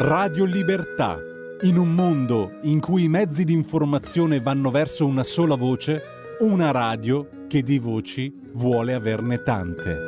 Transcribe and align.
Radio 0.00 0.44
Libertà. 0.44 1.18
In 1.62 1.76
un 1.76 1.92
mondo 1.92 2.60
in 2.62 2.78
cui 2.78 3.02
i 3.02 3.08
mezzi 3.08 3.42
di 3.42 3.52
informazione 3.52 4.40
vanno 4.40 4.70
verso 4.70 5.04
una 5.04 5.24
sola 5.24 5.56
voce, 5.56 6.00
una 6.38 6.70
radio 6.70 7.46
che 7.48 7.64
di 7.64 7.80
voci 7.80 8.32
vuole 8.52 8.94
averne 8.94 9.42
tante. 9.42 9.98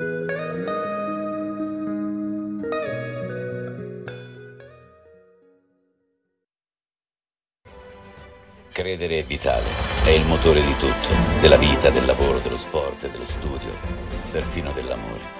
Credere 8.70 9.18
è 9.18 9.24
vitale, 9.24 9.66
è 10.04 10.10
il 10.10 10.24
motore 10.26 10.60
di 10.64 10.74
tutto, 10.74 11.40
della 11.40 11.56
vita, 11.56 11.90
del 11.90 12.04
lavoro, 12.04 12.38
dello 12.38 12.56
sport, 12.56 13.10
dello 13.10 13.26
studio, 13.26 13.72
perfino 14.30 14.70
dell'amore. 14.70 15.38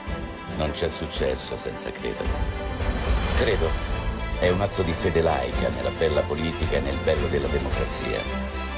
Non 0.57 0.73
c'è 0.73 0.89
successo 0.89 1.57
senza 1.57 1.93
credere. 1.93 2.29
Credo 3.39 3.90
è 4.41 4.49
un 4.49 4.63
atto 4.63 4.81
di 4.81 4.93
fede 4.93 5.21
laica 5.21 5.69
nella 5.69 5.91
bella 5.91 6.23
politica 6.23 6.77
e 6.77 6.81
nel 6.81 6.97
bello 7.05 7.27
della 7.27 7.47
democrazia. 7.47 8.19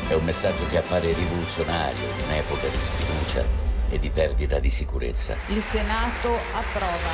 È 0.08 0.12
un 0.12 0.24
messaggio 0.24 0.66
che 0.68 0.78
appare 0.78 1.12
rivoluzionario 1.12 2.02
in 2.02 2.24
un'epoca 2.26 2.66
di 2.66 2.80
sfiducia 2.80 3.44
e 3.88 3.98
di 4.00 4.10
perdita 4.10 4.58
di 4.58 4.70
sicurezza. 4.70 5.36
Il 5.46 5.62
Senato 5.62 6.34
approva. 6.52 7.10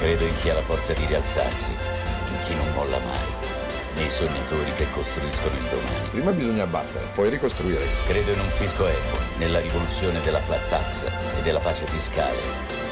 Credo 0.00 0.26
in 0.26 0.34
chi 0.40 0.50
ha 0.50 0.54
la 0.54 0.62
forza 0.62 0.92
di 0.94 1.06
rialzarsi, 1.06 1.70
in 1.70 2.44
chi 2.44 2.54
non 2.56 2.72
molla 2.74 2.98
mai 2.98 3.50
nei 3.94 4.10
sognatori 4.10 4.72
che 4.74 4.90
costruiscono 4.90 5.54
il 5.54 5.68
domani. 5.68 6.08
Prima 6.10 6.32
bisogna 6.32 6.66
battere, 6.66 7.06
poi 7.14 7.28
ricostruire. 7.28 7.86
Credo 8.06 8.32
in 8.32 8.40
un 8.40 8.50
fisco 8.50 8.86
equo, 8.86 9.18
nella 9.36 9.60
rivoluzione 9.60 10.20
della 10.22 10.40
flat 10.40 10.68
tax 10.68 11.04
e 11.38 11.42
della 11.42 11.60
pace 11.60 11.86
fiscale 11.86 12.40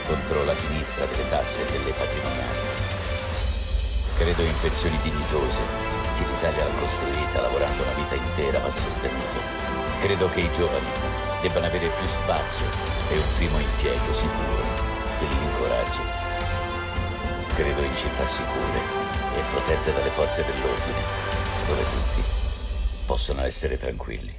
contro 0.07 0.45
la 0.45 0.55
sinistra 0.55 1.05
delle 1.07 1.29
tasse 1.29 1.67
e 1.67 1.71
delle 1.73 1.91
patrimoniali. 1.91 2.80
Credo 4.21 4.43
in 4.43 4.55
pensioni 4.61 4.99
dignitose, 5.01 5.63
che 6.19 6.27
l'Italia 6.27 6.65
l'ha 6.65 6.79
costruita 6.79 7.41
lavorando 7.41 7.83
una 7.83 7.95
vita 7.95 8.17
intera 8.17 8.59
va 8.59 8.71
sostenuto. 8.71 9.41
Credo 10.03 10.29
che 10.29 10.41
i 10.41 10.53
giovani 10.53 10.89
debbano 11.41 11.65
avere 11.65 11.89
più 11.89 12.07
spazio 12.07 12.67
e 13.09 13.17
un 13.17 13.25
primo 13.39 13.59
impiego 13.59 14.13
sicuro 14.13 14.63
che 15.19 15.25
li 15.25 15.43
incoraggi. 15.43 16.01
Credo 17.55 17.81
in 17.81 17.97
città 17.97 18.27
sicure 18.27 18.81
e 19.37 19.43
protette 19.53 19.91
dalle 19.95 20.11
forze 20.11 20.45
dell'ordine, 20.45 21.03
dove 21.67 21.83
tutti 21.85 22.23
possono 23.07 23.41
essere 23.41 23.79
tranquilli. 23.79 24.35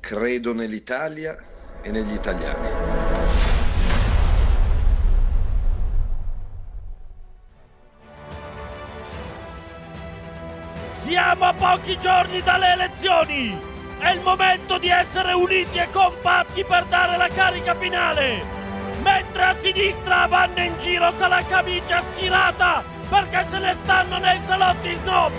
Credo 0.00 0.52
nell'Italia 0.52 1.34
e 1.80 1.90
negli 1.90 2.12
italiani. 2.12 3.47
Pochi 11.68 11.98
giorni 11.98 12.40
dalle 12.42 12.72
elezioni! 12.72 13.60
È 13.98 14.08
il 14.08 14.20
momento 14.20 14.78
di 14.78 14.88
essere 14.88 15.34
uniti 15.34 15.76
e 15.76 15.90
compatti 15.90 16.64
per 16.64 16.86
dare 16.86 17.18
la 17.18 17.28
carica 17.28 17.74
finale! 17.74 18.42
Mentre 19.02 19.42
a 19.42 19.54
sinistra 19.58 20.26
vanno 20.28 20.60
in 20.62 20.72
giro 20.78 21.12
con 21.18 21.28
la 21.28 21.44
camicia 21.44 22.02
stirata 22.12 22.82
perché 23.10 23.46
se 23.50 23.58
ne 23.58 23.76
stanno 23.82 24.16
nei 24.16 24.40
salotti 24.46 24.94
snob! 24.94 25.30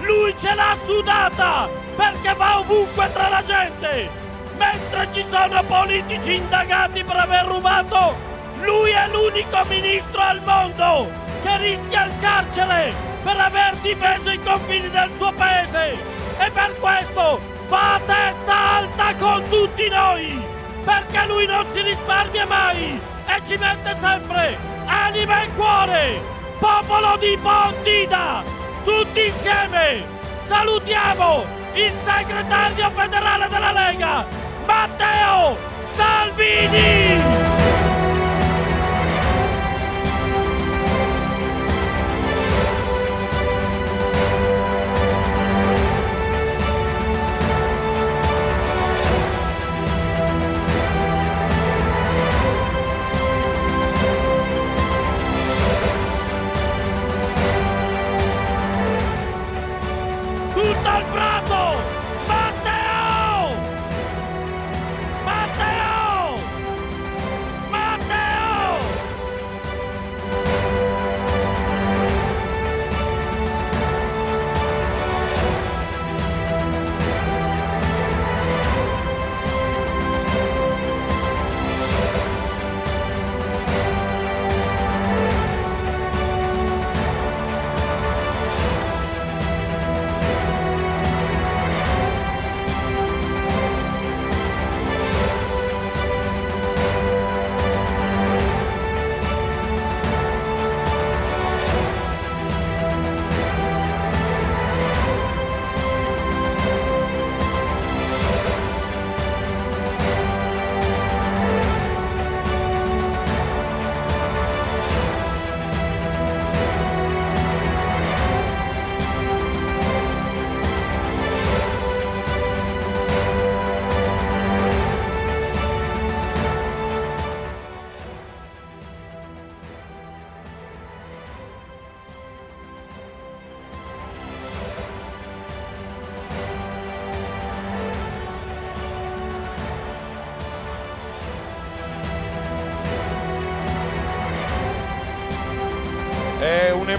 Lui 0.00 0.34
ce 0.38 0.54
l'ha 0.54 0.76
sudata 0.84 1.70
perché 1.96 2.34
va 2.34 2.58
ovunque 2.58 3.10
tra 3.10 3.28
la 3.30 3.42
gente! 3.42 4.10
Mentre 4.58 5.08
ci 5.12 5.24
sono 5.30 5.62
politici 5.62 6.34
indagati 6.34 7.02
per 7.02 7.16
aver 7.16 7.46
rubato, 7.46 8.14
lui 8.60 8.90
è 8.90 9.08
l'unico 9.08 9.64
ministro 9.68 10.20
al 10.20 10.42
mondo 10.44 11.10
che 11.42 11.56
rischia 11.56 12.04
il 12.04 12.12
carcere 12.20 13.07
per 13.28 13.38
aver 13.38 13.76
difeso 13.82 14.30
i 14.30 14.42
confini 14.42 14.88
del 14.88 15.10
suo 15.18 15.30
paese! 15.32 15.98
E 16.38 16.50
per 16.50 16.74
questo 16.80 17.38
va 17.68 17.94
a 17.96 18.00
testa 18.00 18.76
alta 18.76 19.14
con 19.16 19.42
tutti 19.50 19.86
noi! 19.88 20.42
Perché 20.82 21.26
lui 21.26 21.44
non 21.44 21.66
si 21.72 21.82
risparmia 21.82 22.46
mai 22.46 22.98
e 23.26 23.42
ci 23.46 23.56
mette 23.58 23.96
sempre 24.00 24.56
anima 24.86 25.42
e 25.42 25.48
cuore! 25.54 26.20
popolo 26.58 27.18
di 27.18 27.38
Pontida! 27.40 28.42
Tutti 28.84 29.26
insieme 29.26 30.04
salutiamo 30.46 31.44
il 31.74 31.92
segretario 32.06 32.90
federale 32.94 33.46
della 33.48 33.72
Lega, 33.72 34.26
Matteo 34.64 35.56
Salvini! 35.94 37.57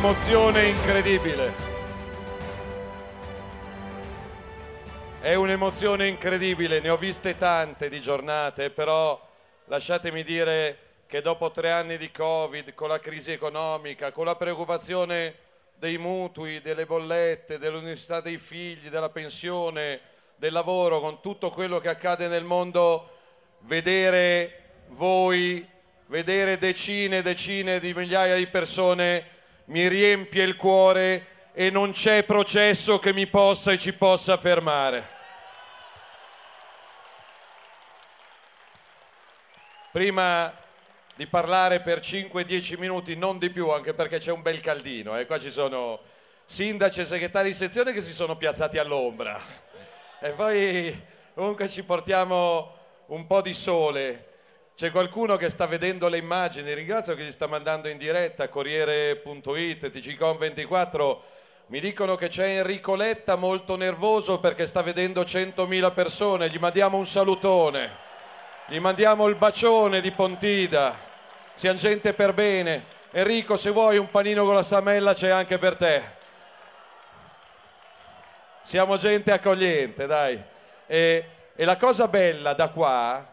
Un'emozione 0.09 0.65
incredibile. 0.65 1.53
È 5.21 5.35
un'emozione 5.35 6.07
incredibile, 6.07 6.79
ne 6.79 6.89
ho 6.89 6.97
viste 6.97 7.37
tante 7.37 7.89
di 7.89 8.01
giornate, 8.01 8.71
però 8.71 9.23
lasciatemi 9.65 10.23
dire 10.23 10.77
che 11.05 11.21
dopo 11.21 11.51
tre 11.51 11.69
anni 11.69 11.97
di 11.97 12.09
Covid, 12.09 12.73
con 12.73 12.87
la 12.89 12.99
crisi 12.99 13.31
economica, 13.31 14.11
con 14.11 14.25
la 14.25 14.35
preoccupazione 14.35 15.35
dei 15.75 15.99
mutui, 15.99 16.59
delle 16.59 16.87
bollette, 16.87 17.59
dell'università 17.59 18.19
dei 18.19 18.39
figli, 18.39 18.89
della 18.89 19.09
pensione, 19.09 19.99
del 20.37 20.53
lavoro, 20.53 21.01
con 21.01 21.21
tutto 21.21 21.51
quello 21.51 21.79
che 21.79 21.89
accade 21.89 22.27
nel 22.27 22.45
mondo, 22.45 23.17
vedere 23.59 24.71
voi, 24.87 25.63
vedere 26.07 26.57
decine 26.57 27.19
e 27.19 27.21
decine 27.21 27.79
di 27.79 27.93
migliaia 27.93 28.33
di 28.33 28.47
persone 28.47 29.37
mi 29.69 29.87
riempie 29.87 30.43
il 30.43 30.55
cuore 30.55 31.25
e 31.53 31.69
non 31.69 31.91
c'è 31.91 32.23
processo 32.23 32.99
che 32.99 33.13
mi 33.13 33.27
possa 33.27 33.71
e 33.71 33.79
ci 33.79 33.93
possa 33.93 34.37
fermare. 34.37 35.17
Prima 39.91 40.55
di 41.15 41.27
parlare 41.27 41.81
per 41.81 41.99
5-10 41.99 42.79
minuti, 42.79 43.15
non 43.15 43.37
di 43.37 43.49
più, 43.49 43.69
anche 43.69 43.93
perché 43.93 44.19
c'è 44.19 44.31
un 44.31 44.41
bel 44.41 44.61
caldino, 44.61 45.17
eh? 45.17 45.25
qua 45.25 45.39
ci 45.39 45.51
sono 45.51 45.99
sindaci 46.45 47.01
e 47.01 47.05
segretari 47.05 47.49
di 47.49 47.55
sezione 47.55 47.93
che 47.93 48.01
si 48.01 48.13
sono 48.13 48.37
piazzati 48.37 48.77
all'ombra. 48.77 49.39
E 50.19 50.31
poi 50.31 50.99
comunque 51.33 51.69
ci 51.69 51.83
portiamo 51.83 52.75
un 53.07 53.27
po' 53.27 53.41
di 53.41 53.53
sole. 53.53 54.28
C'è 54.79 54.91
qualcuno 54.91 55.35
che 55.35 55.49
sta 55.49 55.67
vedendo 55.67 56.07
le 56.07 56.19
immagini, 56.19 56.73
ringrazio 56.73 57.13
che 57.13 57.23
gli 57.23 57.33
sta 57.33 57.47
mandando 57.47 57.89
in 57.89 57.97
diretta, 57.97 58.47
Corriere.it, 58.47 59.87
TGCOM24, 59.87 61.17
mi 61.65 61.81
dicono 61.81 62.15
che 62.15 62.29
c'è 62.29 62.59
Enrico 62.59 62.95
Letta 62.95 63.35
molto 63.35 63.75
nervoso 63.75 64.39
perché 64.39 64.65
sta 64.65 64.81
vedendo 64.81 65.23
100.000 65.23 65.93
persone, 65.93 66.47
gli 66.47 66.59
mandiamo 66.59 66.95
un 66.95 67.05
salutone, 67.05 67.93
gli 68.67 68.79
mandiamo 68.79 69.27
il 69.27 69.35
bacione 69.35 69.99
di 69.99 70.11
Pontida, 70.11 70.95
siamo 71.55 71.77
gente 71.77 72.13
per 72.13 72.33
bene. 72.33 72.85
Enrico 73.11 73.57
se 73.57 73.71
vuoi 73.71 73.97
un 73.97 74.09
panino 74.09 74.45
con 74.45 74.55
la 74.55 74.63
samella 74.63 75.13
c'è 75.13 75.27
anche 75.27 75.57
per 75.57 75.75
te. 75.75 76.01
Siamo 78.61 78.95
gente 78.95 79.33
accogliente, 79.33 80.05
dai. 80.05 80.41
E, 80.87 81.25
e 81.53 81.65
la 81.65 81.75
cosa 81.75 82.07
bella 82.07 82.53
da 82.53 82.69
qua 82.69 83.28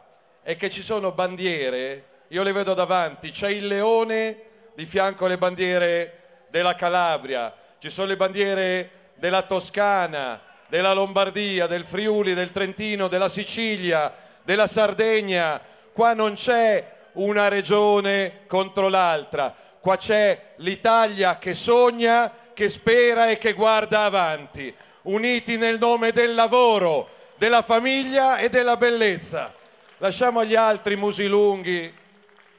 è 0.46 0.54
che 0.54 0.70
ci 0.70 0.80
sono 0.80 1.10
bandiere, 1.10 2.04
io 2.28 2.44
le 2.44 2.52
vedo 2.52 2.72
davanti, 2.72 3.32
c'è 3.32 3.48
il 3.48 3.66
leone 3.66 4.42
di 4.76 4.86
fianco 4.86 5.24
alle 5.24 5.38
bandiere 5.38 6.44
della 6.50 6.76
Calabria, 6.76 7.52
ci 7.80 7.90
sono 7.90 8.06
le 8.06 8.16
bandiere 8.16 8.90
della 9.14 9.42
Toscana, 9.42 10.40
della 10.68 10.92
Lombardia, 10.92 11.66
del 11.66 11.84
Friuli, 11.84 12.32
del 12.32 12.52
Trentino, 12.52 13.08
della 13.08 13.28
Sicilia, 13.28 14.14
della 14.44 14.68
Sardegna. 14.68 15.60
Qua 15.92 16.14
non 16.14 16.34
c'è 16.34 16.92
una 17.14 17.48
regione 17.48 18.42
contro 18.46 18.88
l'altra, 18.88 19.52
qua 19.80 19.96
c'è 19.96 20.52
l'Italia 20.58 21.38
che 21.38 21.54
sogna, 21.54 22.32
che 22.54 22.68
spera 22.68 23.30
e 23.30 23.38
che 23.38 23.52
guarda 23.52 24.04
avanti, 24.04 24.72
uniti 25.02 25.56
nel 25.56 25.80
nome 25.80 26.12
del 26.12 26.36
lavoro, 26.36 27.08
della 27.34 27.62
famiglia 27.62 28.36
e 28.36 28.48
della 28.48 28.76
bellezza. 28.76 29.64
Lasciamo 30.00 30.40
agli 30.40 30.54
altri 30.54 30.94
musi 30.94 31.26
lunghi 31.26 31.90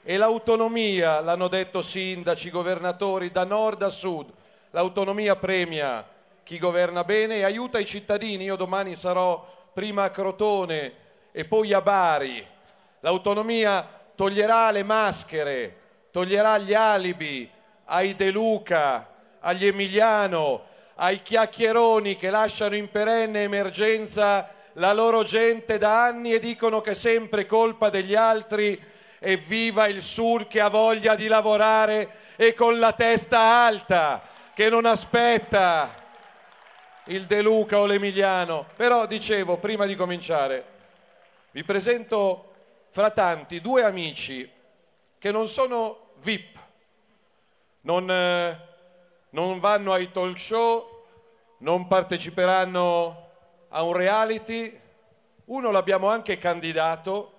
e 0.02 0.18
l'autonomia, 0.18 1.20
l'hanno 1.20 1.48
detto 1.48 1.84
sindaci, 1.84 2.50
governatori 2.50 3.30
da 3.30 3.44
nord 3.44 3.84
a 3.84 3.90
sud, 3.90 4.32
l'autonomia 4.72 5.36
premia 5.36 6.04
chi 6.42 6.58
governa 6.58 7.04
bene 7.04 7.36
e 7.36 7.44
aiuta 7.44 7.78
i 7.78 7.86
cittadini. 7.86 8.46
Io 8.46 8.56
domani 8.56 8.96
sarò 8.96 9.70
prima 9.72 10.06
a 10.06 10.10
Crotone 10.10 10.94
e 11.32 11.46
poi 11.46 11.74
a 11.74 11.82
Bari. 11.82 12.44
L'autonomia 13.02 13.88
toglierà 14.16 14.72
le 14.72 14.82
maschere, 14.82 15.78
toglierà 16.10 16.58
gli 16.58 16.74
alibi 16.74 17.48
ai 17.86 18.16
De 18.16 18.32
Luca, 18.32 19.08
agli 19.42 19.68
Emiliano, 19.68 20.64
ai 20.96 21.22
chiacchieroni 21.22 22.18
che 22.18 22.32
lasciano 22.32 22.76
in 22.76 22.90
perenne 22.90 23.44
emergenza 23.44 24.56
la 24.78 24.94
loro 24.94 25.24
gente 25.24 25.78
da 25.78 26.06
anni 26.06 26.34
e 26.34 26.40
dicono 26.40 26.82
che 26.82 26.92
è 26.92 26.96
sempre 26.96 27.46
colpa 27.46 27.90
degli 27.90 28.16
altri 28.16 28.80
e 29.20 29.38
viva 29.38 29.88
il 29.88 30.02
Sur 30.02 30.48
che 30.48 30.60
ha 30.62 30.70
voglia 30.70 31.16
di 31.16 31.28
lavorare 31.28 32.10
e 32.36 32.54
con 32.54 32.78
la 32.78 32.94
testa 32.94 33.40
alta, 33.40 34.22
che 34.54 34.70
non 34.70 34.86
aspetta 34.86 36.06
il 37.06 37.26
De 37.26 37.42
Luca 37.42 37.80
o 37.80 37.86
l'Emiliano. 37.86 38.68
Però 38.76 39.08
dicevo, 39.08 39.58
prima 39.58 39.86
di 39.86 39.96
cominciare, 39.96 40.66
vi 41.52 41.64
presento 41.64 42.54
fra 42.90 43.10
tanti 43.10 43.60
due 43.60 43.84
amici 43.84 44.50
che 45.18 45.32
non 45.32 45.48
sono 45.48 46.12
VIP, 46.22 46.60
non, 47.82 48.10
eh, 48.10 48.60
non 49.32 49.60
vanno 49.60 49.94
ai 49.94 50.12
talk 50.12 50.38
show, 50.38 51.06
non 51.60 51.88
parteciperanno 51.88 53.27
a 53.78 53.84
un 53.84 53.94
reality, 53.94 54.76
uno 55.46 55.70
l'abbiamo 55.70 56.10
anche 56.10 56.40
candidato 56.40 57.34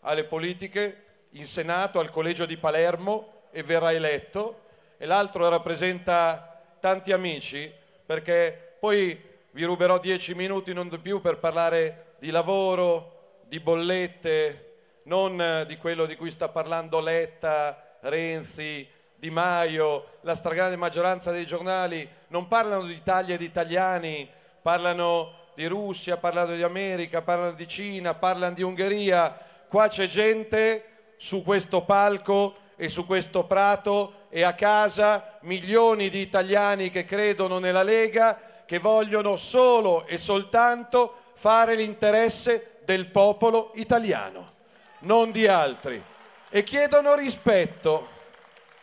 alle 0.00 0.24
politiche 0.24 1.26
in 1.32 1.44
Senato, 1.44 1.98
al 1.98 2.10
Collegio 2.10 2.46
di 2.46 2.56
Palermo 2.56 3.42
e 3.50 3.62
verrà 3.62 3.92
eletto, 3.92 4.62
e 4.96 5.04
l'altro 5.04 5.46
rappresenta 5.50 6.62
tanti 6.80 7.12
amici, 7.12 7.70
perché 8.06 8.76
poi 8.80 9.22
vi 9.50 9.64
ruberò 9.64 9.98
dieci 9.98 10.34
minuti, 10.34 10.72
non 10.72 10.88
di 10.88 10.96
più, 10.96 11.20
per 11.20 11.36
parlare 11.36 12.14
di 12.20 12.30
lavoro, 12.30 13.40
di 13.42 13.60
bollette, 13.60 14.76
non 15.04 15.64
di 15.66 15.76
quello 15.76 16.06
di 16.06 16.16
cui 16.16 16.30
sta 16.30 16.48
parlando 16.48 17.00
Letta, 17.00 17.98
Renzi, 18.00 18.88
Di 19.14 19.28
Maio, 19.28 20.16
la 20.22 20.34
stragrande 20.34 20.76
maggioranza 20.76 21.30
dei 21.32 21.44
giornali 21.44 22.08
non 22.28 22.48
parlano 22.48 22.86
di 22.86 22.94
Italia 22.94 23.36
di 23.36 23.44
italiani, 23.44 24.26
parlano 24.62 25.40
di 25.62 25.68
Russia, 25.68 26.16
parlano 26.16 26.56
di 26.56 26.62
America, 26.64 27.22
parlano 27.22 27.52
di 27.52 27.68
Cina, 27.68 28.14
parlano 28.14 28.54
di 28.54 28.62
Ungheria. 28.62 29.38
Qua 29.68 29.86
c'è 29.86 30.08
gente 30.08 31.14
su 31.16 31.44
questo 31.44 31.82
palco 31.82 32.56
e 32.74 32.88
su 32.88 33.06
questo 33.06 33.44
prato 33.44 34.26
e 34.28 34.42
a 34.42 34.54
casa 34.54 35.38
milioni 35.42 36.08
di 36.08 36.18
italiani 36.18 36.90
che 36.90 37.04
credono 37.04 37.60
nella 37.60 37.84
Lega, 37.84 38.40
che 38.66 38.78
vogliono 38.78 39.36
solo 39.36 40.04
e 40.06 40.18
soltanto 40.18 41.14
fare 41.34 41.76
l'interesse 41.76 42.78
del 42.84 43.06
popolo 43.06 43.70
italiano, 43.74 44.54
non 45.00 45.30
di 45.30 45.46
altri. 45.46 46.02
E 46.50 46.62
chiedono 46.64 47.14
rispetto. 47.14 48.08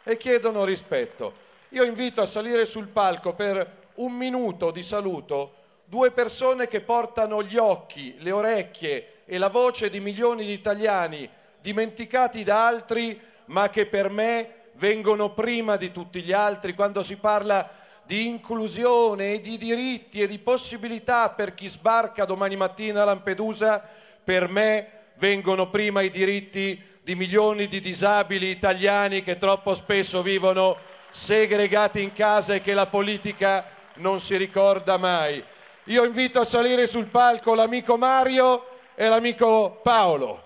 E 0.04 0.16
chiedono 0.16 0.64
rispetto. 0.64 1.48
Io 1.70 1.84
invito 1.84 2.22
a 2.22 2.26
salire 2.26 2.66
sul 2.66 2.88
palco 2.88 3.34
per 3.34 3.90
un 3.96 4.14
minuto 4.14 4.72
di 4.72 4.82
saluto 4.82 5.59
due 5.90 6.12
persone 6.12 6.68
che 6.68 6.82
portano 6.82 7.42
gli 7.42 7.58
occhi, 7.58 8.14
le 8.20 8.30
orecchie 8.30 9.24
e 9.26 9.40
la 9.40 9.50
voce 9.50 9.90
di 9.90 10.00
milioni 10.00 10.46
di 10.46 10.54
italiani 10.54 11.28
dimenticati 11.60 12.44
da 12.44 12.68
altri, 12.68 13.20
ma 13.46 13.70
che 13.70 13.88
per 13.88 14.12
me 14.12 14.54
vengono 14.74 15.34
prima 15.34 15.78
di 15.78 15.92
tutti 15.92 16.22
gli 16.22 16.32
altri 16.32 16.76
quando 16.76 17.02
si 17.02 17.18
parla 17.18 17.68
di 18.04 18.28
inclusione 18.28 19.34
e 19.34 19.42
di 19.42 19.58
diritti 19.58 20.22
e 20.22 20.28
di 20.28 20.38
possibilità 20.38 21.32
per 21.32 21.56
chi 21.56 21.68
sbarca 21.68 22.24
domani 22.24 22.56
mattina 22.56 23.02
a 23.02 23.06
Lampedusa, 23.06 23.84
per 24.24 24.48
me 24.48 24.90
vengono 25.16 25.72
prima 25.72 26.02
i 26.02 26.12
diritti 26.12 26.80
di 27.02 27.16
milioni 27.16 27.68
di 27.68 27.80
disabili 27.80 28.50
italiani 28.50 29.24
che 29.24 29.38
troppo 29.38 29.74
spesso 29.74 30.22
vivono 30.22 30.78
segregati 31.10 32.04
in 32.04 32.14
casa 32.14 32.54
e 32.54 32.62
che 32.62 32.76
la 32.76 32.86
politica 32.86 33.66
non 33.96 34.20
si 34.20 34.38
ricorda 34.38 34.98
mai. 34.98 35.44
Io 35.90 36.06
invito 36.06 36.40
a 36.40 36.46
salire 36.46 36.86
sul 36.86 37.06
palco 37.06 37.56
l'amico 37.56 37.98
Mario 37.98 38.64
e 38.94 39.08
l'amico 39.08 39.80
Paolo. 39.82 40.44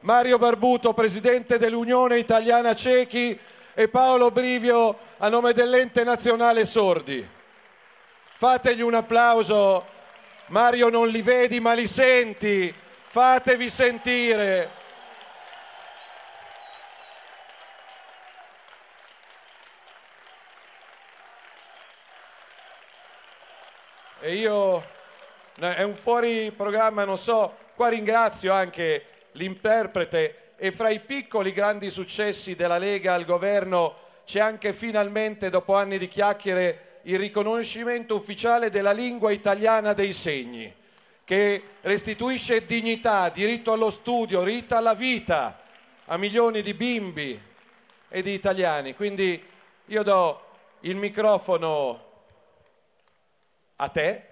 Mario 0.00 0.38
Barbuto, 0.38 0.94
presidente 0.94 1.58
dell'Unione 1.58 2.16
Italiana 2.16 2.74
Cechi 2.74 3.38
e 3.74 3.88
Paolo 3.88 4.30
Brivio 4.30 4.96
a 5.18 5.28
nome 5.28 5.52
dell'Ente 5.52 6.02
Nazionale 6.02 6.64
Sordi. 6.64 7.28
Fategli 8.36 8.80
un 8.80 8.94
applauso. 8.94 9.84
Mario 10.46 10.88
non 10.88 11.08
li 11.08 11.20
vedi 11.20 11.60
ma 11.60 11.74
li 11.74 11.86
senti. 11.86 12.74
Fatevi 13.08 13.68
sentire. 13.68 14.70
E 24.26 24.34
io 24.34 24.84
è 25.54 25.82
un 25.82 25.94
fuori 25.94 26.50
programma, 26.50 27.04
non 27.04 27.16
so, 27.16 27.54
qua 27.76 27.86
ringrazio 27.86 28.52
anche 28.52 29.04
l'interprete 29.32 30.54
e 30.56 30.72
fra 30.72 30.88
i 30.88 30.98
piccoli 30.98 31.52
grandi 31.52 31.90
successi 31.90 32.56
della 32.56 32.76
Lega 32.76 33.14
al 33.14 33.24
governo 33.24 33.94
c'è 34.24 34.40
anche 34.40 34.72
finalmente, 34.72 35.48
dopo 35.48 35.76
anni 35.76 35.96
di 35.96 36.08
chiacchiere, 36.08 36.98
il 37.02 37.20
riconoscimento 37.20 38.16
ufficiale 38.16 38.68
della 38.68 38.90
lingua 38.90 39.30
italiana 39.30 39.92
dei 39.92 40.12
segni, 40.12 40.74
che 41.22 41.62
restituisce 41.82 42.66
dignità, 42.66 43.28
diritto 43.28 43.70
allo 43.70 43.90
studio, 43.90 44.42
diritto 44.42 44.74
alla 44.74 44.94
vita 44.94 45.60
a 46.06 46.16
milioni 46.16 46.62
di 46.62 46.74
bimbi 46.74 47.40
e 48.08 48.22
di 48.22 48.32
italiani. 48.32 48.96
Quindi 48.96 49.40
io 49.84 50.02
do 50.02 50.44
il 50.80 50.96
microfono 50.96 52.05
a 53.76 53.88
te. 53.90 54.28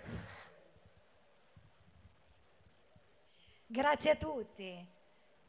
Grazie 3.67 4.11
a 4.13 4.17
tutti. 4.17 4.87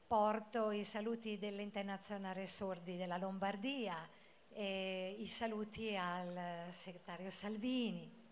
Porto 0.07 0.71
i 0.71 0.83
saluti 0.83 1.37
dell'Internazionale 1.37 2.45
Sordi 2.45 2.97
della 2.97 3.17
Lombardia 3.17 4.07
e 4.49 5.15
i 5.19 5.27
saluti 5.27 5.95
al 5.95 6.67
segretario 6.71 7.29
Salvini. 7.29 8.23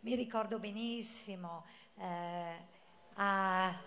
Mi 0.00 0.14
ricordo 0.14 0.58
benissimo, 0.58 1.64
eh, 1.96 2.56
ha 3.14 3.80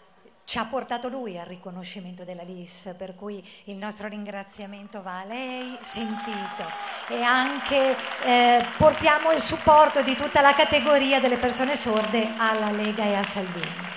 ci 0.45 0.57
ha 0.57 0.65
portato 0.65 1.07
lui 1.07 1.39
al 1.39 1.45
riconoscimento 1.45 2.23
della 2.23 2.43
LIS, 2.43 2.93
per 2.97 3.15
cui 3.15 3.43
il 3.65 3.77
nostro 3.77 4.07
ringraziamento 4.07 5.01
va 5.01 5.19
a 5.19 5.25
lei, 5.25 5.77
sentito, 5.81 6.65
e 7.07 7.21
anche 7.21 7.95
eh, 8.23 8.65
portiamo 8.77 9.31
il 9.31 9.41
supporto 9.41 10.01
di 10.01 10.15
tutta 10.15 10.41
la 10.41 10.53
categoria 10.53 11.19
delle 11.19 11.37
persone 11.37 11.75
sorde 11.75 12.33
alla 12.37 12.71
Lega 12.71 13.03
e 13.03 13.15
a 13.15 13.23
Salvini. 13.23 13.91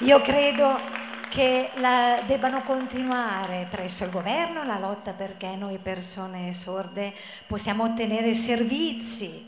Io 0.00 0.20
credo 0.20 0.78
che 1.28 1.70
la, 1.74 2.22
debbano 2.24 2.62
continuare 2.62 3.66
presso 3.70 4.04
il 4.04 4.10
governo 4.10 4.64
la 4.64 4.78
lotta 4.78 5.12
perché 5.12 5.54
noi 5.56 5.78
persone 5.78 6.52
sorde 6.52 7.14
possiamo 7.46 7.84
ottenere 7.84 8.34
servizi 8.34 9.46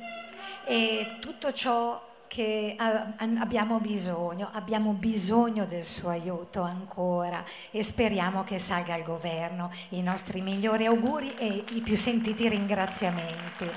e 0.64 1.16
tutto 1.21 1.52
ciò 1.52 2.08
che 2.28 2.76
abbiamo 2.78 3.80
bisogno, 3.80 4.50
abbiamo 4.52 4.92
bisogno 4.92 5.64
del 5.64 5.82
suo 5.82 6.11
aiuto 6.11 6.62
ancora 6.62 7.42
e 7.70 7.82
speriamo 7.82 8.44
che 8.44 8.58
salga 8.58 8.94
al 8.94 9.02
governo. 9.02 9.73
I 9.90 10.02
nostri 10.02 10.40
migliori 10.42 10.87
auguri 10.87 11.35
e 11.35 11.64
i 11.70 11.80
più 11.80 11.97
sentiti 11.97 12.49
ringraziamenti. 12.49 13.68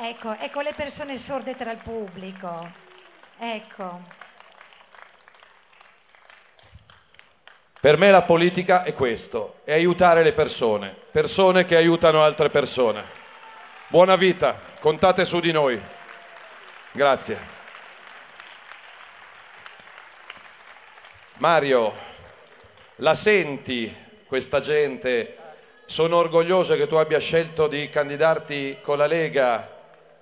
Ecco, 0.00 0.36
ecco 0.38 0.60
le 0.60 0.74
persone 0.74 1.16
sorde 1.18 1.56
tra 1.56 1.72
il 1.72 1.80
pubblico. 1.82 2.70
Ecco. 3.38 4.27
Per 7.80 7.96
me 7.96 8.10
la 8.10 8.22
politica 8.22 8.82
è 8.82 8.92
questo, 8.92 9.60
è 9.62 9.72
aiutare 9.72 10.24
le 10.24 10.32
persone, 10.32 10.92
persone 11.12 11.64
che 11.64 11.76
aiutano 11.76 12.24
altre 12.24 12.50
persone. 12.50 13.04
Buona 13.86 14.16
vita, 14.16 14.60
contate 14.80 15.24
su 15.24 15.38
di 15.38 15.52
noi. 15.52 15.80
Grazie. 16.90 17.38
Mario, 21.34 21.94
la 22.96 23.14
senti 23.14 23.94
questa 24.26 24.58
gente? 24.58 25.36
Sono 25.86 26.16
orgoglioso 26.16 26.74
che 26.74 26.88
tu 26.88 26.96
abbia 26.96 27.20
scelto 27.20 27.68
di 27.68 27.88
candidarti 27.88 28.78
con 28.82 28.98
la 28.98 29.06
Lega 29.06 29.76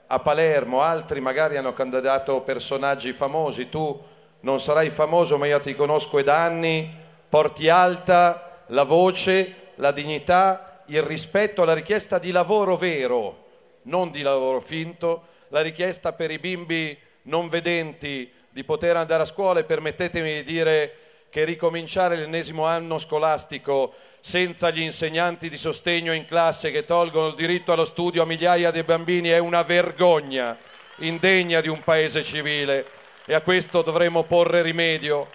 a 0.06 0.18
Palermo, 0.18 0.82
altri 0.82 1.20
magari 1.20 1.56
hanno 1.56 1.72
candidato 1.72 2.42
personaggi 2.42 3.14
famosi, 3.14 3.70
tu 3.70 3.98
non 4.40 4.60
sarai 4.60 4.90
famoso 4.90 5.38
ma 5.38 5.46
io 5.46 5.58
ti 5.58 5.74
conosco 5.74 6.20
da 6.20 6.44
anni 6.44 7.04
porti 7.28 7.68
alta 7.68 8.62
la 8.68 8.84
voce, 8.84 9.72
la 9.76 9.92
dignità, 9.92 10.82
il 10.86 11.02
rispetto 11.02 11.62
alla 11.62 11.74
richiesta 11.74 12.18
di 12.18 12.30
lavoro 12.30 12.76
vero, 12.76 13.44
non 13.82 14.10
di 14.10 14.22
lavoro 14.22 14.60
finto, 14.60 15.34
la 15.48 15.60
richiesta 15.60 16.12
per 16.12 16.30
i 16.30 16.38
bimbi 16.38 16.96
non 17.22 17.48
vedenti 17.48 18.30
di 18.48 18.64
poter 18.64 18.96
andare 18.96 19.22
a 19.22 19.26
scuola 19.26 19.60
e 19.60 19.64
permettetemi 19.64 20.34
di 20.34 20.44
dire 20.44 20.94
che 21.28 21.44
ricominciare 21.44 22.16
l'ennesimo 22.16 22.64
anno 22.64 22.98
scolastico 22.98 23.94
senza 24.20 24.70
gli 24.70 24.80
insegnanti 24.80 25.48
di 25.48 25.56
sostegno 25.56 26.12
in 26.12 26.24
classe 26.24 26.70
che 26.70 26.84
tolgono 26.84 27.28
il 27.28 27.34
diritto 27.34 27.72
allo 27.72 27.84
studio 27.84 28.22
a 28.22 28.26
migliaia 28.26 28.70
di 28.70 28.82
bambini 28.82 29.28
è 29.28 29.38
una 29.38 29.62
vergogna 29.62 30.56
indegna 30.98 31.60
di 31.60 31.68
un 31.68 31.82
paese 31.82 32.24
civile 32.24 32.86
e 33.26 33.34
a 33.34 33.42
questo 33.42 33.82
dovremo 33.82 34.22
porre 34.22 34.62
rimedio 34.62 35.28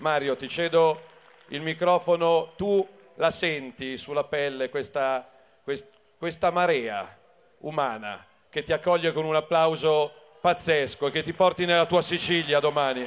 Mario, 0.00 0.34
ti 0.34 0.48
cedo 0.48 1.08
il 1.48 1.60
microfono, 1.60 2.52
tu 2.56 2.86
la 3.16 3.30
senti 3.30 3.98
sulla 3.98 4.24
pelle 4.24 4.70
questa, 4.70 5.30
quest, 5.62 5.90
questa 6.16 6.50
marea 6.50 7.18
umana 7.58 8.24
che 8.48 8.62
ti 8.62 8.72
accoglie 8.72 9.12
con 9.12 9.26
un 9.26 9.36
applauso 9.36 10.38
pazzesco 10.40 11.08
e 11.08 11.10
che 11.10 11.22
ti 11.22 11.34
porti 11.34 11.66
nella 11.66 11.84
tua 11.84 12.00
Sicilia 12.00 12.60
domani. 12.60 13.06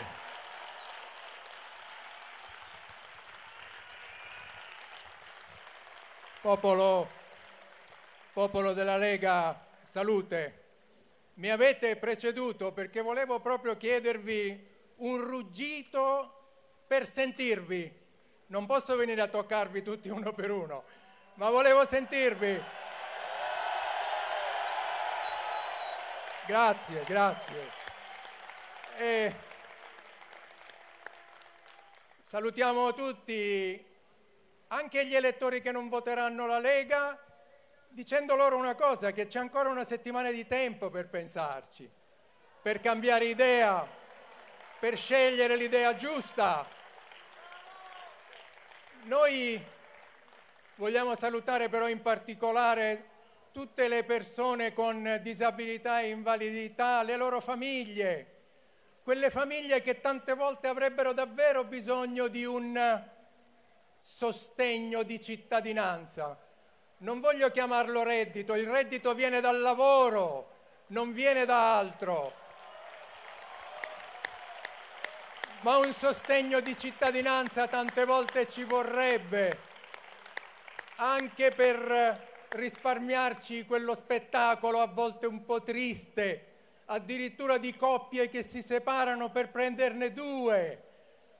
Popolo, 6.42 7.10
popolo 8.34 8.74
della 8.74 8.98
Lega, 8.98 9.66
salute. 9.82 10.62
Mi 11.36 11.50
avete 11.50 11.96
preceduto 11.96 12.72
perché 12.72 13.02
volevo 13.02 13.40
proprio 13.40 13.76
chiedervi 13.78 14.68
un 14.98 15.18
ruggito 15.24 16.43
per 16.94 17.08
sentirvi. 17.08 17.92
Non 18.48 18.68
posso 18.68 18.96
venire 18.96 19.20
a 19.22 19.28
toccarvi 19.28 19.82
tutti 19.82 20.10
uno 20.10 20.32
per 20.32 20.52
uno, 20.52 20.84
ma 21.36 21.50
volevo 21.50 21.86
sentirvi. 21.86 22.62
Grazie, 26.46 27.04
grazie. 27.04 27.72
E 28.98 29.34
salutiamo 32.22 32.94
tutti, 32.94 33.84
anche 34.68 35.08
gli 35.08 35.16
elettori 35.16 35.64
che 35.64 35.72
non 35.72 35.90
voteranno 35.90 36.46
la 36.46 36.60
Lega, 36.60 37.20
dicendo 37.90 38.36
loro 38.36 38.56
una 38.56 38.76
cosa, 38.76 39.10
che 39.10 39.26
c'è 39.26 39.40
ancora 39.40 39.70
una 39.70 39.84
settimana 39.84 40.30
di 40.30 40.46
tempo 40.46 40.92
per 40.92 41.10
pensarci, 41.10 41.90
per 42.62 42.80
cambiare 42.80 43.26
idea, 43.26 43.84
per 44.80 44.96
scegliere 44.96 45.56
l'idea 45.56 45.96
giusta. 45.96 46.82
Noi 49.06 49.62
vogliamo 50.76 51.14
salutare 51.16 51.68
però 51.68 51.90
in 51.90 52.02
particolare 52.02 53.10
tutte 53.52 53.90
le 53.90 54.06
persone 54.06 54.72
con 54.72 55.20
disabilità 55.22 56.00
e 56.00 56.10
invalidità, 56.10 57.04
le 57.04 57.18
loro 57.18 57.42
famiglie, 57.42 58.28
quelle 59.04 59.30
famiglie 59.30 59.82
che 59.82 60.00
tante 60.00 60.34
volte 60.36 60.68
avrebbero 60.68 61.12
davvero 61.12 61.66
bisogno 61.66 62.30
di 62.30 62.46
un 62.46 63.04
sostegno 64.00 65.04
di 65.04 65.20
cittadinanza. 65.20 66.40
Non 67.00 67.20
voglio 67.20 67.52
chiamarlo 67.52 68.04
reddito, 68.04 68.56
il 68.56 68.70
reddito 68.70 69.14
viene 69.14 69.42
dal 69.42 69.60
lavoro, 69.60 70.52
non 70.88 71.12
viene 71.12 71.44
da 71.44 71.78
altro. 71.78 72.43
Ma 75.64 75.78
un 75.78 75.94
sostegno 75.94 76.60
di 76.60 76.78
cittadinanza 76.78 77.68
tante 77.68 78.04
volte 78.04 78.50
ci 78.50 78.66
vorrebbe, 78.66 79.60
anche 80.98 81.52
per 81.52 82.32
risparmiarci 82.50 83.66
quello 83.66 83.96
spettacolo 83.96 84.82
a 84.82 84.88
volte 84.88 85.26
un 85.26 85.46
po' 85.46 85.64
triste, 85.64 86.48
addirittura 86.86 87.58
di 87.58 87.76
coppie 87.78 88.28
che 88.28 88.44
si 88.44 88.62
separano 88.62 89.30
per 89.32 89.52
prenderne 89.52 90.12
due. 90.12 90.84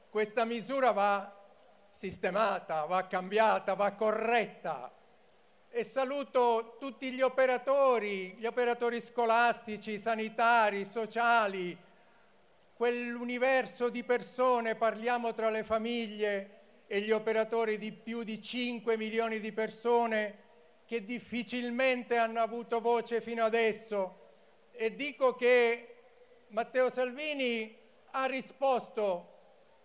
Questa 0.10 0.46
misura 0.46 0.92
va 0.92 1.30
sistemata, 1.90 2.86
va 2.86 3.06
cambiata, 3.08 3.74
va 3.74 3.92
corretta. 3.92 4.90
E 5.70 5.84
saluto 5.84 6.78
tutti 6.80 7.12
gli 7.12 7.22
operatori, 7.22 8.36
gli 8.38 8.46
operatori 8.46 9.02
scolastici, 9.02 10.00
sanitari, 10.00 10.86
sociali, 10.86 11.78
quell'universo 12.84 13.88
di 13.88 14.04
persone, 14.04 14.76
parliamo 14.76 15.34
tra 15.34 15.50
le 15.50 15.64
famiglie 15.64 16.50
e 16.86 17.00
gli 17.00 17.12
operatori 17.12 17.78
di 17.78 17.94
più 17.94 18.24
di 18.24 18.42
5 18.42 18.98
milioni 18.98 19.40
di 19.40 19.54
persone 19.54 20.40
che 20.86 21.06
difficilmente 21.06 22.18
hanno 22.18 22.42
avuto 22.42 22.82
voce 22.82 23.22
fino 23.22 23.46
adesso. 23.46 24.32
E 24.74 24.96
dico 24.96 25.34
che 25.34 25.96
Matteo 26.50 26.90
Salvini 26.90 27.74
ha 28.12 28.26
risposto 28.26 29.30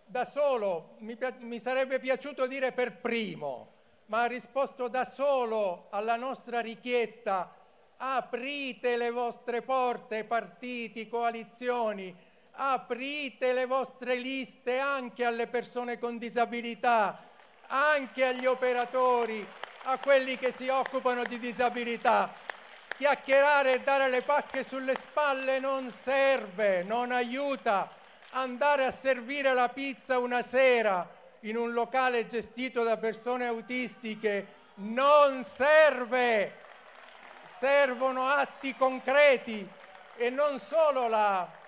da 0.03 0.25
solo, 0.25 0.95
mi, 0.97 1.17
mi 1.37 1.59
sarebbe 1.61 1.99
piaciuto 1.99 2.47
dire 2.47 2.73
per 2.73 2.97
primo, 2.97 3.75
ma 4.07 4.23
ha 4.23 4.27
risposto 4.27 4.89
da 4.89 5.05
solo 5.05 5.87
alla 5.91 6.17
nostra 6.17 6.59
richiesta. 6.59 7.55
Aprite 7.95 8.97
le 8.97 9.09
vostre 9.09 9.61
porte, 9.61 10.25
partiti, 10.25 11.07
coalizioni, 11.07 12.27
aprite 12.61 13.53
le 13.53 13.65
vostre 13.65 14.15
liste 14.15 14.79
anche 14.79 15.23
alle 15.23 15.47
persone 15.47 15.97
con 15.97 16.17
disabilità, 16.17 17.23
anche 17.67 18.25
agli 18.25 18.45
operatori, 18.45 19.47
a 19.83 19.97
quelli 19.97 20.37
che 20.37 20.51
si 20.51 20.67
occupano 20.67 21.23
di 21.23 21.39
disabilità. 21.39 22.33
Chiacchierare 22.97 23.75
e 23.75 23.79
dare 23.79 24.09
le 24.09 24.23
pacche 24.23 24.65
sulle 24.65 24.95
spalle 24.95 25.59
non 25.59 25.89
serve, 25.89 26.83
non 26.83 27.13
aiuta. 27.13 27.89
Andare 28.31 28.85
a 28.85 28.91
servire 28.91 29.53
la 29.53 29.69
pizza 29.69 30.19
una 30.19 30.41
sera 30.41 31.09
in 31.41 31.55
un 31.55 31.71
locale 31.71 32.27
gestito 32.27 32.83
da 32.83 32.97
persone 32.97 33.47
autistiche 33.47 34.47
non 34.75 35.45
serve. 35.45 36.57
Servono 37.45 38.27
atti 38.27 38.75
concreti 38.75 39.65
e 40.17 40.29
non 40.29 40.59
solo 40.59 41.07
la 41.07 41.58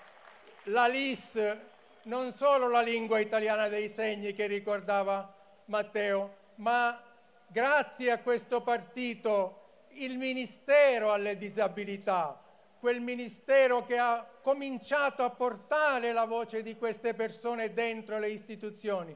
la 0.66 0.88
LIS, 0.88 1.58
non 2.04 2.34
solo 2.34 2.70
la 2.70 2.82
lingua 2.82 3.20
italiana 3.20 3.68
dei 3.68 3.90
segni 3.90 4.34
che 4.34 4.46
ricordava 4.46 5.34
Matteo, 5.66 6.36
ma 6.56 7.02
grazie 7.48 8.12
a 8.12 8.20
questo 8.20 8.62
partito, 8.62 9.58
il 9.94 10.18
Ministero 10.18 11.12
alle 11.12 11.38
disabilità, 11.38 12.40
quel 12.80 13.02
Ministero 13.02 13.86
che 13.86 13.98
ha 13.98 14.26
cominciato 14.42 15.24
a 15.24 15.32
portare 15.32 16.14
la 16.14 16.26
voce 16.26 16.62
di 16.62 16.78
queste 16.78 17.14
persone 17.14 17.74
dentro 17.74 18.20
le 18.20 18.30
istituzioni. 18.30 19.16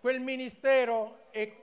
Quel 0.00 0.20
Ministero 0.20 1.26
e 1.32 1.56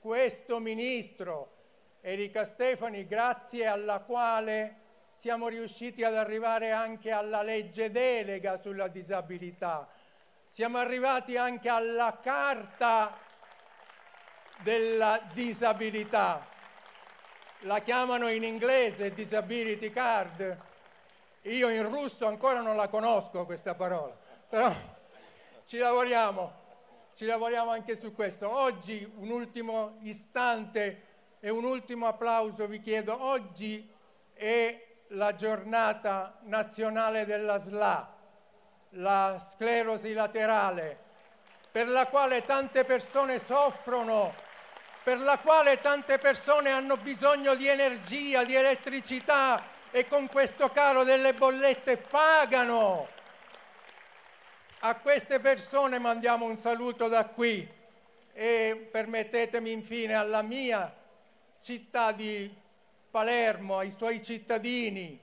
questo 0.00 0.58
Ministro, 0.58 1.52
Erika 2.00 2.44
Stefani, 2.44 3.06
grazie 3.06 3.66
alla 3.66 4.00
quale 4.00 4.86
siamo 5.18 5.48
riusciti 5.48 6.04
ad 6.04 6.14
arrivare 6.14 6.70
anche 6.70 7.10
alla 7.10 7.42
legge 7.42 7.90
delega 7.90 8.60
sulla 8.60 8.86
disabilità, 8.86 9.88
siamo 10.52 10.78
arrivati 10.78 11.36
anche 11.36 11.68
alla 11.68 12.20
carta 12.22 13.18
della 14.62 15.20
disabilità. 15.32 16.46
La 17.62 17.80
chiamano 17.80 18.28
in 18.28 18.44
inglese 18.44 19.12
disability 19.12 19.90
card. 19.90 20.56
Io 21.42 21.68
in 21.68 21.82
russo 21.90 22.26
ancora 22.26 22.60
non 22.60 22.76
la 22.76 22.86
conosco 22.86 23.44
questa 23.44 23.74
parola, 23.74 24.16
però 24.48 24.72
ci 25.64 25.78
lavoriamo, 25.78 26.52
ci 27.14 27.24
lavoriamo 27.24 27.70
anche 27.70 27.96
su 27.96 28.14
questo. 28.14 28.48
Oggi 28.48 29.10
un 29.16 29.30
ultimo 29.30 29.98
istante 30.02 31.02
e 31.40 31.50
un 31.50 31.64
ultimo 31.64 32.06
applauso 32.06 32.68
vi 32.68 32.80
chiedo. 32.80 33.20
Oggi 33.20 33.88
è 34.32 34.86
la 35.08 35.34
giornata 35.34 36.38
nazionale 36.42 37.24
della 37.24 37.58
SLA, 37.58 38.14
la 38.90 39.38
sclerosi 39.38 40.12
laterale, 40.12 40.98
per 41.70 41.88
la 41.88 42.06
quale 42.06 42.44
tante 42.44 42.84
persone 42.84 43.38
soffrono 43.38 44.46
per 45.08 45.20
la 45.20 45.38
quale 45.38 45.80
tante 45.80 46.18
persone 46.18 46.70
hanno 46.70 46.98
bisogno 46.98 47.54
di 47.54 47.66
energia, 47.66 48.44
di 48.44 48.54
elettricità 48.54 49.64
e 49.90 50.06
con 50.06 50.28
questo 50.28 50.68
caro 50.68 51.02
delle 51.02 51.32
bollette 51.32 51.96
pagano. 51.96 53.08
A 54.80 54.94
queste 54.96 55.40
persone 55.40 55.98
mandiamo 55.98 56.44
un 56.44 56.58
saluto 56.58 57.08
da 57.08 57.24
qui 57.24 57.66
e 58.34 58.88
permettetemi 58.92 59.72
infine 59.72 60.12
alla 60.12 60.42
mia 60.42 60.94
città 61.62 62.12
di 62.12 62.54
Palermo, 63.10 63.78
ai 63.78 63.90
suoi 63.90 64.22
cittadini, 64.22 65.18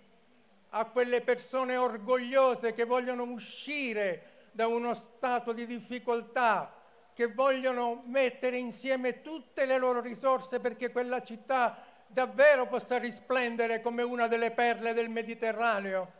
a 0.69 0.85
quelle 0.85 1.21
persone 1.21 1.77
orgogliose 1.77 2.73
che 2.73 2.83
vogliono 2.83 3.23
uscire 3.23 4.33
da 4.51 4.67
uno 4.67 4.93
stato 4.93 5.53
di 5.53 5.65
difficoltà, 5.65 6.71
che 7.13 7.27
vogliono 7.27 8.03
mettere 8.07 8.57
insieme 8.57 9.21
tutte 9.21 9.65
le 9.65 9.77
loro 9.77 10.01
risorse 10.01 10.59
perché 10.59 10.91
quella 10.91 11.21
città 11.21 11.77
davvero 12.07 12.67
possa 12.67 12.97
risplendere 12.97 13.81
come 13.81 14.03
una 14.03 14.27
delle 14.27 14.51
perle 14.51 14.93
del 14.93 15.09
Mediterraneo, 15.09 16.11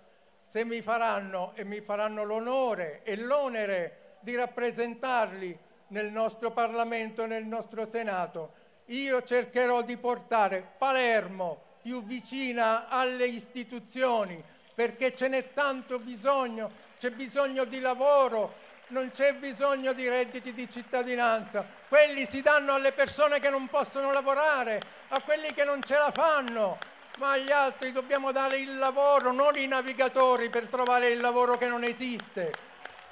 se 0.42 0.64
mi 0.64 0.82
faranno 0.82 1.52
e 1.56 1.66
mi 1.66 1.82
faranno 1.82 2.24
l'onore 2.24 3.02
e 3.04 3.18
l'onere 3.18 4.18
di 4.22 4.36
rappresentarli 4.36 5.58
nel 5.88 6.12
nostro 6.12 6.52
Parlamento, 6.52 7.26
nel 7.26 7.46
nostro 7.46 7.86
Senato, 7.88 8.54
io 8.88 9.24
cercherò 9.24 9.82
di 9.82 9.98
portare 9.98 10.74
Palermo 10.78 11.62
più 11.82 12.04
vicina 12.04 12.88
alle 12.88 13.26
istituzioni, 13.26 14.44
perché 14.74 15.16
ce 15.16 15.28
n'è 15.28 15.54
tanto 15.54 16.00
bisogno, 16.00 16.72
c'è 16.98 17.12
bisogno 17.12 17.64
di 17.66 17.80
lavoro, 17.80 18.56
non 18.88 19.10
c'è 19.12 19.34
bisogno 19.34 19.94
di 19.94 20.08
redditi 20.08 20.54
di 20.54 20.70
cittadinanza, 20.70 21.66
quelli 21.88 22.26
si 22.26 22.42
danno 22.42 22.74
alle 22.74 22.92
persone 22.92 23.40
che 23.40 23.50
non 23.50 23.68
possono 23.68 24.12
lavorare, 24.12 24.80
a 25.10 25.22
quelli 25.22 25.54
che 25.54 25.64
non 25.64 25.82
ce 25.84 25.96
la 25.98 26.12
fanno, 26.12 26.78
ma 27.18 27.32
agli 27.32 27.52
altri 27.52 27.92
dobbiamo 27.92 28.32
dare 28.32 28.58
il 28.58 28.78
lavoro, 28.78 29.32
non 29.32 29.56
i 29.56 29.68
navigatori 29.68 30.50
per 30.50 30.68
trovare 30.68 31.10
il 31.10 31.20
lavoro 31.20 31.58
che 31.58 31.68
non 31.68 31.84
esiste. 31.84 32.52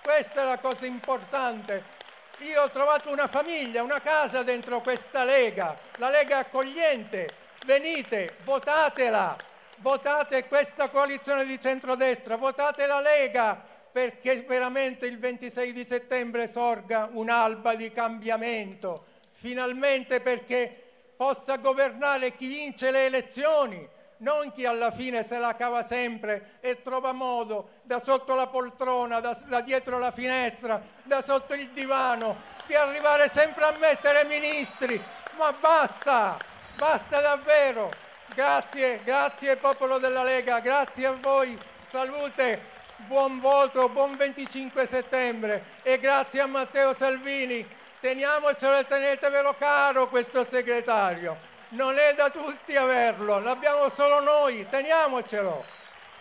Questa 0.01 0.41
è 0.41 0.45
la 0.45 0.59
cosa 0.59 0.85
importante. 0.85 1.92
Io 2.39 2.63
ho 2.63 2.69
trovato 2.71 3.11
una 3.11 3.27
famiglia, 3.27 3.83
una 3.83 4.01
casa 4.01 4.41
dentro 4.43 4.81
questa 4.81 5.23
Lega, 5.23 5.77
la 5.97 6.09
Lega 6.09 6.39
accogliente. 6.39 7.29
Venite, 7.65 8.37
votatela, 8.43 9.37
votate 9.77 10.47
questa 10.47 10.89
coalizione 10.89 11.45
di 11.45 11.59
centrodestra, 11.59 12.35
votate 12.35 12.85
la 12.87 12.99
Lega, 12.99 13.63
perché 13.91 14.41
veramente 14.41 15.05
il 15.05 15.19
26 15.19 15.71
di 15.71 15.85
settembre 15.85 16.47
sorga 16.47 17.07
un'alba 17.11 17.75
di 17.75 17.91
cambiamento, 17.91 19.05
finalmente 19.31 20.19
perché 20.19 20.81
possa 21.15 21.57
governare 21.57 22.35
chi 22.35 22.47
vince 22.47 22.89
le 22.89 23.05
elezioni, 23.05 23.87
non 24.23 24.53
chi 24.53 24.65
alla 24.65 24.89
fine 24.89 25.21
se 25.21 25.37
la 25.37 25.53
cava 25.53 25.83
sempre 25.83 26.57
e 26.61 26.81
trova 26.81 27.11
modo 27.11 27.81
da 27.83 27.99
sotto 27.99 28.35
la 28.35 28.47
poltrona, 28.47 29.19
da, 29.19 29.37
da 29.47 29.61
dietro 29.61 29.99
la 29.99 30.11
finestra, 30.11 30.81
da 31.03 31.21
sotto 31.21 31.53
il 31.53 31.69
divano, 31.69 32.37
di 32.65 32.73
arrivare 32.73 33.27
sempre 33.27 33.65
a 33.65 33.75
mettere 33.77 34.23
ministri. 34.25 35.01
Ma 35.37 35.51
basta, 35.51 36.37
basta 36.77 37.19
davvero. 37.19 37.91
Grazie, 38.33 39.01
grazie 39.03 39.57
popolo 39.57 39.99
della 39.99 40.23
Lega, 40.23 40.59
grazie 40.59 41.05
a 41.05 41.17
voi. 41.19 41.59
Salute 41.81 42.71
buon 43.07 43.41
voto, 43.41 43.89
buon 43.89 44.15
25 44.15 44.87
settembre 44.87 45.65
e 45.83 45.99
grazie 45.99 46.39
a 46.39 46.47
Matteo 46.47 46.95
Salvini. 46.95 47.65
Teniamocelo 47.99 48.79
e 48.79 48.85
tenetevelo 48.85 49.53
caro 49.57 50.07
questo 50.07 50.45
segretario. 50.45 51.51
Non 51.73 51.97
è 51.97 52.13
da 52.13 52.29
tutti 52.29 52.75
averlo, 52.75 53.39
l'abbiamo 53.39 53.89
solo 53.89 54.21
noi, 54.21 54.67
teniamocelo. 54.69 55.65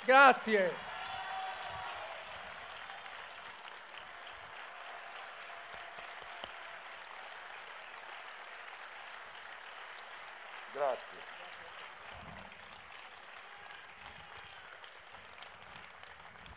Grazie. 0.05 0.91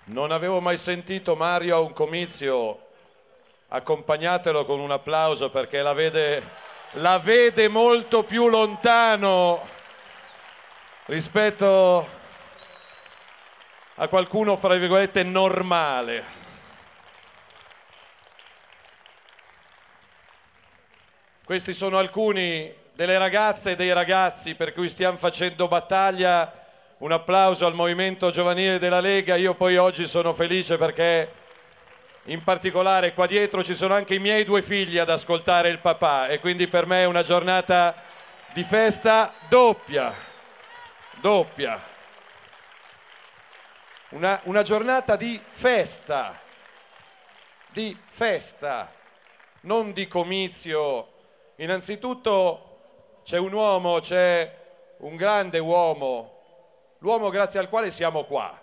Non 0.05 0.31
avevo 0.31 0.61
mai 0.61 0.77
sentito 0.77 1.35
Mario 1.35 1.75
a 1.75 1.79
un 1.79 1.91
comizio, 1.91 2.79
accompagnatelo 3.67 4.63
con 4.63 4.79
un 4.79 4.91
applauso 4.91 5.49
perché 5.49 5.81
la 5.81 5.91
vede, 5.91 6.41
la 6.93 7.19
vede 7.19 7.67
molto 7.67 8.23
più 8.23 8.47
lontano 8.47 9.67
rispetto 11.05 12.09
a 13.95 14.07
qualcuno, 14.07 14.57
fra 14.57 14.75
virgolette, 14.75 15.23
normale. 15.23 16.23
Questi 21.43 21.73
sono 21.73 21.97
alcuni 21.97 22.73
delle 22.93 23.17
ragazze 23.17 23.71
e 23.71 23.75
dei 23.75 23.93
ragazzi 23.93 24.55
per 24.55 24.73
cui 24.73 24.89
stiamo 24.89 25.17
facendo 25.17 25.67
battaglia 25.67 26.51
un 26.97 27.11
applauso 27.11 27.65
al 27.65 27.75
movimento 27.75 28.31
giovanile 28.31 28.79
della 28.79 28.99
Lega. 28.99 29.35
Io 29.35 29.53
poi 29.53 29.77
oggi 29.77 30.07
sono 30.07 30.33
felice 30.33 30.77
perché 30.77 31.43
in 32.25 32.43
particolare 32.43 33.13
qua 33.13 33.25
dietro 33.27 33.63
ci 33.63 33.75
sono 33.75 33.93
anche 33.93 34.15
i 34.15 34.19
miei 34.19 34.43
due 34.43 34.61
figli 34.61 34.97
ad 34.97 35.09
ascoltare 35.09 35.69
il 35.69 35.79
papà 35.79 36.27
e 36.27 36.39
quindi 36.39 36.67
per 36.67 36.85
me 36.85 37.01
è 37.01 37.05
una 37.05 37.23
giornata 37.23 37.95
di 38.53 38.63
festa 38.63 39.33
doppia, 39.47 40.13
doppia. 41.19 41.93
Una, 44.09 44.39
una 44.43 44.61
giornata 44.61 45.15
di 45.15 45.39
festa, 45.49 46.39
di 47.71 47.97
festa, 48.07 48.91
non 49.61 49.91
di 49.91 50.07
comizio. 50.07 51.11
Innanzitutto 51.57 53.21
c'è 53.23 53.37
un 53.37 53.51
uomo, 53.51 53.99
c'è 53.99 54.63
un 54.97 55.15
grande 55.15 55.59
uomo 55.59 56.35
l'uomo 57.05 57.29
grazie 57.29 57.59
al 57.59 57.69
quale 57.69 57.91
siamo 57.91 58.23
qua, 58.23 58.59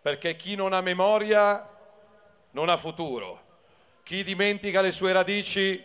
perché 0.00 0.36
chi 0.36 0.54
non 0.54 0.72
ha 0.72 0.80
memoria 0.80 1.68
non 2.50 2.68
ha 2.68 2.76
futuro, 2.76 3.40
chi 4.02 4.24
dimentica 4.24 4.80
le 4.80 4.90
sue 4.90 5.12
radici 5.12 5.84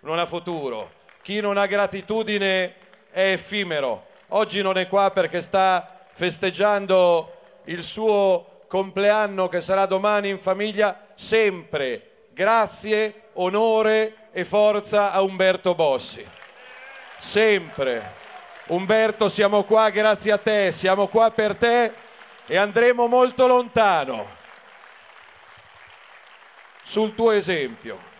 non 0.00 0.18
ha 0.18 0.26
futuro, 0.26 0.92
chi 1.22 1.40
non 1.40 1.56
ha 1.56 1.66
gratitudine 1.66 2.74
è 3.10 3.32
effimero. 3.32 4.06
Oggi 4.28 4.62
non 4.62 4.76
è 4.76 4.88
qua 4.88 5.10
perché 5.10 5.40
sta 5.40 6.04
festeggiando 6.12 7.40
il 7.64 7.82
suo 7.82 8.64
compleanno 8.66 9.48
che 9.48 9.60
sarà 9.60 9.86
domani 9.86 10.28
in 10.28 10.38
famiglia, 10.38 11.08
sempre 11.14 12.26
grazie, 12.32 13.28
onore 13.34 14.28
e 14.32 14.44
forza 14.44 15.12
a 15.12 15.22
Umberto 15.22 15.74
Bossi. 15.74 16.26
Sempre. 17.18 18.20
Umberto, 18.66 19.28
siamo 19.28 19.64
qua 19.64 19.90
grazie 19.90 20.32
a 20.32 20.38
te, 20.38 20.72
siamo 20.72 21.08
qua 21.08 21.30
per 21.30 21.56
te 21.56 21.92
e 22.46 22.56
andremo 22.56 23.06
molto 23.06 23.46
lontano 23.46 24.40
sul 26.84 27.14
tuo 27.14 27.30
esempio. 27.30 28.10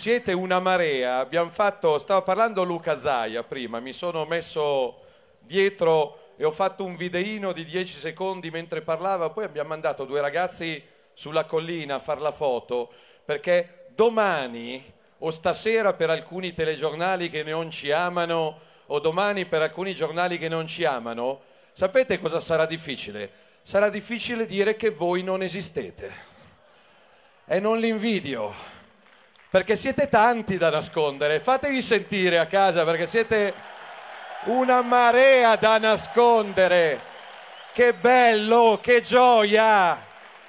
siete 0.00 0.32
una 0.32 0.60
marea, 0.60 1.18
abbiamo 1.18 1.50
fatto, 1.50 1.98
stava 1.98 2.22
parlando 2.22 2.62
Luca 2.62 2.96
Zaia 2.96 3.42
prima, 3.42 3.80
mi 3.80 3.92
sono 3.92 4.24
messo 4.24 5.02
dietro 5.40 6.30
e 6.36 6.44
ho 6.46 6.52
fatto 6.52 6.84
un 6.84 6.96
videino 6.96 7.52
di 7.52 7.66
10 7.66 7.98
secondi 7.98 8.50
mentre 8.50 8.80
parlava, 8.80 9.28
poi 9.28 9.44
abbiamo 9.44 9.68
mandato 9.68 10.06
due 10.06 10.22
ragazzi 10.22 10.82
sulla 11.12 11.44
collina 11.44 11.96
a 11.96 11.98
fare 11.98 12.20
la 12.20 12.30
foto, 12.30 12.90
perché 13.22 13.88
domani 13.88 14.82
o 15.18 15.30
stasera 15.30 15.92
per 15.92 16.08
alcuni 16.08 16.54
telegiornali 16.54 17.28
che 17.28 17.42
non 17.42 17.70
ci 17.70 17.90
amano, 17.90 18.60
o 18.86 19.00
domani 19.00 19.44
per 19.44 19.60
alcuni 19.60 19.94
giornali 19.94 20.38
che 20.38 20.48
non 20.48 20.66
ci 20.66 20.82
amano, 20.84 21.42
sapete 21.72 22.18
cosa 22.18 22.40
sarà 22.40 22.64
difficile? 22.64 23.30
Sarà 23.62 23.88
difficile 23.88 24.46
dire 24.46 24.76
che 24.76 24.90
voi 24.90 25.22
non 25.22 25.42
esistete. 25.42 26.28
E 27.46 27.58
non 27.60 27.78
li 27.78 27.88
invidio, 27.88 28.54
perché 29.50 29.74
siete 29.74 30.08
tanti 30.08 30.56
da 30.56 30.70
nascondere. 30.70 31.40
Fatevi 31.40 31.82
sentire 31.82 32.38
a 32.38 32.46
casa 32.46 32.84
perché 32.84 33.06
siete 33.06 33.52
una 34.44 34.82
marea 34.82 35.56
da 35.56 35.78
nascondere. 35.78 37.00
Che 37.72 37.92
bello, 37.94 38.78
che 38.80 39.00
gioia, 39.00 40.04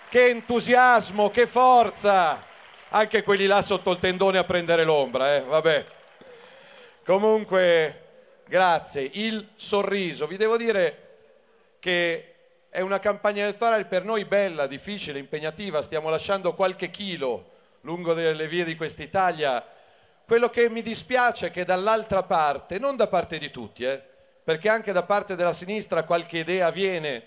che 0.09 0.29
entusiasmo, 0.29 1.31
che 1.31 1.47
forza. 1.47 2.45
Anche 2.89 3.23
quelli 3.23 3.45
là 3.45 3.61
sotto 3.61 3.91
il 3.91 3.99
tendone 3.99 4.37
a 4.37 4.43
prendere 4.43 4.83
l'ombra, 4.83 5.35
eh? 5.35 5.41
Vabbè. 5.41 5.85
Comunque, 7.03 8.01
grazie. 8.47 9.09
Il 9.13 9.49
sorriso. 9.55 10.27
Vi 10.27 10.37
devo 10.37 10.57
dire 10.57 10.97
che 11.79 12.30
è 12.71 12.79
una 12.79 12.99
campagna 12.99 13.43
elettorale 13.43 13.83
per 13.83 14.05
noi 14.05 14.23
bella, 14.23 14.65
difficile, 14.65 15.19
impegnativa. 15.19 15.81
Stiamo 15.81 16.09
lasciando 16.09 16.53
qualche 16.53 16.89
chilo 16.89 17.49
lungo 17.81 18.13
le 18.13 18.47
vie 18.47 18.63
di 18.63 18.77
quest'Italia. 18.77 19.61
Quello 20.25 20.49
che 20.49 20.69
mi 20.69 20.81
dispiace 20.81 21.47
è 21.47 21.51
che 21.51 21.65
dall'altra 21.65 22.23
parte, 22.23 22.79
non 22.79 22.95
da 22.95 23.07
parte 23.07 23.37
di 23.37 23.51
tutti, 23.51 23.83
eh, 23.83 24.01
perché 24.41 24.69
anche 24.69 24.93
da 24.93 25.03
parte 25.03 25.35
della 25.35 25.51
sinistra 25.51 26.03
qualche 26.03 26.37
idea 26.37 26.71
viene 26.71 27.21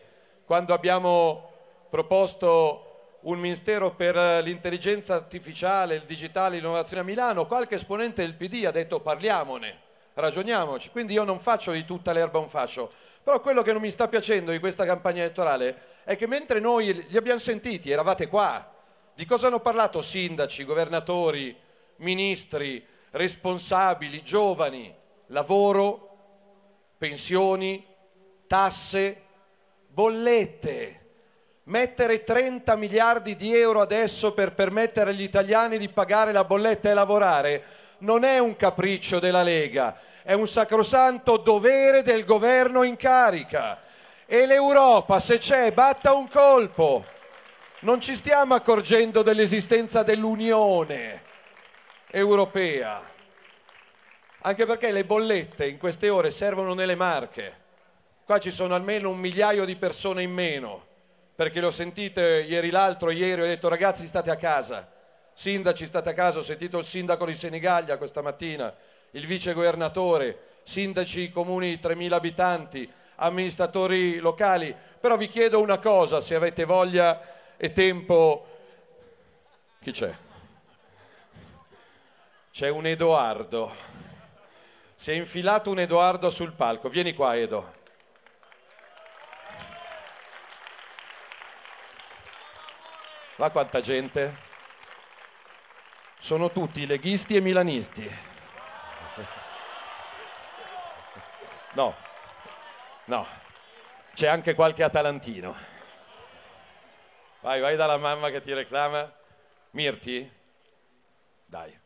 quando 0.47 0.73
abbiamo 0.73 1.51
proposto 1.91 3.19
un 3.21 3.39
ministero 3.39 3.91
per 3.91 4.17
l'intelligenza 4.43 5.15
artificiale, 5.15 5.97
il 5.97 6.05
digitale, 6.07 6.57
l'innovazione 6.57 7.03
a 7.03 7.05
Milano, 7.05 7.47
qualche 7.47 7.75
esponente 7.75 8.23
del 8.23 8.33
PD 8.33 8.65
ha 8.65 8.71
detto 8.71 9.01
parliamone, 9.01 9.79
ragioniamoci. 10.15 10.89
Quindi 10.89 11.13
io 11.13 11.25
non 11.25 11.39
faccio 11.39 11.73
di 11.73 11.85
tutta 11.85 12.13
l'erba 12.13 12.39
un 12.39 12.49
fascio. 12.49 12.91
Però 13.25 13.41
quello 13.41 13.63
che 13.63 13.73
non 13.73 13.81
mi 13.81 13.91
sta 13.91 14.07
piacendo 14.07 14.51
di 14.51 14.59
questa 14.59 14.85
campagna 14.85 15.23
elettorale 15.23 16.03
è 16.05 16.15
che 16.15 16.27
mentre 16.27 16.61
noi 16.61 17.07
li 17.09 17.17
abbiamo 17.17 17.39
sentiti, 17.41 17.91
eravate 17.91 18.29
qua, 18.29 18.71
di 19.15 19.25
cosa 19.25 19.47
hanno 19.47 19.61
parlato 19.61 20.03
sindaci, 20.03 20.65
governatori, 20.65 21.57
ministri, 21.97 22.87
responsabili, 23.13 24.23
giovani? 24.23 24.95
Lavoro, 25.29 26.17
pensioni, 26.99 27.83
tasse, 28.47 29.23
bollette 29.89 31.01
mettere 31.65 32.25
30 32.25 32.77
miliardi 32.77 33.37
di 33.37 33.57
euro 33.57 33.81
adesso 33.81 34.35
per 34.35 34.53
permettere 34.53 35.11
agli 35.11 35.23
italiani 35.23 35.79
di 35.79 35.89
pagare 35.89 36.33
la 36.33 36.45
bolletta 36.45 36.91
e 36.91 36.95
lavorare 36.95 37.65
non 37.99 38.25
è 38.25 38.39
un 38.39 38.55
capriccio 38.57 39.19
della 39.19 39.43
Lega, 39.43 39.97
è 40.25 40.33
un 40.33 40.49
sacrosanto 40.49 41.37
dovere 41.37 42.03
del 42.03 42.25
governo 42.25 42.83
in 42.83 42.97
carica. 42.97 43.81
E 44.25 44.47
l'Europa, 44.47 45.21
se 45.21 45.37
c'è, 45.37 45.71
batta 45.73 46.15
un 46.15 46.29
colpo. 46.29 47.05
Non 47.81 48.01
ci 48.01 48.15
stiamo 48.15 48.55
accorgendo 48.55 49.21
dell'esistenza 49.21 50.03
dell'Unione 50.03 51.23
Europea. 52.11 53.03
Anche 54.41 54.65
perché 54.65 54.91
le 54.91 55.05
bollette 55.05 55.67
in 55.67 55.77
queste 55.77 56.09
ore 56.09 56.31
servono 56.31 56.73
nelle 56.73 56.95
marche. 56.95 57.63
Qua 58.25 58.39
ci 58.39 58.51
sono 58.51 58.75
almeno 58.75 59.11
un 59.11 59.19
migliaio 59.19 59.67
di 59.67 59.77
persone 59.77 60.23
in 60.23 60.33
meno 60.33 60.93
perché 61.35 61.61
l'ho 61.61 61.71
sentito 61.71 62.21
ieri 62.21 62.71
l'altro, 62.71 63.11
ieri 63.11 63.43
ho 63.43 63.47
detto 63.47 63.69
ragazzi 63.69 64.07
state 64.07 64.31
a 64.31 64.37
casa, 64.37 64.89
sindaci 65.33 65.85
state 65.85 66.11
a 66.11 66.13
casa, 66.13 66.39
ho 66.39 66.45
sentito 66.45 66.79
il 66.79 66.85
sindaco 66.85 67.27
di 67.27 67.35
Senigallia 67.35 67.97
questa 67.97 68.23
mattina, 68.23 68.73
il 69.15 69.27
vice 69.27 69.53
governatore, 69.53 70.61
sindaci 70.65 71.31
comuni 71.31 71.77
di 71.77 71.81
3.000 71.81 72.13
abitanti, 72.13 72.93
amministratori 73.17 74.19
locali, 74.19 74.75
però 75.01 75.17
vi 75.17 75.29
chiedo 75.29 75.61
una 75.61 75.79
cosa, 75.79 76.21
se 76.21 76.35
avete 76.35 76.65
voglia 76.65 77.55
e 77.57 77.73
tempo, 77.73 78.47
chi 79.81 79.93
c'è? 79.93 80.13
C'è 82.51 82.69
un 82.69 82.87
Edoardo, 82.87 83.75
si 84.97 85.13
è 85.13 85.15
infilato 85.15 85.71
un 85.71 85.79
Edoardo 85.79 86.31
sul 86.31 86.53
palco, 86.53 86.89
vieni 86.89 87.15
qua 87.15 87.37
Edo. 87.37 87.83
Va 93.37 93.51
quanta 93.51 93.81
gente? 93.81 94.43
Sono 96.19 96.51
tutti 96.51 96.87
leghisti 96.87 97.37
e 97.37 97.41
milanisti. 97.41 98.34
No, 101.75 101.93
no, 103.07 103.27
c'è 104.15 104.29
anche 104.29 104.55
qualche 104.55 104.85
atalantino. 104.85 105.57
Vai, 107.41 107.61
vai 107.61 107.75
dalla 107.75 107.99
mamma 107.99 108.31
che 108.31 108.41
ti 108.41 108.55
reclama. 108.55 109.13
Mirti? 109.73 110.31
Dai. 111.45 111.77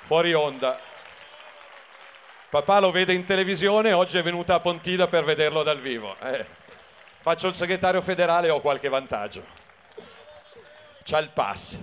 Fuori 0.00 0.32
onda. 0.32 0.80
Papà 2.48 2.80
lo 2.80 2.90
vede 2.90 3.12
in 3.12 3.24
televisione, 3.24 3.92
oggi 3.92 4.16
è 4.16 4.22
venuta 4.22 4.54
a 4.54 4.60
Pontida 4.60 5.06
per 5.06 5.24
vederlo 5.24 5.62
dal 5.62 5.80
vivo. 5.80 6.16
Eh, 6.18 6.46
faccio 7.18 7.46
il 7.46 7.54
segretario 7.54 8.00
federale 8.00 8.46
e 8.46 8.50
ho 8.50 8.60
qualche 8.60 8.88
vantaggio. 8.88 9.61
C'ha 11.02 11.18
il 11.18 11.30
pass. 11.30 11.78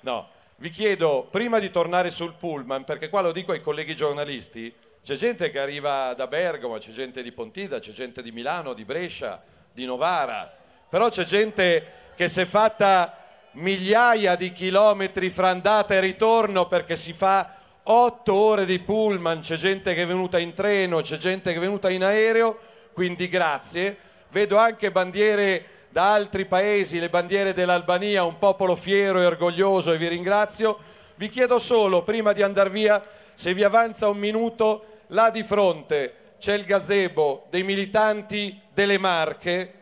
No, 0.00 0.28
vi 0.56 0.70
chiedo, 0.70 1.26
prima 1.30 1.58
di 1.58 1.70
tornare 1.70 2.10
sul 2.10 2.34
pullman, 2.34 2.84
perché 2.84 3.08
qua 3.08 3.20
lo 3.20 3.32
dico 3.32 3.52
ai 3.52 3.60
colleghi 3.60 3.96
giornalisti, 3.96 4.72
c'è 5.02 5.14
gente 5.14 5.50
che 5.50 5.58
arriva 5.58 6.12
da 6.14 6.26
Bergamo, 6.26 6.76
c'è 6.78 6.90
gente 6.90 7.22
di 7.22 7.32
Pontida, 7.32 7.78
c'è 7.78 7.92
gente 7.92 8.22
di 8.22 8.30
Milano, 8.32 8.74
di 8.74 8.84
Brescia, 8.84 9.42
di 9.72 9.84
Novara, 9.84 10.52
però 10.88 11.08
c'è 11.08 11.24
gente 11.24 12.12
che 12.14 12.28
si 12.28 12.42
è 12.42 12.44
fatta 12.44 13.16
migliaia 13.52 14.36
di 14.36 14.52
chilometri 14.52 15.30
fra 15.30 15.48
andata 15.48 15.94
e 15.94 16.00
ritorno 16.00 16.68
perché 16.68 16.96
si 16.96 17.12
fa 17.12 17.54
otto 17.82 18.34
ore 18.34 18.66
di 18.66 18.78
pullman, 18.78 19.40
c'è 19.40 19.56
gente 19.56 19.94
che 19.94 20.02
è 20.02 20.06
venuta 20.06 20.38
in 20.38 20.52
treno, 20.52 21.00
c'è 21.00 21.16
gente 21.16 21.50
che 21.50 21.56
è 21.56 21.60
venuta 21.60 21.88
in 21.90 22.04
aereo, 22.04 22.58
quindi 22.92 23.28
grazie. 23.28 23.96
Vedo 24.28 24.58
anche 24.58 24.92
bandiere 24.92 25.64
da 25.90 26.12
altri 26.12 26.44
paesi, 26.44 27.00
le 27.00 27.08
bandiere 27.08 27.52
dell'Albania, 27.52 28.24
un 28.24 28.38
popolo 28.38 28.76
fiero 28.76 29.20
e 29.20 29.26
orgoglioso 29.26 29.92
e 29.92 29.98
vi 29.98 30.08
ringrazio. 30.08 30.78
Vi 31.16 31.28
chiedo 31.28 31.58
solo, 31.58 32.02
prima 32.02 32.32
di 32.32 32.42
andare 32.42 32.70
via, 32.70 33.04
se 33.34 33.52
vi 33.52 33.64
avanza 33.64 34.08
un 34.08 34.18
minuto, 34.18 34.84
là 35.08 35.30
di 35.30 35.42
fronte 35.42 36.14
c'è 36.38 36.54
il 36.54 36.64
gazebo 36.64 37.46
dei 37.50 37.62
militanti 37.62 38.58
delle 38.72 38.98
Marche, 38.98 39.74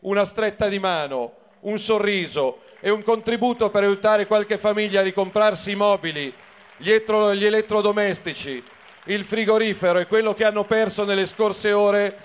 una 0.00 0.24
stretta 0.24 0.68
di 0.68 0.78
mano, 0.78 1.32
un 1.60 1.78
sorriso 1.78 2.60
e 2.78 2.90
un 2.90 3.02
contributo 3.02 3.70
per 3.70 3.82
aiutare 3.82 4.26
qualche 4.26 4.58
famiglia 4.58 5.00
a 5.00 5.04
ricomprarsi 5.04 5.72
i 5.72 5.74
mobili 5.74 6.32
gli, 6.76 6.90
etro, 6.90 7.34
gli 7.34 7.44
elettrodomestici, 7.44 8.62
il 9.06 9.24
frigorifero 9.24 9.98
e 9.98 10.06
quello 10.06 10.34
che 10.34 10.44
hanno 10.44 10.64
perso 10.64 11.04
nelle 11.04 11.26
scorse 11.26 11.72
ore 11.72 12.16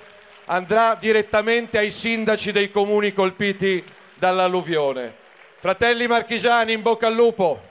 andrà 0.45 0.95
direttamente 0.95 1.77
ai 1.77 1.91
sindaci 1.91 2.51
dei 2.51 2.69
comuni 2.69 3.13
colpiti 3.13 3.83
dall'alluvione. 4.15 5.13
Fratelli 5.57 6.07
marchigiani, 6.07 6.73
in 6.73 6.81
bocca 6.81 7.07
al 7.07 7.13
lupo. 7.13 7.69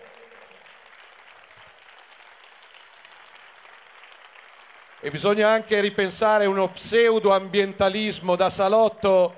E 5.00 5.10
bisogna 5.10 5.48
anche 5.48 5.80
ripensare 5.80 6.46
uno 6.46 6.68
pseudo-ambientalismo 6.68 8.36
da 8.36 8.50
salotto 8.50 9.34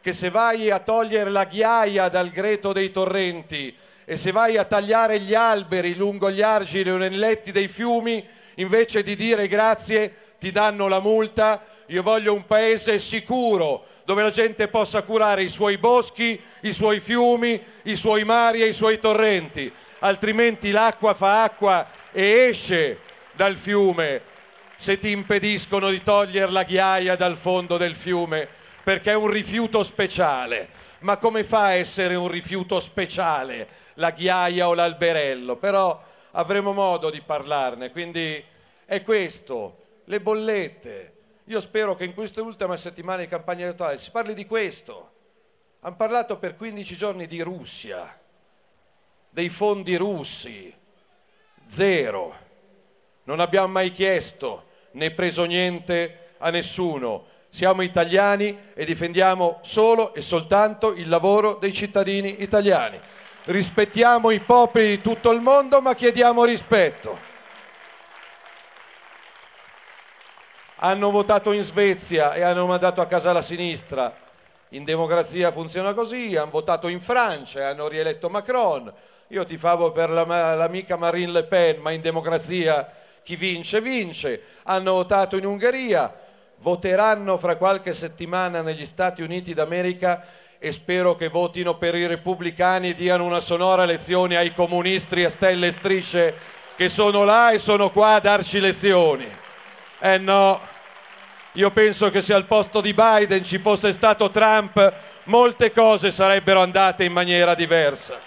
che 0.00 0.12
se 0.12 0.30
vai 0.30 0.70
a 0.70 0.80
togliere 0.80 1.30
la 1.30 1.44
ghiaia 1.44 2.08
dal 2.08 2.30
greto 2.30 2.72
dei 2.72 2.90
torrenti 2.90 3.76
e 4.04 4.16
se 4.16 4.30
vai 4.30 4.56
a 4.56 4.64
tagliare 4.64 5.18
gli 5.18 5.34
alberi 5.34 5.94
lungo 5.94 6.30
gli 6.30 6.42
argini 6.42 6.90
o 6.90 6.96
nei 6.96 7.14
letti 7.14 7.50
dei 7.50 7.66
fiumi, 7.66 8.24
invece 8.54 9.02
di 9.02 9.16
dire 9.16 9.48
grazie 9.48 10.25
ti 10.38 10.52
danno 10.52 10.88
la 10.88 11.00
multa. 11.00 11.64
Io 11.86 12.02
voglio 12.02 12.32
un 12.34 12.46
paese 12.46 12.98
sicuro 12.98 13.86
dove 14.04 14.22
la 14.22 14.30
gente 14.30 14.68
possa 14.68 15.02
curare 15.02 15.42
i 15.42 15.48
suoi 15.48 15.78
boschi, 15.78 16.40
i 16.60 16.72
suoi 16.72 17.00
fiumi, 17.00 17.62
i 17.82 17.96
suoi 17.96 18.24
mari 18.24 18.62
e 18.62 18.68
i 18.68 18.72
suoi 18.72 18.98
torrenti, 18.98 19.72
altrimenti 20.00 20.70
l'acqua 20.70 21.14
fa 21.14 21.42
acqua 21.42 21.88
e 22.12 22.48
esce 22.48 22.98
dal 23.32 23.56
fiume 23.56 24.34
se 24.76 24.98
ti 24.98 25.10
impediscono 25.10 25.90
di 25.90 26.02
togliere 26.02 26.52
la 26.52 26.62
ghiaia 26.62 27.16
dal 27.16 27.36
fondo 27.36 27.76
del 27.76 27.94
fiume 27.94 28.46
perché 28.82 29.10
è 29.10 29.14
un 29.14 29.28
rifiuto 29.28 29.82
speciale. 29.82 30.68
Ma 31.00 31.16
come 31.16 31.44
fa 31.44 31.64
a 31.64 31.74
essere 31.74 32.14
un 32.14 32.28
rifiuto 32.28 32.78
speciale 32.78 33.68
la 33.94 34.10
ghiaia 34.10 34.68
o 34.68 34.74
l'alberello? 34.74 35.56
Però 35.56 36.00
avremo 36.30 36.72
modo 36.72 37.10
di 37.10 37.20
parlarne, 37.20 37.90
quindi 37.90 38.42
è 38.84 39.02
questo, 39.02 39.85
le 40.06 40.20
bollette. 40.20 41.12
Io 41.44 41.60
spero 41.60 41.94
che 41.94 42.04
in 42.04 42.14
queste 42.14 42.40
ultime 42.40 42.76
settimane 42.76 43.22
di 43.22 43.28
campagna 43.28 43.64
elettorale 43.64 43.98
si 43.98 44.10
parli 44.10 44.34
di 44.34 44.46
questo. 44.46 45.12
Hanno 45.80 45.96
parlato 45.96 46.38
per 46.38 46.56
15 46.56 46.96
giorni 46.96 47.26
di 47.26 47.40
Russia, 47.40 48.18
dei 49.30 49.48
fondi 49.48 49.94
russi, 49.94 50.74
zero. 51.66 52.44
Non 53.24 53.40
abbiamo 53.40 53.68
mai 53.68 53.92
chiesto 53.92 54.64
né 54.92 55.10
preso 55.12 55.44
niente 55.44 56.34
a 56.38 56.50
nessuno. 56.50 57.34
Siamo 57.48 57.82
italiani 57.82 58.58
e 58.74 58.84
difendiamo 58.84 59.60
solo 59.62 60.14
e 60.14 60.22
soltanto 60.22 60.92
il 60.94 61.08
lavoro 61.08 61.54
dei 61.54 61.72
cittadini 61.72 62.42
italiani. 62.42 63.00
Rispettiamo 63.44 64.30
i 64.30 64.40
popoli 64.40 64.88
di 64.88 65.00
tutto 65.00 65.30
il 65.30 65.40
mondo, 65.40 65.80
ma 65.80 65.94
chiediamo 65.94 66.44
rispetto. 66.44 67.35
Hanno 70.78 71.10
votato 71.10 71.52
in 71.52 71.62
Svezia 71.62 72.34
e 72.34 72.42
hanno 72.42 72.66
mandato 72.66 73.00
a 73.00 73.06
casa 73.06 73.32
la 73.32 73.40
sinistra. 73.40 74.14
In 74.70 74.84
democrazia 74.84 75.50
funziona 75.50 75.94
così, 75.94 76.36
hanno 76.36 76.50
votato 76.50 76.88
in 76.88 77.00
Francia 77.00 77.60
e 77.60 77.62
hanno 77.62 77.88
rieletto 77.88 78.28
Macron. 78.28 78.92
Io 79.28 79.44
tifavo 79.44 79.90
per 79.92 80.10
la, 80.10 80.24
l'amica 80.54 80.96
Marine 80.96 81.32
Le 81.32 81.44
Pen, 81.44 81.80
ma 81.80 81.92
in 81.92 82.02
democrazia 82.02 82.88
chi 83.22 83.36
vince 83.36 83.80
vince, 83.80 84.40
hanno 84.64 84.92
votato 84.92 85.36
in 85.36 85.46
Ungheria, 85.46 86.14
voteranno 86.58 87.38
fra 87.38 87.56
qualche 87.56 87.94
settimana 87.94 88.60
negli 88.60 88.86
Stati 88.86 89.22
Uniti 89.22 89.54
d'America 89.54 90.24
e 90.58 90.72
spero 90.72 91.16
che 91.16 91.28
votino 91.28 91.76
per 91.76 91.94
i 91.94 92.06
repubblicani 92.06 92.90
e 92.90 92.94
diano 92.94 93.24
una 93.24 93.40
sonora 93.40 93.84
lezione 93.84 94.36
ai 94.36 94.52
comunisti 94.52 95.24
a 95.24 95.30
stelle 95.30 95.68
e 95.68 95.72
strisce 95.72 96.34
che 96.76 96.88
sono 96.88 97.24
là 97.24 97.50
e 97.50 97.58
sono 97.58 97.90
qua 97.90 98.14
a 98.14 98.20
darci 98.20 98.60
lezioni. 98.60 99.44
Eh 99.98 100.18
no, 100.18 100.60
io 101.52 101.70
penso 101.70 102.10
che 102.10 102.20
se 102.20 102.34
al 102.34 102.44
posto 102.44 102.82
di 102.82 102.92
Biden 102.92 103.42
ci 103.42 103.58
fosse 103.58 103.92
stato 103.92 104.30
Trump, 104.30 104.92
molte 105.24 105.72
cose 105.72 106.10
sarebbero 106.10 106.60
andate 106.60 107.04
in 107.04 107.12
maniera 107.12 107.54
diversa. 107.54 108.20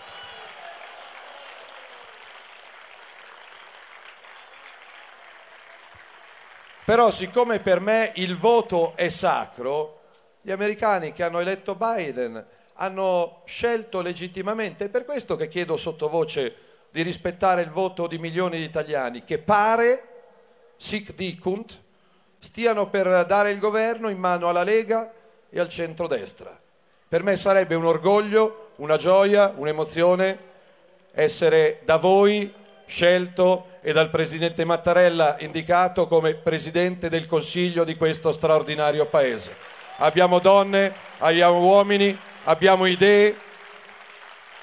Però 6.83 7.11
siccome 7.11 7.59
per 7.59 7.79
me 7.79 8.13
il 8.15 8.35
voto 8.35 8.93
è 8.95 9.09
sacro, 9.09 10.01
gli 10.41 10.49
americani 10.49 11.13
che 11.13 11.21
hanno 11.21 11.39
eletto 11.39 11.75
Biden 11.75 12.43
hanno 12.73 13.43
scelto 13.45 14.01
legittimamente, 14.01 14.85
è 14.85 14.89
per 14.89 15.05
questo 15.05 15.35
che 15.35 15.49
chiedo 15.49 15.77
sottovoce 15.77 16.55
di 16.89 17.03
rispettare 17.03 17.61
il 17.61 17.69
voto 17.69 18.07
di 18.07 18.17
milioni 18.17 18.57
di 18.57 18.63
italiani 18.63 19.23
che 19.23 19.37
pare, 19.37 20.08
sic 20.79 21.13
dicunt, 21.13 21.77
stiano 22.39 22.87
per 22.87 23.25
dare 23.25 23.51
il 23.51 23.59
governo 23.59 24.07
in 24.07 24.17
mano 24.17 24.47
alla 24.47 24.63
Lega 24.63 25.11
e 25.49 25.59
al 25.59 25.69
centrodestra. 25.69 26.57
Per 27.07 27.21
me 27.21 27.35
sarebbe 27.35 27.75
un 27.75 27.85
orgoglio, 27.85 28.71
una 28.77 28.95
gioia, 28.95 29.53
un'emozione 29.55 30.47
essere 31.11 31.81
da 31.83 31.97
voi 31.97 32.53
scelto 32.85 33.77
e 33.81 33.91
dal 33.91 34.09
Presidente 34.09 34.63
Mattarella 34.63 35.35
indicato 35.39 36.07
come 36.07 36.35
Presidente 36.35 37.09
del 37.09 37.27
Consiglio 37.27 37.83
di 37.83 37.95
questo 37.95 38.31
straordinario 38.31 39.05
Paese. 39.05 39.55
Abbiamo 39.97 40.39
donne, 40.39 40.93
abbiamo 41.17 41.59
uomini, 41.59 42.17
abbiamo 42.45 42.85
idee, 42.85 43.35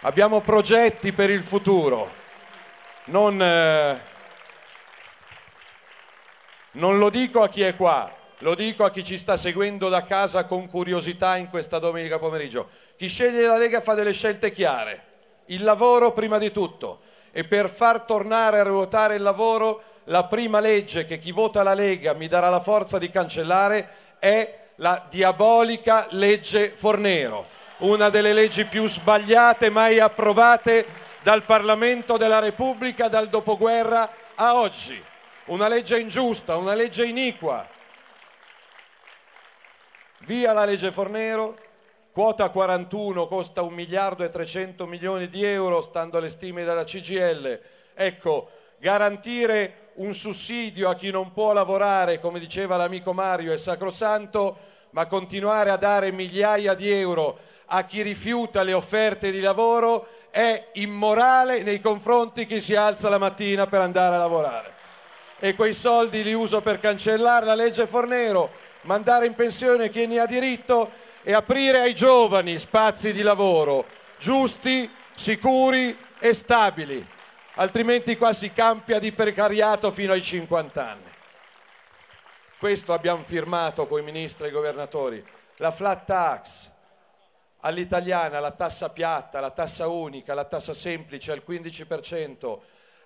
abbiamo 0.01 0.41
progetti 0.41 1.13
per 1.13 1.29
il 1.29 1.43
futuro. 1.43 2.11
Non, 3.07 3.41
eh, 3.41 4.01
non 6.77 6.99
lo 6.99 7.11
dico 7.11 7.43
a 7.43 7.49
chi 7.49 7.63
è 7.63 7.75
qua, 7.75 8.11
lo 8.39 8.55
dico 8.55 8.85
a 8.85 8.91
chi 8.91 9.05
ci 9.05 9.17
sta 9.17 9.37
seguendo 9.37 9.89
da 9.89 10.05
casa 10.05 10.45
con 10.45 10.69
curiosità 10.69 11.37
in 11.37 11.49
questa 11.49 11.79
domenica 11.79 12.19
pomeriggio. 12.19 12.69
Chi 12.97 13.09
sceglie 13.09 13.47
la 13.47 13.57
Lega 13.57 13.81
fa 13.81 13.95
delle 13.95 14.13
scelte 14.13 14.51
chiare. 14.51 15.05
Il 15.47 15.65
lavoro 15.65 16.13
prima 16.13 16.39
di 16.39 16.51
tutto 16.51 17.01
e 17.33 17.45
per 17.45 17.69
far 17.69 18.03
tornare 18.03 18.59
a 18.59 18.65
ruotare 18.65 19.15
il 19.15 19.23
lavoro 19.23 19.83
la 20.05 20.25
prima 20.25 20.61
legge 20.61 21.07
che 21.07 21.19
chi 21.19 21.33
vota 21.33 21.63
la 21.63 21.75
Lega 21.75 22.13
mi 22.13 22.29
darà 22.29 22.51
la 22.51 22.61
forza 22.61 22.99
di 22.99 23.11
cancellare 23.11 23.89
è 24.19 24.59
la 24.77 25.07
diabolica 25.09 26.07
legge 26.11 26.73
Fornero, 26.77 27.47
una 27.79 28.11
delle 28.11 28.33
leggi 28.33 28.67
più 28.67 28.87
sbagliate 28.87 29.71
mai 29.71 29.99
approvate 29.99 30.85
dal 31.23 31.43
Parlamento 31.43 32.17
della 32.17 32.39
Repubblica 32.39 33.09
dal 33.09 33.29
dopoguerra 33.29 34.11
a 34.35 34.57
oggi. 34.57 35.03
Una 35.47 35.69
legge 35.69 35.99
ingiusta, 35.99 36.57
una 36.57 36.75
legge 36.75 37.07
iniqua. 37.07 37.67
Via 40.21 40.53
la 40.53 40.65
legge 40.65 40.91
Fornero, 40.91 41.57
Quota 42.11 42.49
41 42.49 43.29
costa 43.29 43.63
1 43.63 43.75
miliardo 43.75 44.25
e 44.25 44.31
300 44.31 44.87
milioni 44.87 45.29
di 45.29 45.45
euro, 45.45 45.83
stando 45.83 46.17
alle 46.17 46.31
stime 46.31 46.65
della 46.65 46.83
CGL. 46.83 47.61
Ecco, 47.95 48.49
garantire 48.79 49.91
un 49.97 50.15
sussidio 50.15 50.89
a 50.89 50.95
chi 50.95 51.11
non 51.11 51.33
può 51.33 51.53
lavorare, 51.53 52.19
come 52.19 52.41
diceva 52.41 52.77
l'amico 52.77 53.13
Mario, 53.13 53.53
è 53.53 53.59
sacrosanto, 53.59 54.57
ma 54.91 55.07
continuare 55.07 55.71
a 55.71 55.77
dare 55.77 56.11
migliaia 56.11 56.75
di 56.75 56.91
euro 56.91 57.39
a 57.67 57.85
chi 57.85 58.03
rifiuta 58.03 58.63
le 58.63 58.73
offerte 58.73 59.31
di 59.31 59.41
lavoro 59.41 60.07
è 60.31 60.71
immorale 60.75 61.63
nei 61.63 61.81
confronti 61.81 62.47
di 62.47 62.55
chi 62.55 62.61
si 62.61 62.75
alza 62.75 63.09
la 63.09 63.19
mattina 63.19 63.67
per 63.67 63.81
andare 63.81 64.15
a 64.15 64.19
lavorare. 64.19 64.76
E 65.39 65.55
quei 65.55 65.75
soldi 65.75 66.23
li 66.23 66.33
uso 66.33 66.61
per 66.63 66.81
cancellare 66.81 67.45
la 67.45 67.55
legge 67.55 67.87
Fornero, 67.87 68.51
mandare 68.83 69.27
in 69.27 69.35
pensione 69.35 69.91
chi 69.91 70.07
ne 70.07 70.19
ha 70.19 70.27
diritto 70.27 70.91
e 71.23 71.33
aprire 71.33 71.81
ai 71.81 71.95
giovani 71.95 72.59
spazi 72.59 73.13
di 73.13 73.23
lavoro 73.23 73.85
giusti, 74.19 74.91
sicuri 75.15 75.97
e 76.19 76.33
stabili, 76.33 77.07
altrimenti 77.55 78.17
qua 78.17 78.33
si 78.33 78.53
campia 78.53 78.99
di 78.99 79.13
precariato 79.13 79.91
fino 79.91 80.13
ai 80.13 80.23
50 80.23 80.89
anni. 80.89 81.11
Questo 82.59 82.93
abbiamo 82.93 83.23
firmato 83.23 83.87
con 83.87 84.01
i 84.01 84.03
ministri 84.05 84.47
e 84.47 84.49
i 84.49 84.53
governatori. 84.53 85.25
La 85.57 85.71
flat 85.71 86.05
tax 86.07 86.71
all'italiana, 87.61 88.41
la 88.41 88.53
tassa 88.53 88.89
piatta, 88.89 89.41
la 89.41 89.51
tassa 89.51 89.89
unica, 89.89 90.33
la 90.33 90.45
tassa 90.45 90.73
semplice 90.73 91.33
al 91.33 91.43
15%, 91.47 92.59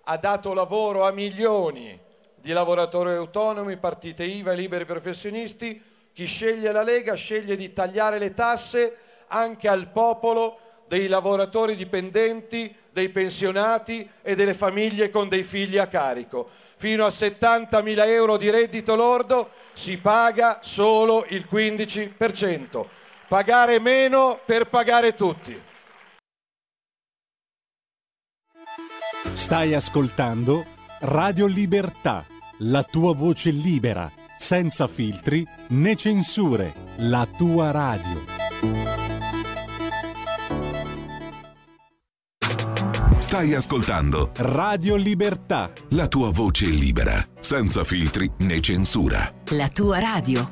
ha 0.04 0.16
dato 0.16 0.54
lavoro 0.54 1.04
a 1.04 1.10
milioni 1.10 2.08
di 2.40 2.52
lavoratori 2.52 3.14
autonomi, 3.14 3.76
partite 3.76 4.24
IVA 4.24 4.52
e 4.52 4.56
liberi 4.56 4.84
professionisti 4.84 5.82
chi 6.12 6.24
sceglie 6.24 6.72
la 6.72 6.82
Lega 6.82 7.14
sceglie 7.14 7.56
di 7.56 7.72
tagliare 7.72 8.18
le 8.18 8.34
tasse 8.34 8.96
anche 9.28 9.68
al 9.68 9.88
popolo 9.88 10.58
dei 10.88 11.06
lavoratori 11.06 11.76
dipendenti, 11.76 12.74
dei 12.90 13.10
pensionati 13.10 14.08
e 14.22 14.34
delle 14.34 14.54
famiglie 14.54 15.10
con 15.10 15.28
dei 15.28 15.44
figli 15.44 15.78
a 15.78 15.86
carico. 15.86 16.50
Fino 16.76 17.04
a 17.04 17.08
70.000 17.08 18.06
euro 18.08 18.36
di 18.36 18.50
reddito 18.50 18.96
lordo 18.96 19.50
si 19.72 19.98
paga 19.98 20.58
solo 20.62 21.24
il 21.28 21.46
15%. 21.48 22.84
Pagare 23.28 23.78
meno 23.78 24.40
per 24.44 24.66
pagare 24.66 25.14
tutti. 25.14 25.62
Stai 29.34 29.74
ascoltando 29.74 30.78
Radio 31.02 31.46
Libertà, 31.46 32.26
la 32.58 32.82
tua 32.82 33.14
voce 33.14 33.50
libera 33.50 34.12
senza 34.38 34.86
filtri 34.86 35.46
né 35.68 35.96
censure, 35.96 36.74
la 36.96 37.26
tua 37.26 37.70
radio. 37.70 38.22
Stai 43.18 43.54
ascoltando 43.54 44.32
Radio 44.36 44.96
Libertà, 44.96 45.72
la 45.90 46.06
tua 46.06 46.30
voce 46.30 46.66
libera, 46.66 47.26
senza 47.40 47.82
filtri 47.82 48.30
né 48.40 48.60
censura. 48.60 49.32
La 49.52 49.70
tua 49.70 50.00
radio. 50.00 50.50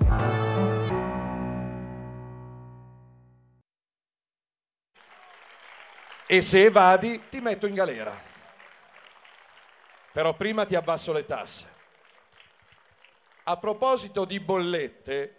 E 6.26 6.40
se 6.40 6.64
evadi 6.64 7.20
ti 7.28 7.40
metto 7.40 7.66
in 7.66 7.74
galera. 7.74 8.27
Però 10.18 10.34
prima 10.34 10.66
ti 10.66 10.74
abbasso 10.74 11.12
le 11.12 11.24
tasse. 11.24 11.66
A 13.44 13.56
proposito 13.56 14.24
di 14.24 14.40
bollette, 14.40 15.36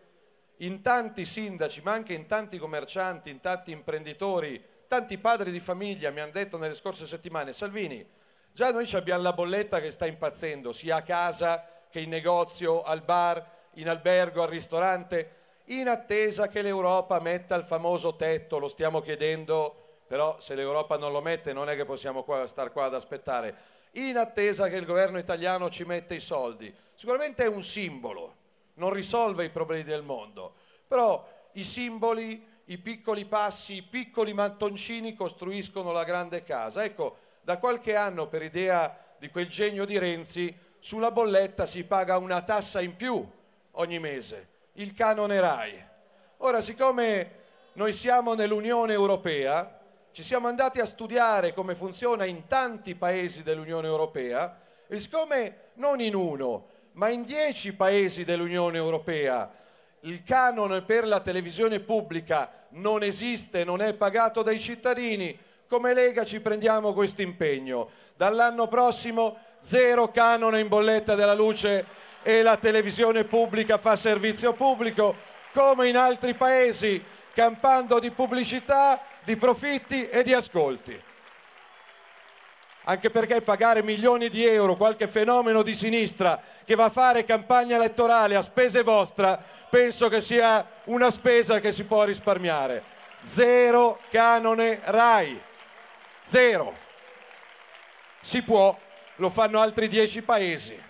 in 0.59 0.81
tanti 0.81 1.25
sindaci, 1.25 1.81
ma 1.81 1.91
anche 1.91 2.13
in 2.13 2.27
tanti 2.27 2.57
commercianti, 2.57 3.29
in 3.29 3.41
tanti 3.41 3.71
imprenditori, 3.71 4.63
tanti 4.87 5.17
padri 5.17 5.51
di 5.51 5.59
famiglia 5.59 6.11
mi 6.11 6.21
hanno 6.21 6.31
detto 6.31 6.57
nelle 6.57 6.75
scorse 6.75 7.07
settimane, 7.07 7.51
Salvini, 7.51 8.09
già 8.53 8.71
noi 8.71 8.89
abbiamo 8.93 9.21
la 9.21 9.33
bolletta 9.33 9.81
che 9.81 9.91
sta 9.91 10.05
impazzendo, 10.05 10.71
sia 10.71 10.95
a 10.95 11.01
casa 11.01 11.67
che 11.89 11.99
in 11.99 12.07
negozio, 12.07 12.81
al 12.81 13.01
bar, 13.01 13.45
in 13.73 13.89
albergo, 13.89 14.43
al 14.43 14.49
ristorante, 14.49 15.35
in 15.65 15.89
attesa 15.89 16.47
che 16.47 16.61
l'Europa 16.61 17.19
metta 17.19 17.55
il 17.55 17.65
famoso 17.65 18.15
tetto, 18.15 18.59
lo 18.59 18.69
stiamo 18.69 19.01
chiedendo, 19.01 19.97
però 20.07 20.39
se 20.39 20.55
l'Europa 20.55 20.97
non 20.97 21.11
lo 21.11 21.19
mette 21.19 21.51
non 21.51 21.67
è 21.69 21.75
che 21.75 21.83
possiamo 21.83 22.23
qua, 22.23 22.47
star 22.47 22.71
qua 22.71 22.85
ad 22.85 22.93
aspettare, 22.93 23.77
in 23.93 24.17
attesa 24.17 24.67
che 24.69 24.75
il 24.75 24.86
governo 24.86 25.17
italiano 25.17 25.69
ci 25.69 25.84
metta 25.84 26.13
i 26.13 26.19
soldi. 26.19 26.73
Sicuramente 26.93 27.43
è 27.43 27.47
un 27.47 27.63
simbolo, 27.63 28.36
non 28.75 28.91
risolve 28.91 29.45
i 29.45 29.49
problemi 29.49 29.84
del 29.84 30.04
mondo, 30.04 30.54
però 30.88 31.28
i 31.54 31.63
simboli, 31.63 32.45
i 32.65 32.78
piccoli 32.78 33.25
passi, 33.25 33.75
i 33.75 33.82
piccoli 33.82 34.34
mattoncini 34.34 35.15
costruiscono 35.15 35.91
la 35.91 36.04
grande 36.04 36.43
casa. 36.43 36.84
Ecco, 36.84 37.17
da 37.41 37.58
qualche 37.58 37.95
anno, 37.95 38.28
per 38.28 38.43
idea 38.43 38.95
di 39.17 39.30
quel 39.30 39.47
genio 39.47 39.86
di 39.86 39.97
Renzi, 39.97 40.56
sulla 40.80 41.12
bolletta 41.12 41.65
si 41.65 41.84
paga 41.84 42.17
una 42.17 42.41
tassa 42.41 42.80
in 42.82 42.95
più 42.95 43.28
ogni 43.71 43.99
mese, 43.99 44.47
il 44.73 44.93
canone 44.93 45.39
RAI. 45.39 45.88
Ora, 46.38 46.62
siccome 46.62 47.38
noi 47.73 47.91
siamo 47.91 48.34
nell'Unione 48.34 48.93
Europea, 48.93 49.78
ci 50.12 50.24
siamo 50.24 50.48
andati 50.48 50.80
a 50.80 50.86
studiare 50.86 51.54
come 51.54 51.76
funziona 51.76 52.26
in 52.26 52.48
tanti 52.48 52.95
paesi 52.95 53.43
dell'Unione 53.43 53.88
Europea 53.88 54.60
e 54.88 55.00
siccome 55.00 55.67
non 55.76 56.02
in 56.02 56.15
uno, 56.15 56.67
ma 56.93 57.10
in 57.10 57.24
dieci 57.24 57.74
paesi 57.76 58.26
dell'Unione 58.26 58.78
Europea 58.78 59.52
il 60.02 60.24
canone 60.24 60.82
per 60.82 61.06
la 61.06 61.19
televisione 61.19 61.80
pubblica 61.80 62.50
non 62.69 63.04
esiste, 63.04 63.63
non 63.63 63.82
è 63.82 63.93
pagato 63.93 64.41
dai 64.41 64.60
cittadini, 64.60 65.38
come 65.67 65.93
Lega 65.93 66.26
ci 66.26 66.39
prendiamo 66.39 66.93
questo 66.93 67.22
impegno. 67.22 67.89
Dall'anno 68.15 68.67
prossimo 68.67 69.38
zero 69.60 70.10
canone 70.10 70.60
in 70.60 70.67
bolletta 70.67 71.15
della 71.15 71.34
luce 71.34 71.86
e 72.24 72.41
la 72.41 72.58
televisione 72.58 73.26
pubblica 73.26 73.78
fa 73.78 73.95
servizio 73.95 74.54
pubblico, 74.54 75.15
come 75.54 75.88
in 75.88 75.98
altri 75.98 76.34
paesi, 76.34 77.04
campando 77.34 78.00
di 78.00 78.12
pubblicità, 78.12 79.02
di 79.29 79.35
profitti 79.35 80.09
e 80.09 80.23
di 80.23 80.33
ascolti 80.33 80.99
anche 82.85 83.11
perché 83.11 83.41
pagare 83.41 83.83
milioni 83.83 84.27
di 84.27 84.43
euro 84.43 84.75
qualche 84.75 85.07
fenomeno 85.07 85.61
di 85.61 85.75
sinistra 85.75 86.41
che 86.65 86.73
va 86.73 86.85
a 86.85 86.89
fare 86.89 87.23
campagna 87.23 87.75
elettorale 87.75 88.35
a 88.35 88.41
spese 88.41 88.81
vostra, 88.81 89.39
penso 89.69 90.09
che 90.09 90.21
sia 90.21 90.65
una 90.85 91.11
spesa 91.11 91.59
che 91.59 91.71
si 91.71 91.83
può 91.85 92.03
risparmiare. 92.03 92.81
Zero 93.21 93.99
canone 94.09 94.79
RAI. 94.83 95.39
Zero. 96.23 96.73
Si 98.21 98.41
può, 98.41 98.75
lo 99.17 99.29
fanno 99.29 99.59
altri 99.59 99.87
dieci 99.87 100.23
paesi. 100.23 100.81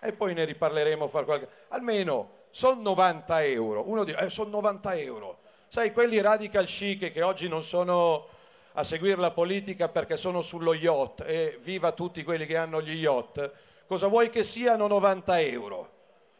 E 0.00 0.12
poi 0.12 0.32
ne 0.32 0.44
riparleremo 0.44 1.08
qualche... 1.08 1.48
Almeno 1.68 2.44
sono 2.48 2.80
90 2.80 3.44
euro. 3.44 3.86
Uno 3.86 4.04
dice, 4.04 4.18
eh, 4.20 4.30
sono 4.30 4.48
90 4.48 4.94
euro. 4.94 5.38
Sai, 5.68 5.92
quelli 5.92 6.20
radical 6.20 6.64
chic 6.64 7.12
che 7.12 7.22
oggi 7.22 7.48
non 7.48 7.62
sono 7.62 8.28
a 8.74 8.84
seguire 8.84 9.20
la 9.20 9.32
politica 9.32 9.88
perché 9.88 10.16
sono 10.16 10.40
sullo 10.40 10.74
yacht 10.74 11.24
e 11.26 11.58
viva 11.62 11.92
tutti 11.92 12.22
quelli 12.22 12.46
che 12.46 12.56
hanno 12.56 12.80
gli 12.80 13.00
yacht, 13.00 13.50
cosa 13.86 14.06
vuoi 14.06 14.30
che 14.30 14.42
siano 14.42 14.86
90 14.86 15.40
euro? 15.40 15.90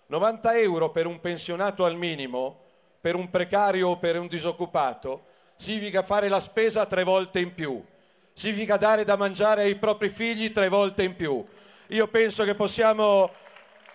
90 0.06 0.58
euro 0.58 0.90
per 0.90 1.06
un 1.06 1.20
pensionato 1.20 1.84
al 1.84 1.96
minimo, 1.96 2.60
per 3.00 3.16
un 3.16 3.28
precario 3.28 3.88
o 3.88 3.98
per 3.98 4.18
un 4.18 4.28
disoccupato, 4.28 5.24
significa 5.56 6.02
fare 6.02 6.28
la 6.28 6.40
spesa 6.40 6.86
tre 6.86 7.02
volte 7.02 7.40
in 7.40 7.52
più, 7.52 7.84
significa 8.32 8.76
dare 8.76 9.04
da 9.04 9.16
mangiare 9.16 9.62
ai 9.62 9.74
propri 9.74 10.08
figli 10.08 10.52
tre 10.52 10.68
volte 10.68 11.02
in 11.02 11.16
più. 11.16 11.44
Io 11.88 12.06
penso 12.06 12.44
che 12.44 12.54
possiamo 12.54 13.30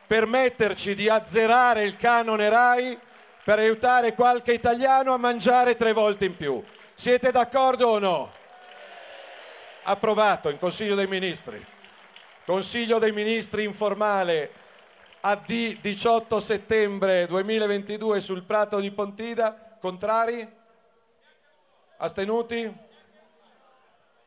permetterci 0.05 0.93
di 0.93 1.07
azzerare 1.07 1.83
il 1.83 1.95
canone 1.95 2.49
RAI 2.49 2.99
per 3.43 3.59
aiutare 3.59 4.13
qualche 4.13 4.53
italiano 4.53 5.13
a 5.13 5.17
mangiare 5.17 5.75
tre 5.75 5.93
volte 5.93 6.25
in 6.25 6.35
più. 6.35 6.63
Siete 6.93 7.31
d'accordo 7.31 7.87
o 7.87 7.99
no? 7.99 8.31
Approvato 9.83 10.49
in 10.49 10.59
Consiglio 10.59 10.95
dei 10.95 11.07
Ministri. 11.07 11.63
Consiglio 12.45 12.99
dei 12.99 13.11
Ministri 13.11 13.63
informale 13.63 14.51
AD 15.21 15.79
18 15.79 16.39
settembre 16.39 17.25
2022 17.27 18.21
sul 18.21 18.43
Prato 18.43 18.79
di 18.79 18.91
Pontida. 18.91 19.77
Contrari? 19.79 20.47
Astenuti? 21.97 22.89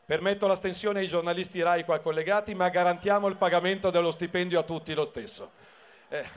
Permetto 0.06 0.46
l'astensione 0.46 1.00
ai 1.00 1.06
giornalisti 1.06 1.62
RAI 1.62 1.84
qua 1.84 1.98
collegati, 2.00 2.54
ma 2.54 2.68
garantiamo 2.68 3.26
il 3.26 3.36
pagamento 3.36 3.90
dello 3.90 4.10
stipendio 4.10 4.58
a 4.58 4.62
tutti 4.62 4.92
lo 4.92 5.04
stesso. 5.04 5.50
Eh, 6.08 6.28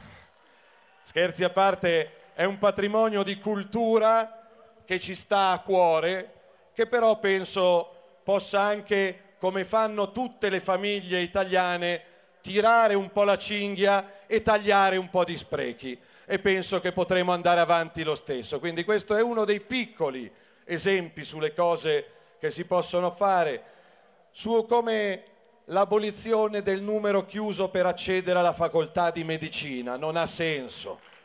scherzi 1.04 1.44
a 1.44 1.50
parte, 1.50 2.12
è 2.38 2.43
un 2.43 2.60
patrimonio 2.60 3.23
di 3.23 3.39
cultura 3.39 4.47
che 4.86 5.00
ci 5.00 5.15
sta 5.15 5.50
a 5.50 5.60
cuore, 5.62 6.34
che 6.71 6.86
però 6.86 7.17
penso 7.17 8.19
possa 8.23 8.62
anche, 8.62 9.34
come 9.39 9.65
fanno 9.65 10.12
tutte 10.12 10.52
le 10.52 10.60
famiglie 10.60 11.21
italiane, 11.21 12.00
tirare 12.41 12.93
un 12.93 13.12
po' 13.12 13.23
la 13.23 13.39
cinghia 13.39 14.28
e 14.28 14.43
tagliare 14.43 14.97
un 14.97 15.10
po' 15.10 15.23
di 15.23 15.36
sprechi. 15.36 16.00
E 16.26 16.38
penso 16.38 16.80
che 16.80 16.91
potremo 16.91 17.32
andare 17.32 17.60
avanti 17.60 18.04
lo 18.04 18.13
stesso. 18.13 18.60
Quindi 18.60 18.84
questo 18.84 19.15
è 19.15 19.21
uno 19.23 19.43
dei 19.43 19.60
piccoli 19.60 20.32
esempi 20.63 21.23
sulle 21.23 21.56
cose 21.56 22.12
che 22.39 22.52
si 22.52 22.65
possono 22.65 23.10
fare, 23.10 23.63
su 24.30 24.63
come 24.69 25.23
l'abolizione 25.65 26.62
del 26.62 26.84
numero 26.84 27.26
chiuso 27.26 27.69
per 27.69 27.88
accedere 27.88 28.38
alla 28.38 28.54
facoltà 28.54 29.10
di 29.10 29.23
medicina 29.23 29.95
non 29.95 30.15
ha 30.15 30.28
senso 30.28 31.15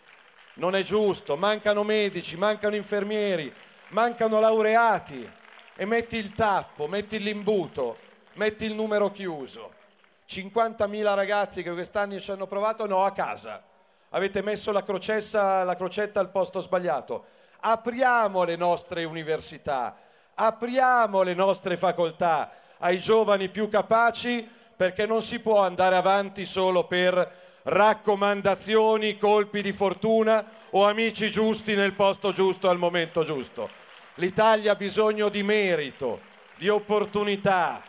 non 0.54 0.74
è 0.74 0.82
giusto, 0.82 1.36
mancano 1.36 1.82
medici, 1.82 2.36
mancano 2.36 2.74
infermieri, 2.76 3.52
mancano 3.88 4.40
laureati 4.40 5.30
e 5.74 5.84
metti 5.84 6.16
il 6.16 6.34
tappo, 6.34 6.86
metti 6.86 7.18
l'imbuto, 7.18 7.96
metti 8.34 8.64
il 8.64 8.74
numero 8.74 9.10
chiuso. 9.10 9.80
50.000 10.28 11.14
ragazzi 11.14 11.62
che 11.62 11.72
quest'anno 11.72 12.20
ci 12.20 12.30
hanno 12.30 12.46
provato, 12.46 12.86
no, 12.86 13.04
a 13.04 13.12
casa. 13.12 13.62
Avete 14.10 14.42
messo 14.42 14.72
la, 14.72 14.82
crocessa, 14.82 15.64
la 15.64 15.76
crocetta 15.76 16.20
al 16.20 16.30
posto 16.30 16.60
sbagliato. 16.60 17.24
Apriamo 17.60 18.44
le 18.44 18.56
nostre 18.56 19.04
università, 19.04 19.96
apriamo 20.34 21.22
le 21.22 21.34
nostre 21.34 21.76
facoltà 21.76 22.52
ai 22.78 22.98
giovani 22.98 23.48
più 23.48 23.68
capaci 23.68 24.46
perché 24.76 25.06
non 25.06 25.22
si 25.22 25.38
può 25.38 25.60
andare 25.60 25.96
avanti 25.96 26.44
solo 26.44 26.84
per 26.86 27.51
raccomandazioni, 27.64 29.18
colpi 29.18 29.62
di 29.62 29.72
fortuna 29.72 30.44
o 30.70 30.84
amici 30.84 31.30
giusti 31.30 31.74
nel 31.74 31.92
posto 31.92 32.32
giusto 32.32 32.68
al 32.68 32.78
momento 32.78 33.24
giusto. 33.24 33.70
L'Italia 34.16 34.72
ha 34.72 34.76
bisogno 34.76 35.28
di 35.28 35.42
merito, 35.42 36.20
di 36.56 36.68
opportunità. 36.68 37.82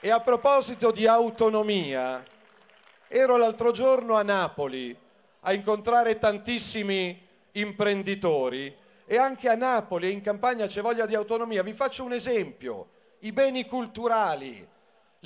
E 0.00 0.10
a 0.10 0.20
proposito 0.20 0.90
di 0.90 1.06
autonomia, 1.06 2.24
ero 3.08 3.36
l'altro 3.36 3.70
giorno 3.70 4.14
a 4.14 4.22
Napoli 4.22 4.96
a 5.40 5.52
incontrare 5.52 6.18
tantissimi 6.18 7.24
imprenditori 7.52 8.74
e 9.06 9.16
anche 9.16 9.48
a 9.48 9.54
Napoli 9.54 10.08
e 10.08 10.10
in 10.10 10.20
campagna 10.20 10.66
c'è 10.66 10.82
voglia 10.82 11.06
di 11.06 11.14
autonomia. 11.14 11.62
Vi 11.62 11.72
faccio 11.72 12.04
un 12.04 12.12
esempio, 12.12 12.88
i 13.20 13.32
beni 13.32 13.64
culturali 13.66 14.66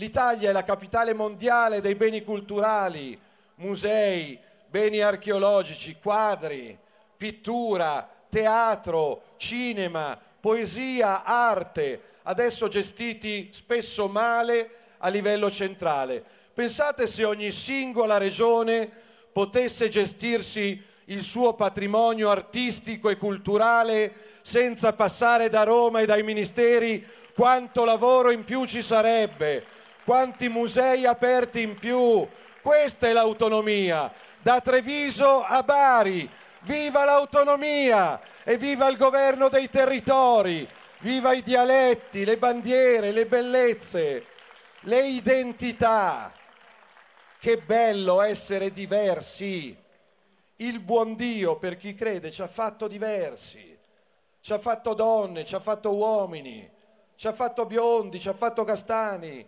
L'Italia 0.00 0.48
è 0.48 0.52
la 0.52 0.64
capitale 0.64 1.12
mondiale 1.12 1.82
dei 1.82 1.94
beni 1.94 2.24
culturali, 2.24 3.20
musei, 3.56 4.38
beni 4.66 5.02
archeologici, 5.02 5.98
quadri, 6.00 6.74
pittura, 7.18 8.08
teatro, 8.30 9.34
cinema, 9.36 10.18
poesia, 10.40 11.22
arte, 11.22 12.00
adesso 12.22 12.68
gestiti 12.68 13.50
spesso 13.52 14.08
male 14.08 14.70
a 14.96 15.08
livello 15.08 15.50
centrale. 15.50 16.24
Pensate 16.54 17.06
se 17.06 17.24
ogni 17.24 17.50
singola 17.50 18.16
regione 18.16 18.90
potesse 19.30 19.90
gestirsi 19.90 20.82
il 21.04 21.22
suo 21.22 21.52
patrimonio 21.52 22.30
artistico 22.30 23.10
e 23.10 23.18
culturale 23.18 24.14
senza 24.40 24.94
passare 24.94 25.50
da 25.50 25.62
Roma 25.64 26.01
e 26.01 26.07
dai 26.07 26.22
ministeri, 26.22 27.07
quanto 27.34 27.84
lavoro 27.84 28.30
in 28.30 28.44
più 28.44 28.64
ci 28.64 28.80
sarebbe 28.80 29.76
quanti 30.11 30.48
musei 30.48 31.06
aperti 31.06 31.62
in 31.62 31.78
più. 31.78 32.26
Questa 32.61 33.06
è 33.06 33.12
l'autonomia, 33.12 34.12
da 34.40 34.61
Treviso 34.61 35.44
a 35.44 35.62
Bari. 35.62 36.28
Viva 36.62 37.04
l'autonomia 37.04 38.20
e 38.42 38.56
viva 38.58 38.88
il 38.88 38.96
governo 38.96 39.48
dei 39.48 39.70
territori, 39.70 40.68
viva 40.98 41.32
i 41.32 41.44
dialetti, 41.44 42.24
le 42.24 42.38
bandiere, 42.38 43.12
le 43.12 43.26
bellezze, 43.26 44.24
le 44.80 45.06
identità. 45.06 46.34
Che 47.38 47.58
bello 47.58 48.20
essere 48.20 48.72
diversi. 48.72 49.76
Il 50.56 50.80
buon 50.80 51.14
Dio, 51.14 51.54
per 51.54 51.76
chi 51.76 51.94
crede, 51.94 52.32
ci 52.32 52.42
ha 52.42 52.48
fatto 52.48 52.88
diversi. 52.88 53.78
Ci 54.40 54.52
ha 54.52 54.58
fatto 54.58 54.92
donne, 54.92 55.44
ci 55.44 55.54
ha 55.54 55.61
fatto 55.61 55.94
uomini, 55.94 56.68
ci 57.14 57.28
ha 57.28 57.32
fatto 57.32 57.64
biondi, 57.64 58.18
ci 58.18 58.28
ha 58.28 58.34
fatto 58.34 58.64
castani, 58.64 59.46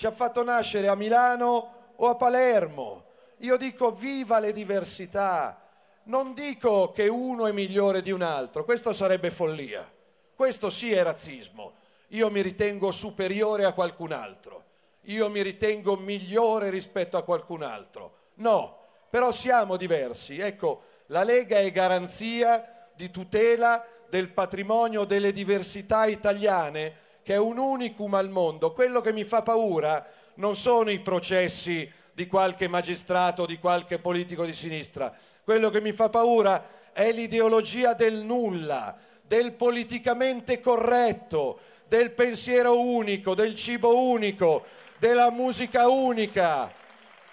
ci 0.00 0.06
ha 0.06 0.12
fatto 0.12 0.42
nascere 0.42 0.88
a 0.88 0.94
Milano 0.94 1.92
o 1.96 2.08
a 2.08 2.14
Palermo. 2.14 3.04
Io 3.40 3.58
dico 3.58 3.90
viva 3.90 4.38
le 4.38 4.50
diversità, 4.50 5.60
non 6.04 6.32
dico 6.32 6.90
che 6.90 7.06
uno 7.06 7.46
è 7.46 7.52
migliore 7.52 8.00
di 8.00 8.10
un 8.10 8.22
altro, 8.22 8.64
questo 8.64 8.94
sarebbe 8.94 9.30
follia, 9.30 9.86
questo 10.34 10.70
sì 10.70 10.90
è 10.90 11.02
razzismo. 11.02 11.74
Io 12.08 12.30
mi 12.30 12.40
ritengo 12.40 12.90
superiore 12.92 13.66
a 13.66 13.74
qualcun 13.74 14.12
altro, 14.12 14.64
io 15.02 15.28
mi 15.28 15.42
ritengo 15.42 15.96
migliore 15.96 16.70
rispetto 16.70 17.18
a 17.18 17.22
qualcun 17.22 17.62
altro. 17.62 18.14
No, 18.36 18.78
però 19.10 19.30
siamo 19.30 19.76
diversi. 19.76 20.38
Ecco, 20.38 20.82
la 21.08 21.24
Lega 21.24 21.58
è 21.58 21.70
garanzia 21.70 22.88
di 22.94 23.10
tutela 23.10 23.84
del 24.08 24.30
patrimonio 24.30 25.04
delle 25.04 25.34
diversità 25.34 26.06
italiane, 26.06 27.08
che 27.22 27.34
è 27.34 27.38
un 27.38 27.58
unicum 27.58 28.14
al 28.14 28.30
mondo. 28.30 28.72
Quello 28.72 29.00
che 29.00 29.12
mi 29.12 29.24
fa 29.24 29.42
paura 29.42 30.06
non 30.34 30.56
sono 30.56 30.90
i 30.90 31.00
processi 31.00 31.90
di 32.12 32.26
qualche 32.26 32.68
magistrato, 32.68 33.46
di 33.46 33.58
qualche 33.58 33.98
politico 33.98 34.44
di 34.44 34.52
sinistra. 34.52 35.14
Quello 35.42 35.70
che 35.70 35.80
mi 35.80 35.92
fa 35.92 36.08
paura 36.08 36.92
è 36.92 37.12
l'ideologia 37.12 37.94
del 37.94 38.16
nulla, 38.16 38.96
del 39.22 39.52
politicamente 39.52 40.60
corretto, 40.60 41.60
del 41.86 42.12
pensiero 42.12 42.80
unico, 42.80 43.34
del 43.34 43.54
cibo 43.54 43.96
unico, 43.96 44.64
della 44.98 45.30
musica 45.30 45.88
unica. 45.88 46.72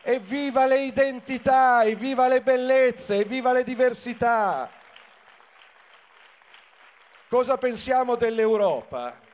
Evviva 0.02 0.66
le 0.66 0.84
identità, 0.84 1.84
evviva 1.84 2.28
le 2.28 2.42
bellezze, 2.42 3.18
evviva 3.18 3.52
le 3.52 3.64
diversità. 3.64 4.72
Cosa 7.28 7.58
pensiamo 7.58 8.16
dell'Europa? 8.16 9.26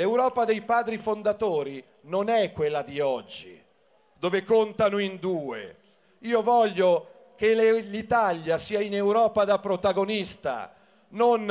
L'Europa 0.00 0.46
dei 0.46 0.62
padri 0.62 0.96
fondatori 0.96 1.84
non 2.04 2.30
è 2.30 2.52
quella 2.52 2.80
di 2.80 3.00
oggi, 3.00 3.62
dove 4.18 4.44
contano 4.44 4.96
in 4.96 5.18
due. 5.18 5.76
Io 6.20 6.42
voglio 6.42 7.34
che 7.36 7.52
l'Italia 7.82 8.56
sia 8.56 8.80
in 8.80 8.94
Europa 8.94 9.44
da 9.44 9.58
protagonista, 9.58 10.74
non 11.08 11.44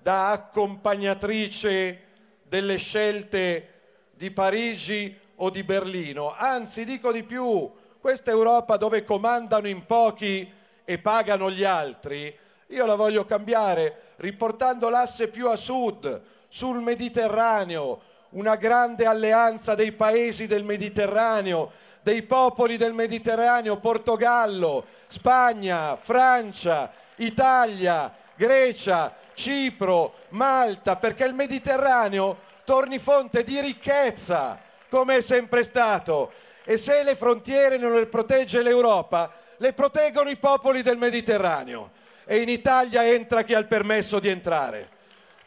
da 0.00 0.30
accompagnatrice 0.30 2.04
delle 2.44 2.78
scelte 2.78 3.72
di 4.12 4.30
Parigi 4.30 5.14
o 5.34 5.50
di 5.50 5.62
Berlino. 5.62 6.34
Anzi, 6.34 6.82
dico 6.86 7.12
di 7.12 7.24
più, 7.24 7.70
questa 8.00 8.30
Europa 8.30 8.78
dove 8.78 9.04
comandano 9.04 9.68
in 9.68 9.84
pochi 9.84 10.50
e 10.82 10.96
pagano 10.96 11.50
gli 11.50 11.64
altri, 11.64 12.34
io 12.68 12.86
la 12.86 12.94
voglio 12.94 13.26
cambiare 13.26 14.14
riportando 14.16 14.88
l'asse 14.88 15.28
più 15.28 15.50
a 15.50 15.56
sud, 15.56 16.22
sul 16.48 16.80
Mediterraneo, 16.80 18.00
una 18.30 18.56
grande 18.56 19.06
alleanza 19.06 19.74
dei 19.74 19.92
paesi 19.92 20.46
del 20.46 20.64
Mediterraneo, 20.64 21.70
dei 22.02 22.22
popoli 22.22 22.76
del 22.76 22.92
Mediterraneo, 22.92 23.78
Portogallo, 23.78 24.84
Spagna, 25.08 25.96
Francia, 25.96 26.92
Italia, 27.16 28.14
Grecia, 28.36 29.14
Cipro, 29.34 30.14
Malta, 30.30 30.96
perché 30.96 31.24
il 31.24 31.34
Mediterraneo 31.34 32.36
torni 32.64 32.98
fonte 32.98 33.42
di 33.42 33.60
ricchezza, 33.60 34.58
come 34.88 35.16
è 35.16 35.20
sempre 35.20 35.62
stato. 35.62 36.32
E 36.64 36.76
se 36.76 37.02
le 37.02 37.14
frontiere 37.14 37.76
non 37.76 37.92
le 37.92 38.06
protegge 38.06 38.62
l'Europa, 38.62 39.30
le 39.58 39.72
proteggono 39.72 40.28
i 40.28 40.36
popoli 40.36 40.82
del 40.82 40.98
Mediterraneo. 40.98 41.90
E 42.24 42.40
in 42.40 42.48
Italia 42.48 43.06
entra 43.06 43.42
chi 43.42 43.54
ha 43.54 43.58
il 43.58 43.66
permesso 43.66 44.18
di 44.18 44.28
entrare. 44.28 44.88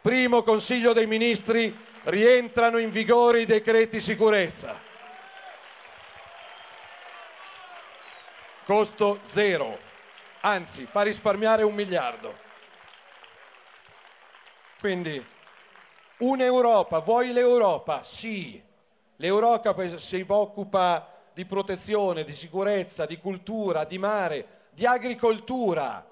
Primo 0.02 0.43
Consiglio 0.43 0.93
dei 0.93 1.08
Ministri, 1.08 1.76
rientrano 2.04 2.78
in 2.78 2.89
vigore 2.89 3.41
i 3.41 3.45
decreti 3.45 4.00
sicurezza. 4.00 4.80
Costo 8.64 9.20
zero, 9.28 9.78
anzi 10.41 10.86
fa 10.86 11.02
risparmiare 11.02 11.64
un 11.64 11.74
miliardo. 11.74 12.38
Quindi 14.80 15.24
un'Europa, 16.20 17.00
vuoi 17.00 17.34
l'Europa? 17.34 18.02
Sì, 18.04 18.62
l'Europa 19.18 19.76
si 19.97 20.24
occupa 20.26 21.14
di 21.34 21.43
protezione, 21.43 22.24
di 22.24 22.32
sicurezza, 22.32 23.06
di 23.06 23.18
cultura, 23.18 23.84
di 23.84 23.97
mare, 23.97 24.47
di 24.70 24.86
agricoltura. 24.86 26.06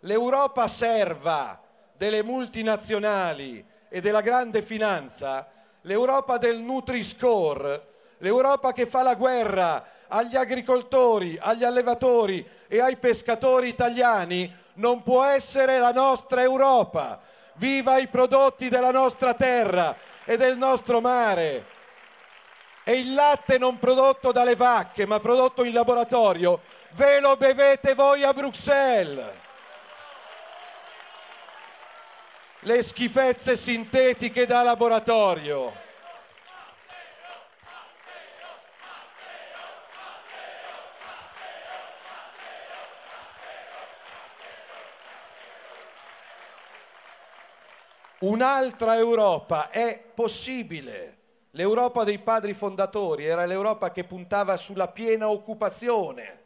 L'Europa 0.00 0.66
serva 0.66 1.62
delle 1.98 2.22
multinazionali 2.22 3.62
e 3.88 4.00
della 4.00 4.20
grande 4.20 4.62
finanza, 4.62 5.48
l'Europa 5.82 6.38
del 6.38 6.60
Nutri-Score, 6.60 7.86
l'Europa 8.18 8.72
che 8.72 8.86
fa 8.86 9.02
la 9.02 9.14
guerra 9.14 9.84
agli 10.06 10.36
agricoltori, 10.36 11.36
agli 11.40 11.64
allevatori 11.64 12.46
e 12.68 12.80
ai 12.80 12.96
pescatori 12.96 13.68
italiani, 13.68 14.50
non 14.74 15.02
può 15.02 15.24
essere 15.24 15.80
la 15.80 15.90
nostra 15.90 16.40
Europa. 16.40 17.20
Viva 17.54 17.98
i 17.98 18.06
prodotti 18.06 18.68
della 18.68 18.92
nostra 18.92 19.34
terra 19.34 19.96
e 20.24 20.36
del 20.36 20.56
nostro 20.56 21.00
mare. 21.00 21.76
E 22.84 22.92
il 22.92 23.12
latte 23.12 23.58
non 23.58 23.80
prodotto 23.80 24.30
dalle 24.30 24.54
vacche, 24.54 25.04
ma 25.04 25.18
prodotto 25.18 25.64
in 25.64 25.72
laboratorio, 25.72 26.60
ve 26.92 27.18
lo 27.18 27.36
bevete 27.36 27.94
voi 27.94 28.22
a 28.22 28.32
Bruxelles. 28.32 29.46
Le 32.60 32.82
schifezze 32.82 33.56
sintetiche 33.56 34.46
da 34.46 34.62
laboratorio. 34.62 35.86
Un'altra 48.20 48.96
Europa 48.96 49.70
è 49.70 50.02
possibile. 50.12 51.16
L'Europa 51.52 52.02
dei 52.02 52.18
padri 52.18 52.52
fondatori 52.52 53.24
era 53.24 53.46
l'Europa 53.46 53.92
che 53.92 54.02
puntava 54.02 54.56
sulla 54.56 54.88
piena 54.88 55.30
occupazione, 55.30 56.42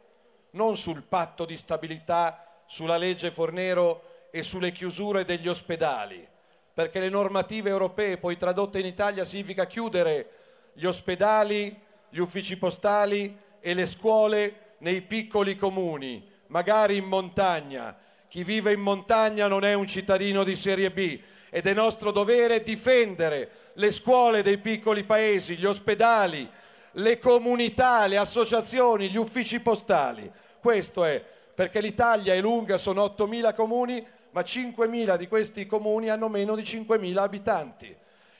non 0.51 0.77
sul 0.77 1.01
patto 1.01 1.45
di 1.45 1.57
stabilità, 1.57 2.61
sulla 2.67 2.97
legge 2.97 3.31
Fornero 3.31 4.12
e 4.35 4.41
sulle 4.41 4.71
chiusure 4.71 5.25
degli 5.25 5.47
ospedali, 5.47 6.27
perché 6.73 6.99
le 6.99 7.09
normative 7.09 7.69
europee, 7.69 8.17
poi 8.17 8.35
tradotte 8.35 8.79
in 8.79 8.85
Italia, 8.87 9.25
significa 9.25 9.67
chiudere 9.67 10.29
gli 10.73 10.85
ospedali, 10.85 11.79
gli 12.09 12.17
uffici 12.17 12.57
postali 12.57 13.37
e 13.59 13.73
le 13.75 13.85
scuole 13.85 14.73
nei 14.79 15.01
piccoli 15.01 15.55
comuni, 15.55 16.27
magari 16.47 16.95
in 16.95 17.03
montagna. 17.03 17.95
Chi 18.27 18.43
vive 18.43 18.73
in 18.73 18.79
montagna 18.79 19.45
non 19.45 19.63
è 19.63 19.73
un 19.75 19.85
cittadino 19.85 20.43
di 20.43 20.55
serie 20.55 20.89
B 20.89 21.19
ed 21.51 21.67
è 21.67 21.73
nostro 21.75 22.09
dovere 22.09 22.63
difendere 22.63 23.49
le 23.73 23.91
scuole 23.91 24.41
dei 24.41 24.57
piccoli 24.57 25.03
paesi, 25.03 25.57
gli 25.57 25.65
ospedali, 25.65 26.49
le 26.93 27.19
comunità, 27.19 28.07
le 28.07 28.17
associazioni, 28.17 29.11
gli 29.11 29.17
uffici 29.17 29.59
postali. 29.59 30.27
Questo 30.59 31.05
è, 31.05 31.23
perché 31.53 31.81
l'Italia 31.81 32.33
è 32.33 32.41
lunga, 32.41 32.79
sono 32.79 33.05
8.000 33.05 33.53
comuni, 33.53 34.03
ma 34.33 34.41
5.000 34.41 35.15
di 35.15 35.27
questi 35.27 35.65
comuni 35.65 36.09
hanno 36.09 36.27
meno 36.27 36.55
di 36.55 36.63
5.000 36.63 37.17
abitanti. 37.17 37.95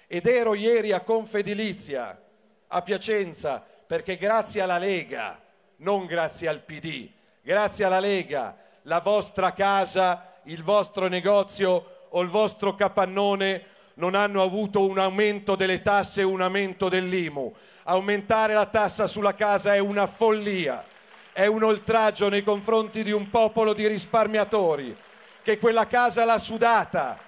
Ed 0.08 0.26
ero 0.26 0.56
ieri 0.56 0.92
a 0.92 1.02
Confedilizia, 1.02 2.20
a 2.68 2.82
Piacenza, 2.82 3.64
perché 3.86 4.18
grazie 4.18 4.62
alla 4.62 4.80
Lega, 4.80 5.40
non 5.78 6.06
grazie 6.06 6.48
al 6.48 6.62
PD, 6.62 7.10
grazie 7.42 7.86
alla 7.86 8.00
Lega, 8.00 8.58
la 8.84 9.02
vostra 9.02 9.54
casa, 9.54 10.34
il 10.44 10.64
vostro 10.64 11.08
negozio 11.08 12.08
o 12.10 12.22
il 12.22 12.30
vostro 12.30 12.76
capannone 12.76 13.72
non 13.96 14.16
hanno 14.16 14.42
avuto 14.42 14.86
un 14.86 14.98
aumento 14.98 15.56
delle 15.56 15.84
tasse 15.84 16.22
e 16.22 16.26
un 16.26 16.42
aumento 16.42 16.90
dell'IMU. 16.90 17.54
Aumentare 17.84 18.54
la 18.54 18.66
tassa 18.66 19.06
sulla 19.06 19.36
casa 19.36 19.76
è 19.76 19.80
una 19.80 20.08
follia, 20.08 20.84
è 21.32 21.46
un 21.46 21.62
oltraggio 21.62 22.30
nei 22.30 22.42
confronti 22.42 23.04
di 23.04 23.12
un 23.12 23.30
popolo 23.30 23.74
di 23.74 23.86
risparmiatori 23.86 24.96
che 25.44 25.60
quella 25.60 25.86
casa 25.88 26.24
l'ha 26.24 26.40
sudata, 26.40 27.20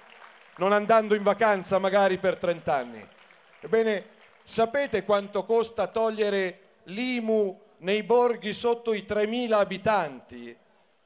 non 0.56 0.72
andando 0.72 1.14
in 1.14 1.22
vacanza 1.22 1.78
magari 1.78 2.16
per 2.16 2.38
30 2.38 2.74
anni. 2.74 3.06
Ebbene, 3.60 4.06
sapete 4.42 5.04
quanto 5.04 5.44
costa 5.44 5.86
togliere 5.86 6.60
l'IMU 6.84 7.60
nei 7.78 8.02
borghi 8.02 8.54
sotto 8.54 8.94
i 8.94 9.04
3.000 9.06 9.52
abitanti? 9.52 10.56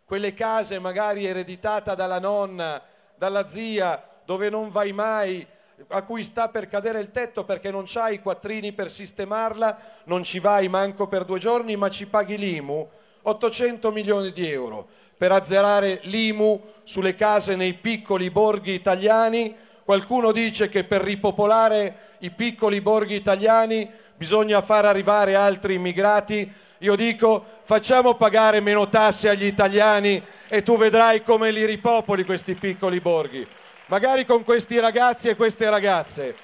Quelle 0.05 0.35
case 0.35 0.79
magari 0.79 1.27
ereditate 1.27 1.97
dalla 1.97 2.21
nonna, 2.21 2.81
dalla 3.17 3.49
zia, 3.49 4.03
dove 4.25 4.49
non 4.49 4.71
vai 4.71 4.93
mai, 4.93 5.45
a 5.89 6.03
cui 6.03 6.23
sta 6.23 6.49
per 6.49 6.69
cadere 6.69 7.01
il 7.01 7.11
tetto 7.11 7.45
perché 7.45 7.73
non 7.73 7.85
c'hai 7.87 8.15
i 8.15 8.21
quattrini 8.21 8.73
per 8.73 8.89
sistemarla, 8.89 9.79
non 10.05 10.23
ci 10.23 10.39
vai 10.39 10.69
manco 10.69 11.09
per 11.09 11.25
due 11.25 11.41
giorni, 11.41 11.75
ma 11.75 11.91
ci 11.91 12.07
paghi 12.07 12.39
l'IMU, 12.39 12.89
800 13.23 13.91
milioni 13.91 14.31
di 14.31 14.49
euro 14.49 14.89
per 15.21 15.33
azzerare 15.33 16.01
l'IMU 16.05 16.59
sulle 16.83 17.14
case 17.14 17.55
nei 17.55 17.75
piccoli 17.75 18.31
borghi 18.31 18.73
italiani. 18.73 19.55
Qualcuno 19.85 20.33
dice 20.33 20.71
che 20.71 20.85
per 20.85 21.03
ripopolare 21.03 22.14
i 22.21 22.31
piccoli 22.31 22.81
borghi 22.81 23.16
italiani 23.16 23.87
bisogna 24.16 24.62
far 24.62 24.87
arrivare 24.87 25.35
altri 25.35 25.75
immigrati 25.75 26.51
Io 26.79 26.97
dico 26.97 27.45
facciamo 27.64 28.14
pagare 28.14 28.61
meno 28.61 28.89
tasse 28.89 29.29
agli 29.29 29.45
italiani 29.45 30.23
e 30.49 30.62
tu 30.62 30.79
vedrai 30.79 31.23
come 31.23 31.51
li 31.51 31.66
ripopoli 31.66 32.25
questi 32.25 32.55
piccoli 32.55 33.01
borghi. 33.01 33.47
Magari 33.89 34.25
con 34.25 34.43
questi 34.43 34.81
ragazzi 34.81 35.29
e 35.29 35.37
queste 35.37 35.68
ragazze, 35.68 36.35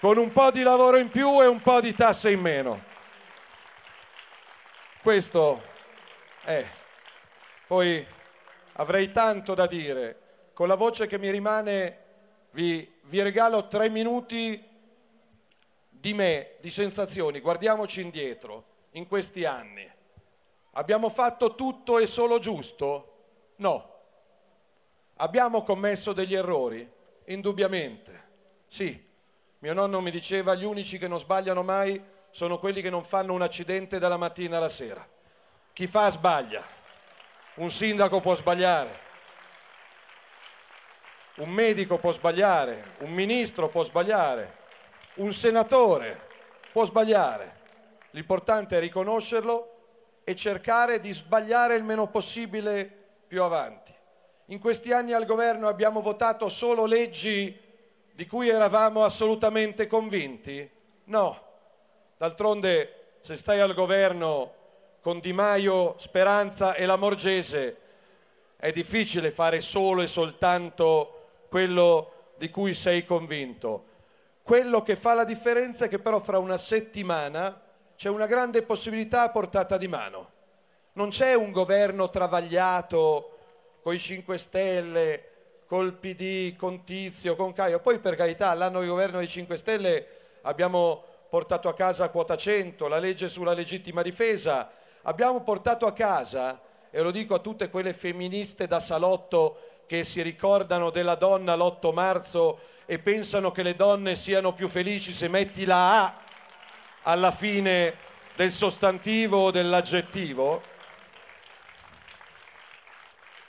con 0.00 0.16
un 0.16 0.32
po' 0.32 0.50
di 0.50 0.64
lavoro 0.64 0.96
in 0.96 1.08
più 1.08 1.40
e 1.40 1.46
un 1.46 1.60
po' 1.60 1.80
di 1.80 1.94
tasse 1.94 2.32
in 2.32 2.40
meno. 2.40 2.82
Questo 5.00 5.62
è. 6.42 6.66
Poi 7.68 8.04
avrei 8.74 9.10
tanto 9.10 9.54
da 9.54 9.66
dire. 9.66 10.20
Con 10.52 10.68
la 10.68 10.76
voce 10.76 11.06
che 11.06 11.18
mi 11.18 11.30
rimane 11.30 11.98
vi, 12.50 13.00
vi 13.02 13.22
regalo 13.22 13.66
tre 13.66 13.88
minuti 13.88 14.62
di 15.88 16.14
me, 16.14 16.56
di 16.60 16.70
sensazioni. 16.70 17.40
Guardiamoci 17.40 18.00
indietro 18.00 18.64
in 18.92 19.06
questi 19.08 19.44
anni. 19.44 19.90
Abbiamo 20.72 21.08
fatto 21.08 21.54
tutto 21.54 21.98
e 21.98 22.06
solo 22.06 22.38
giusto? 22.38 23.12
No. 23.56 23.92
Abbiamo 25.16 25.62
commesso 25.62 26.12
degli 26.12 26.34
errori? 26.34 26.88
Indubbiamente. 27.26 28.22
Sì. 28.66 29.12
Mio 29.58 29.72
nonno 29.72 30.00
mi 30.00 30.10
diceva 30.10 30.54
gli 30.54 30.64
unici 30.64 30.98
che 30.98 31.08
non 31.08 31.18
sbagliano 31.18 31.62
mai 31.62 32.12
sono 32.34 32.58
quelli 32.58 32.82
che 32.82 32.90
non 32.90 33.04
fanno 33.04 33.32
un 33.32 33.42
accidente 33.42 34.00
dalla 34.00 34.16
mattina 34.16 34.56
alla 34.56 34.68
sera. 34.68 35.06
Chi 35.72 35.86
fa 35.86 36.10
sbaglia. 36.10 36.73
Un 37.56 37.70
sindaco 37.70 38.20
può 38.20 38.34
sbagliare. 38.34 39.02
Un 41.36 41.50
medico 41.50 41.98
può 41.98 42.10
sbagliare, 42.10 42.94
un 42.98 43.12
ministro 43.12 43.68
può 43.68 43.84
sbagliare, 43.84 44.56
un 45.14 45.32
senatore 45.32 46.28
può 46.72 46.84
sbagliare. 46.84 47.62
L'importante 48.10 48.76
è 48.76 48.80
riconoscerlo 48.80 50.20
e 50.24 50.34
cercare 50.34 50.98
di 50.98 51.12
sbagliare 51.12 51.76
il 51.76 51.84
meno 51.84 52.08
possibile 52.08 52.84
più 53.26 53.42
avanti. 53.42 53.92
In 54.46 54.58
questi 54.58 54.92
anni 54.92 55.12
al 55.12 55.24
governo 55.24 55.68
abbiamo 55.68 56.00
votato 56.02 56.48
solo 56.48 56.86
leggi 56.86 57.56
di 58.12 58.26
cui 58.26 58.48
eravamo 58.48 59.04
assolutamente 59.04 59.86
convinti? 59.86 60.68
No. 61.04 61.40
D'altronde, 62.16 63.16
se 63.20 63.36
stai 63.36 63.60
al 63.60 63.74
governo 63.74 64.54
con 65.04 65.18
Di 65.18 65.34
Maio, 65.34 65.96
Speranza 65.98 66.72
e 66.72 66.86
la 66.86 66.96
Morgese, 66.96 67.76
è 68.56 68.72
difficile 68.72 69.30
fare 69.30 69.60
solo 69.60 70.00
e 70.00 70.06
soltanto 70.06 71.26
quello 71.50 72.32
di 72.38 72.48
cui 72.48 72.72
sei 72.72 73.04
convinto. 73.04 73.84
Quello 74.42 74.82
che 74.82 74.96
fa 74.96 75.12
la 75.12 75.24
differenza 75.24 75.84
è 75.84 75.88
che 75.88 75.98
però 75.98 76.20
fra 76.20 76.38
una 76.38 76.56
settimana 76.56 77.60
c'è 77.94 78.08
una 78.08 78.24
grande 78.24 78.62
possibilità 78.62 79.24
a 79.24 79.28
portata 79.28 79.76
di 79.76 79.88
mano. 79.88 80.30
Non 80.94 81.10
c'è 81.10 81.34
un 81.34 81.52
governo 81.52 82.08
travagliato 82.08 83.36
con 83.82 83.92
i 83.92 83.98
5 83.98 84.38
Stelle, 84.38 85.28
col 85.66 85.92
PD, 85.92 86.56
con 86.56 86.82
Tizio, 86.84 87.36
con 87.36 87.52
Caio. 87.52 87.78
Poi 87.80 87.98
per 87.98 88.16
carità, 88.16 88.54
l'anno 88.54 88.80
di 88.80 88.86
governo 88.86 89.18
dei 89.18 89.28
5 89.28 89.54
Stelle 89.58 90.06
abbiamo 90.40 91.04
portato 91.28 91.68
a 91.68 91.74
casa 91.74 92.08
quota 92.08 92.38
100, 92.38 92.88
la 92.88 92.98
legge 92.98 93.28
sulla 93.28 93.52
legittima 93.52 94.00
difesa, 94.00 94.80
abbiamo 95.04 95.40
portato 95.42 95.86
a 95.86 95.92
casa, 95.92 96.60
e 96.90 97.00
lo 97.00 97.10
dico 97.10 97.34
a 97.34 97.40
tutte 97.40 97.70
quelle 97.70 97.92
femministe 97.92 98.66
da 98.66 98.78
salotto 98.78 99.82
che 99.86 100.04
si 100.04 100.22
ricordano 100.22 100.90
della 100.90 101.16
donna 101.16 101.56
l'8 101.56 101.92
marzo 101.92 102.58
e 102.86 102.98
pensano 102.98 103.50
che 103.50 103.62
le 103.62 103.74
donne 103.74 104.14
siano 104.14 104.52
più 104.52 104.68
felici 104.68 105.12
se 105.12 105.28
metti 105.28 105.64
la 105.64 106.04
A 106.04 106.14
alla 107.02 107.32
fine 107.32 107.96
del 108.36 108.52
sostantivo 108.52 109.38
o 109.38 109.50
dell'aggettivo, 109.50 110.62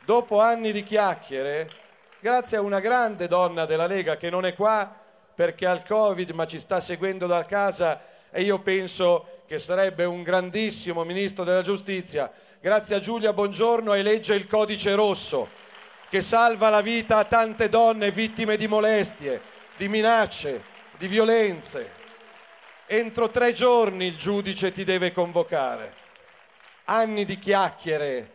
dopo 0.04 0.42
anni 0.42 0.72
di 0.72 0.84
chiacchiere, 0.84 1.70
grazie 2.20 2.58
a 2.58 2.62
una 2.62 2.80
grande 2.80 3.28
donna 3.28 3.66
della 3.66 3.88
Lega 3.88 4.18
che 4.18 4.30
non 4.30 4.46
è 4.46 4.54
qua 4.54 4.94
perché 5.34 5.66
ha 5.66 5.72
il 5.72 5.84
Covid 5.84 6.32
ma 6.32 6.46
ci 6.46 6.60
sta 6.60 6.80
seguendo 6.80 7.28
da 7.28 7.46
casa 7.46 8.02
e 8.36 8.42
io 8.42 8.60
penso 8.60 9.44
che 9.48 9.60
sarebbe 9.60 10.04
un 10.04 10.22
grandissimo 10.22 11.06
ministro 11.06 11.46
della 11.46 11.62
giustizia, 11.62 12.30
grazie 12.60 12.98
a 12.98 13.00
Giulia 13.00 13.32
Bongiorno 13.32 13.94
elegge 13.94 14.36
il 14.36 14.46
codice 14.46 14.94
rosso 14.94 15.48
che 16.10 16.22
salva 16.22 16.70
la 16.70 16.82
vita 16.82 17.20
a 17.20 17.24
tante 17.24 17.70
donne 17.70 18.12
vittime 18.12 18.58
di 18.58 18.68
molestie, 18.68 19.42
di 19.78 19.88
minacce, 19.88 20.64
di 20.98 21.08
violenze. 21.08 21.92
Entro 22.88 23.30
tre 23.30 23.54
giorni 23.54 24.08
il 24.08 24.18
giudice 24.18 24.74
ti 24.74 24.84
deve 24.84 25.14
convocare. 25.14 25.94
Anni 26.86 27.24
di 27.24 27.40
chiacchiere 27.40 28.34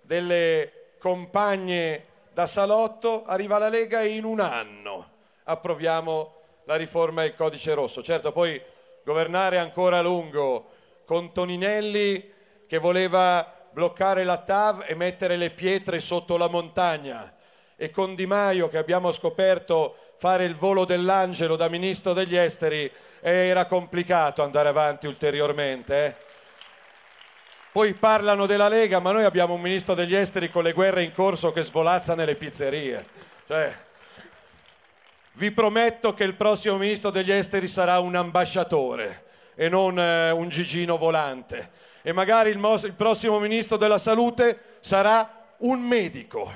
delle 0.00 0.96
compagne 0.98 2.06
da 2.32 2.46
salotto, 2.46 3.24
arriva 3.24 3.58
la 3.58 3.68
Lega 3.68 4.00
e 4.00 4.08
in 4.08 4.24
un 4.24 4.40
anno 4.40 5.10
approviamo 5.44 6.34
la 6.64 6.74
riforma 6.74 7.22
del 7.22 7.36
codice 7.36 7.72
rosso. 7.74 8.02
Certo, 8.02 8.32
poi 8.32 8.60
governare 9.08 9.56
ancora 9.56 9.98
a 9.98 10.02
lungo 10.02 10.68
con 11.06 11.32
Toninelli 11.32 12.30
che 12.66 12.76
voleva 12.76 13.54
bloccare 13.70 14.22
la 14.22 14.36
TAV 14.36 14.84
e 14.86 14.94
mettere 14.94 15.38
le 15.38 15.48
pietre 15.48 15.98
sotto 15.98 16.36
la 16.36 16.48
montagna 16.48 17.34
e 17.74 17.90
con 17.90 18.14
Di 18.14 18.26
Maio 18.26 18.68
che 18.68 18.76
abbiamo 18.76 19.10
scoperto 19.10 19.96
fare 20.18 20.44
il 20.44 20.54
volo 20.54 20.84
dell'angelo 20.84 21.56
da 21.56 21.70
ministro 21.70 22.12
degli 22.12 22.36
esteri 22.36 22.90
era 23.20 23.64
complicato 23.64 24.42
andare 24.42 24.68
avanti 24.68 25.06
ulteriormente. 25.06 26.04
Eh? 26.04 26.14
Poi 27.72 27.94
parlano 27.94 28.44
della 28.44 28.68
Lega, 28.68 28.98
ma 28.98 29.12
noi 29.12 29.24
abbiamo 29.24 29.54
un 29.54 29.62
ministro 29.62 29.94
degli 29.94 30.14
esteri 30.14 30.50
con 30.50 30.64
le 30.64 30.72
guerre 30.74 31.02
in 31.02 31.12
corso 31.12 31.50
che 31.50 31.62
svolazza 31.62 32.14
nelle 32.14 32.34
pizzerie. 32.34 33.06
Cioè, 33.46 33.74
vi 35.38 35.52
prometto 35.52 36.14
che 36.14 36.24
il 36.24 36.34
prossimo 36.34 36.76
ministro 36.78 37.10
degli 37.10 37.30
esteri 37.30 37.68
sarà 37.68 38.00
un 38.00 38.16
ambasciatore 38.16 39.26
e 39.54 39.68
non 39.68 39.96
eh, 39.96 40.32
un 40.32 40.48
gigino 40.48 40.98
volante 40.98 41.70
e 42.02 42.12
magari 42.12 42.50
il, 42.50 42.58
mos- 42.58 42.82
il 42.82 42.94
prossimo 42.94 43.38
ministro 43.38 43.76
della 43.76 43.98
salute 43.98 44.78
sarà 44.80 45.54
un 45.58 45.80
medico 45.80 46.52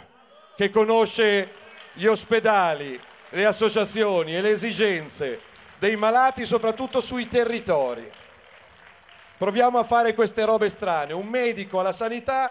che 0.56 0.68
conosce 0.70 1.60
gli 1.92 2.06
ospedali, 2.06 3.00
le 3.28 3.44
associazioni 3.46 4.34
e 4.34 4.40
le 4.40 4.50
esigenze 4.50 5.40
dei 5.78 5.94
malati 5.94 6.44
soprattutto 6.44 7.00
sui 7.00 7.28
territori. 7.28 8.10
Proviamo 9.38 9.78
a 9.78 9.84
fare 9.84 10.12
queste 10.12 10.44
robe 10.44 10.68
strane, 10.68 11.12
un 11.12 11.28
medico 11.28 11.78
alla 11.78 11.92
sanità 11.92 12.50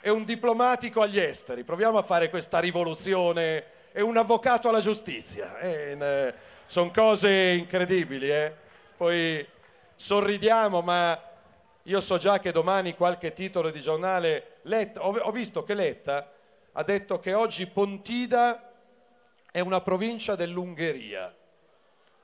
e 0.00 0.10
un 0.10 0.24
diplomatico 0.24 1.02
agli 1.02 1.18
esteri, 1.18 1.64
proviamo 1.64 1.98
a 1.98 2.02
fare 2.02 2.30
questa 2.30 2.60
rivoluzione 2.60 3.74
e 3.96 4.02
un 4.02 4.18
avvocato 4.18 4.68
alla 4.68 4.80
giustizia. 4.80 5.58
Eh, 5.58 6.34
Sono 6.66 6.90
cose 6.90 7.30
incredibili, 7.58 8.30
eh? 8.30 8.52
poi 8.94 9.46
sorridiamo, 9.94 10.82
ma 10.82 11.18
io 11.84 12.00
so 12.00 12.18
già 12.18 12.38
che 12.38 12.52
domani 12.52 12.94
qualche 12.94 13.32
titolo 13.32 13.70
di 13.70 13.80
giornale, 13.80 14.58
Letta, 14.62 15.06
ho, 15.06 15.16
ho 15.16 15.30
visto 15.30 15.64
che 15.64 15.72
Letta 15.72 16.30
ha 16.72 16.82
detto 16.82 17.20
che 17.20 17.32
oggi 17.32 17.66
Pontida 17.68 18.70
è 19.50 19.60
una 19.60 19.80
provincia 19.80 20.34
dell'Ungheria. 20.34 21.34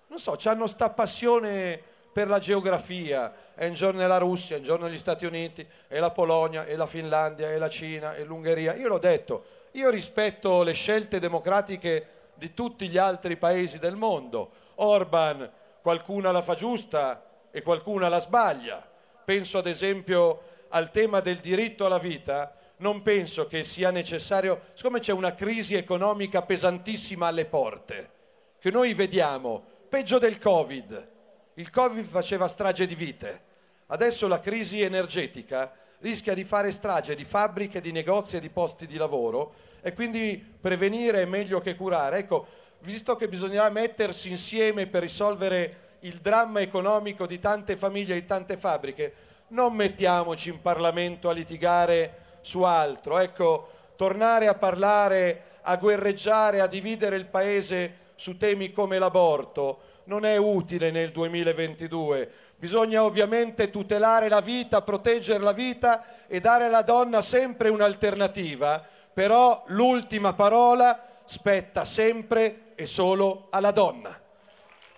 Non 0.08 0.18
so, 0.18 0.36
hanno 0.44 0.66
sta 0.66 0.90
passione 0.90 1.80
per 2.12 2.28
la 2.28 2.38
geografia, 2.38 3.32
è 3.54 3.66
un 3.66 3.72
giorno 3.72 4.06
la 4.06 4.18
Russia, 4.18 4.56
è 4.56 4.58
un 4.58 4.64
giorno 4.64 4.90
gli 4.90 4.98
Stati 4.98 5.24
Uniti, 5.24 5.66
è 5.88 5.98
la 5.98 6.10
Polonia, 6.10 6.66
è 6.66 6.76
la 6.76 6.86
Finlandia, 6.86 7.48
è 7.48 7.56
la 7.56 7.70
Cina, 7.70 8.14
è 8.14 8.24
l'Ungheria. 8.24 8.74
Io 8.74 8.88
l'ho 8.88 8.98
detto, 8.98 9.60
io 9.72 9.90
rispetto 9.90 10.62
le 10.62 10.72
scelte 10.72 11.18
democratiche 11.18 12.06
di 12.34 12.52
tutti 12.54 12.88
gli 12.88 12.98
altri 12.98 13.36
paesi 13.36 13.78
del 13.78 13.96
mondo. 13.96 14.50
Orban, 14.76 15.50
qualcuna 15.80 16.30
la 16.30 16.42
fa 16.42 16.54
giusta 16.54 17.24
e 17.50 17.62
qualcuna 17.62 18.08
la 18.08 18.18
sbaglia. 18.18 18.86
Penso 19.24 19.58
ad 19.58 19.66
esempio 19.66 20.50
al 20.68 20.90
tema 20.90 21.20
del 21.20 21.38
diritto 21.38 21.84
alla 21.84 21.98
vita, 21.98 22.54
non 22.78 23.02
penso 23.02 23.46
che 23.46 23.62
sia 23.64 23.90
necessario, 23.90 24.60
siccome 24.74 24.98
c'è 24.98 25.12
una 25.12 25.34
crisi 25.34 25.74
economica 25.74 26.42
pesantissima 26.42 27.28
alle 27.28 27.44
porte, 27.44 28.10
che 28.58 28.70
noi 28.70 28.92
vediamo, 28.94 29.62
peggio 29.88 30.18
del 30.18 30.38
Covid, 30.38 31.10
il 31.54 31.70
Covid 31.70 32.04
faceva 32.04 32.48
strage 32.48 32.86
di 32.86 32.94
vite, 32.94 33.42
adesso 33.86 34.26
la 34.26 34.40
crisi 34.40 34.80
energetica 34.80 35.72
rischia 36.02 36.34
di 36.34 36.44
fare 36.44 36.70
strage 36.70 37.14
di 37.14 37.24
fabbriche, 37.24 37.80
di 37.80 37.92
negozi 37.92 38.36
e 38.36 38.40
di 38.40 38.50
posti 38.50 38.86
di 38.86 38.96
lavoro 38.96 39.54
e 39.80 39.94
quindi 39.94 40.44
prevenire 40.60 41.22
è 41.22 41.26
meglio 41.26 41.60
che 41.60 41.74
curare. 41.74 42.18
Ecco, 42.18 42.46
visto 42.80 43.16
che 43.16 43.28
bisognerà 43.28 43.70
mettersi 43.70 44.30
insieme 44.30 44.86
per 44.86 45.02
risolvere 45.02 45.90
il 46.00 46.16
dramma 46.16 46.60
economico 46.60 47.26
di 47.26 47.38
tante 47.38 47.76
famiglie 47.76 48.16
e 48.16 48.20
di 48.20 48.26
tante 48.26 48.56
fabbriche, 48.56 49.14
non 49.48 49.74
mettiamoci 49.74 50.50
in 50.50 50.60
Parlamento 50.60 51.28
a 51.28 51.32
litigare 51.32 52.38
su 52.40 52.62
altro. 52.62 53.18
Ecco, 53.18 53.70
tornare 53.96 54.48
a 54.48 54.54
parlare, 54.54 55.42
a 55.62 55.76
guerreggiare, 55.76 56.60
a 56.60 56.66
dividere 56.66 57.16
il 57.16 57.26
Paese 57.26 57.98
su 58.16 58.36
temi 58.36 58.72
come 58.72 58.98
l'aborto 58.98 59.90
non 60.04 60.24
è 60.24 60.36
utile 60.36 60.90
nel 60.90 61.10
2022. 61.10 62.30
Bisogna 62.56 63.04
ovviamente 63.04 63.70
tutelare 63.70 64.28
la 64.28 64.40
vita, 64.40 64.82
proteggere 64.82 65.42
la 65.42 65.52
vita 65.52 66.26
e 66.26 66.40
dare 66.40 66.66
alla 66.66 66.82
donna 66.82 67.22
sempre 67.22 67.68
un'alternativa, 67.68 68.84
però 69.12 69.62
l'ultima 69.68 70.32
parola 70.32 71.08
spetta 71.24 71.84
sempre 71.84 72.72
e 72.74 72.86
solo 72.86 73.48
alla 73.50 73.70
donna. 73.70 74.20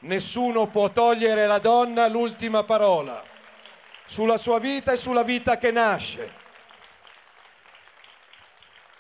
Nessuno 0.01 0.69
può 0.69 0.91
togliere 0.91 1.45
alla 1.45 1.59
donna 1.59 2.07
l'ultima 2.09 2.63
parola 2.63 3.23
sulla 4.07 4.37
sua 4.37 4.59
vita 4.59 4.93
e 4.93 4.97
sulla 4.97 5.23
vita 5.23 5.57
che 5.57 5.71
nasce. 5.71 6.43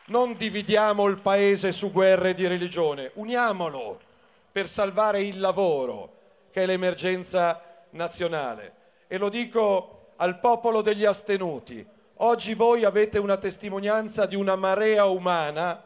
Non 0.07 0.36
dividiamo 0.36 1.07
il 1.07 1.16
paese 1.16 1.72
su 1.72 1.90
guerre 1.90 2.34
di 2.34 2.46
religione, 2.46 3.12
uniamolo 3.14 3.98
per 4.52 4.68
salvare 4.68 5.22
il 5.22 5.40
lavoro, 5.40 6.12
che 6.50 6.64
è 6.64 6.66
l'emergenza 6.66 7.62
nazionale. 7.90 8.72
E 9.07 9.16
lo 9.16 9.30
dico 9.30 10.09
al 10.16 10.40
popolo 10.40 10.82
degli 10.82 11.07
astenuti. 11.07 11.86
Oggi 12.16 12.52
voi 12.52 12.84
avete 12.84 13.18
una 13.18 13.38
testimonianza 13.38 14.26
di 14.26 14.36
una 14.36 14.57
marea 14.57 15.07
umana 15.07 15.82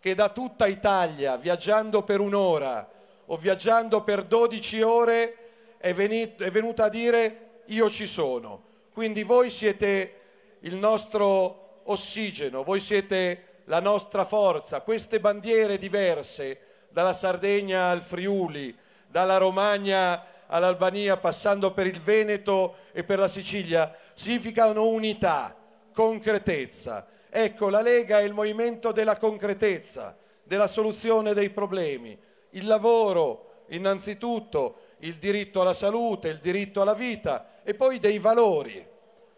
che 0.00 0.14
da 0.14 0.28
tutta 0.28 0.66
Italia, 0.66 1.38
viaggiando 1.38 2.02
per 2.02 2.20
un'ora 2.20 2.86
o 3.24 3.36
viaggiando 3.38 4.02
per 4.02 4.24
12 4.24 4.82
ore, 4.82 5.36
è, 5.78 5.94
venit- 5.94 6.42
è 6.42 6.50
venuta 6.50 6.84
a 6.84 6.88
dire 6.90 7.62
io 7.66 7.88
ci 7.88 8.06
sono. 8.06 8.62
Quindi 8.92 9.22
voi 9.22 9.48
siete 9.48 10.20
il 10.60 10.74
nostro 10.74 11.80
ossigeno, 11.84 12.62
voi 12.62 12.80
siete 12.80 13.45
la 13.66 13.80
nostra 13.80 14.24
forza. 14.24 14.80
Queste 14.80 15.20
bandiere 15.20 15.78
diverse, 15.78 16.60
dalla 16.88 17.12
Sardegna 17.12 17.88
al 17.88 18.02
Friuli, 18.02 18.76
dalla 19.06 19.36
Romagna 19.36 20.34
all'Albania, 20.46 21.16
passando 21.16 21.72
per 21.72 21.86
il 21.86 22.00
Veneto 22.00 22.76
e 22.92 23.04
per 23.04 23.18
la 23.18 23.28
Sicilia, 23.28 23.94
significano 24.14 24.86
unità, 24.88 25.54
concretezza. 25.92 27.06
Ecco, 27.28 27.68
la 27.68 27.82
Lega 27.82 28.18
è 28.18 28.22
il 28.22 28.32
movimento 28.32 28.92
della 28.92 29.16
concretezza, 29.16 30.16
della 30.42 30.66
soluzione 30.66 31.34
dei 31.34 31.50
problemi. 31.50 32.18
Il 32.50 32.66
lavoro, 32.66 33.64
innanzitutto, 33.68 34.78
il 35.00 35.14
diritto 35.14 35.60
alla 35.60 35.74
salute, 35.74 36.28
il 36.28 36.38
diritto 36.38 36.80
alla 36.80 36.94
vita 36.94 37.60
e 37.62 37.74
poi 37.74 37.98
dei 37.98 38.18
valori. 38.18 38.84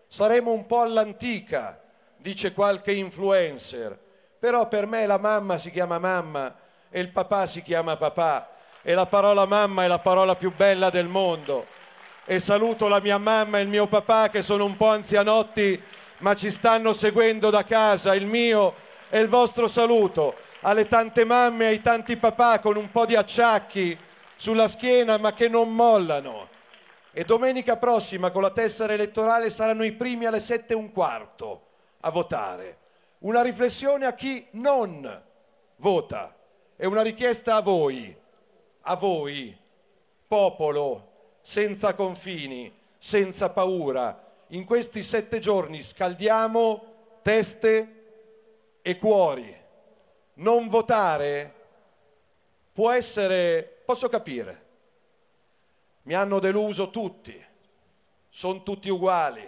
Saremo 0.07 0.53
un 0.53 0.67
po' 0.67 0.81
all'antica, 0.81 1.83
dice 2.17 2.53
qualche 2.53 2.93
influencer, 2.93 3.99
però 4.39 4.69
per 4.69 4.87
me 4.87 5.07
la 5.07 5.19
mamma 5.19 5.59
si 5.59 5.71
chiama 5.71 5.99
mamma 5.99 6.55
e 6.91 7.01
il 7.01 7.09
papà 7.09 7.47
si 7.47 7.63
chiama 7.63 7.97
papà 7.97 8.51
e 8.83 8.95
la 8.95 9.07
parola 9.07 9.45
mamma 9.45 9.85
è 9.85 9.87
la 9.87 9.99
parola 9.99 10.37
più 10.37 10.55
bella 10.55 10.91
del 10.91 11.09
mondo. 11.09 11.67
E 12.25 12.39
saluto 12.39 12.89
la 12.89 13.01
mia 13.01 13.19
mamma 13.19 13.59
e 13.59 13.63
il 13.63 13.69
mio 13.69 13.87
papà 13.87 14.29
che 14.29 14.43
sono 14.43 14.65
un 14.65 14.77
po' 14.77 14.91
anzianotti 14.91 15.83
ma 16.19 16.35
ci 16.35 16.51
stanno 16.51 16.93
seguendo 16.93 17.51
da 17.51 17.65
casa, 17.65 18.15
il 18.15 18.27
mio 18.27 18.75
e 19.09 19.21
il 19.21 19.29
vostro 19.29 19.67
saluto 19.67 20.35
alle 20.61 20.87
tante 20.87 21.25
mamme 21.25 21.65
e 21.65 21.69
ai 21.69 21.81
tanti 21.81 22.17
papà 22.17 22.59
con 22.59 22.77
un 22.77 22.91
po' 22.91 23.07
di 23.07 23.15
acciacchi 23.15 23.97
sulla 24.37 24.69
schiena 24.69 25.17
ma 25.17 25.33
che 25.33 25.49
non 25.49 25.75
mollano. 25.75 26.49
E 27.13 27.25
domenica 27.25 27.77
prossima 27.77 28.31
con 28.31 28.43
la 28.43 28.51
tessera 28.51 28.93
elettorale 28.93 29.51
saranno 29.51 29.85
i 29.85 29.93
primi 29.93 30.27
alle 30.27 30.41
sette 30.41 30.75
e 30.75 30.77
un 30.77 30.93
quarto 30.93 31.63
a 32.01 32.11
votare. 32.11 32.77
Una 33.21 33.43
riflessione 33.43 34.07
a 34.07 34.15
chi 34.15 34.47
non 34.53 35.23
vota 35.77 36.37
e 36.77 36.87
una 36.87 37.03
richiesta 37.03 37.57
a 37.57 37.61
voi, 37.61 38.17
a 38.83 38.95
voi, 38.95 39.57
popolo 40.27 41.37
senza 41.41 41.95
confini, 41.95 42.73
senza 42.99 43.51
paura. 43.51 44.27
In 44.49 44.65
questi 44.65 45.03
sette 45.03 45.39
giorni 45.41 45.83
scaldiamo 45.83 47.21
teste 47.23 48.81
e 48.83 48.99
cuori. 48.99 49.57
Non 50.35 50.69
votare 50.69 51.55
può 52.79 52.93
essere, 52.93 53.83
posso 53.85 54.09
capire, 54.09 54.67
mi 56.03 56.15
hanno 56.15 56.39
deluso 56.39 56.91
tutti, 56.91 57.45
sono 58.29 58.63
tutti 58.63 58.89
uguali, 58.89 59.43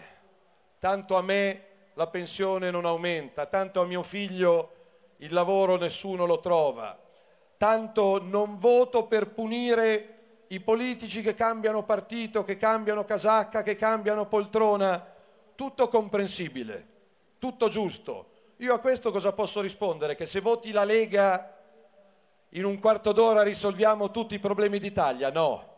tanto 0.81 1.17
a 1.17 1.23
me 1.23 1.67
la 1.95 2.07
pensione 2.07 2.71
non 2.71 2.85
aumenta, 2.85 3.47
tanto 3.47 3.81
a 3.81 3.85
mio 3.85 4.03
figlio 4.03 4.73
il 5.19 5.33
lavoro 5.33 5.77
nessuno 5.77 6.25
lo 6.25 6.41
trova, 6.41 6.99
tanto 7.57 8.23
non 8.23 8.59
voto 8.59 9.05
per 9.05 9.29
punire 9.29 10.19
i 10.49 10.61
politici 10.61 11.23
che 11.23 11.35
cambiano 11.35 11.85
partito, 11.85 12.45
che 12.45 12.57
cambiano 12.57 13.05
casacca, 13.05 13.63
che 13.63 13.77
cambiano 13.77 14.27
poltrona, 14.27 15.05
tutto 15.55 15.89
comprensibile, 15.89 16.87
tutto 17.39 17.69
giusto. 17.69 18.29
Io 18.57 18.75
a 18.75 18.79
questo 18.79 19.13
cosa 19.13 19.33
posso 19.33 19.61
rispondere? 19.61 20.17
Che 20.17 20.27
se 20.27 20.41
voti 20.41 20.71
la 20.71 20.85
Lega 20.85 21.57
in 22.51 22.65
un 22.65 22.79
quarto 22.81 23.13
d'ora 23.13 23.43
risolviamo 23.43 24.11
tutti 24.11 24.35
i 24.35 24.39
problemi 24.39 24.79
d'Italia? 24.79 25.31
No. 25.31 25.69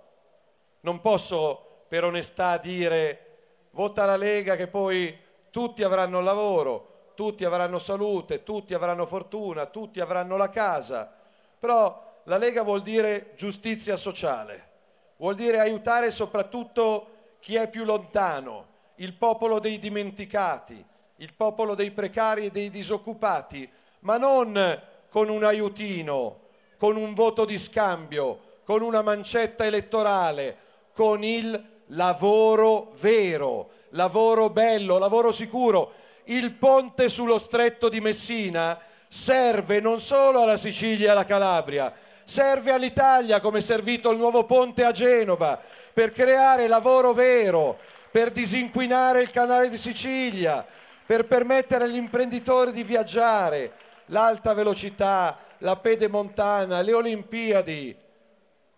Non 0.80 1.00
posso 1.00 1.84
per 1.88 2.04
onestà 2.04 2.56
dire 2.56 3.26
vota 3.72 4.04
la 4.04 4.16
Lega 4.16 4.56
che 4.56 4.68
poi 4.68 5.16
tutti 5.52 5.84
avranno 5.84 6.20
lavoro, 6.22 7.10
tutti 7.14 7.44
avranno 7.44 7.78
salute, 7.78 8.42
tutti 8.42 8.72
avranno 8.72 9.04
fortuna, 9.04 9.66
tutti 9.66 10.00
avranno 10.00 10.36
la 10.36 10.48
casa. 10.48 11.12
Però 11.58 12.20
la 12.24 12.38
Lega 12.38 12.62
vuol 12.62 12.80
dire 12.82 13.34
giustizia 13.36 13.96
sociale, 13.96 14.70
vuol 15.18 15.36
dire 15.36 15.60
aiutare 15.60 16.10
soprattutto 16.10 17.36
chi 17.38 17.54
è 17.56 17.68
più 17.68 17.84
lontano, 17.84 18.66
il 18.96 19.12
popolo 19.12 19.58
dei 19.58 19.78
dimenticati, 19.78 20.84
il 21.16 21.34
popolo 21.34 21.74
dei 21.74 21.90
precari 21.90 22.46
e 22.46 22.50
dei 22.50 22.70
disoccupati, 22.70 23.70
ma 24.00 24.16
non 24.16 24.80
con 25.10 25.28
un 25.28 25.44
aiutino, 25.44 26.40
con 26.78 26.96
un 26.96 27.12
voto 27.12 27.44
di 27.44 27.58
scambio, 27.58 28.60
con 28.64 28.80
una 28.80 29.02
mancetta 29.02 29.66
elettorale, 29.66 30.56
con 30.94 31.22
il 31.22 31.71
lavoro 31.92 32.92
vero, 33.00 33.70
lavoro 33.90 34.50
bello, 34.50 34.98
lavoro 34.98 35.32
sicuro. 35.32 35.92
Il 36.24 36.52
ponte 36.52 37.08
sullo 37.08 37.38
stretto 37.38 37.88
di 37.88 38.00
Messina 38.00 38.78
serve 39.08 39.80
non 39.80 40.00
solo 40.00 40.42
alla 40.42 40.56
Sicilia 40.56 41.08
e 41.08 41.10
alla 41.10 41.24
Calabria, 41.24 41.92
serve 42.24 42.72
all'Italia 42.72 43.40
come 43.40 43.58
è 43.58 43.62
servito 43.62 44.10
il 44.10 44.18
nuovo 44.18 44.44
ponte 44.44 44.84
a 44.84 44.92
Genova 44.92 45.60
per 45.92 46.12
creare 46.12 46.68
lavoro 46.68 47.12
vero, 47.12 47.78
per 48.10 48.30
disinquinare 48.30 49.20
il 49.20 49.30
canale 49.30 49.68
di 49.68 49.76
Sicilia, 49.76 50.64
per 51.04 51.26
permettere 51.26 51.84
agli 51.84 51.96
imprenditori 51.96 52.72
di 52.72 52.84
viaggiare, 52.84 53.72
l'alta 54.06 54.54
velocità, 54.54 55.38
la 55.58 55.76
pedemontana, 55.76 56.80
le 56.80 56.92
Olimpiadi, 56.94 57.96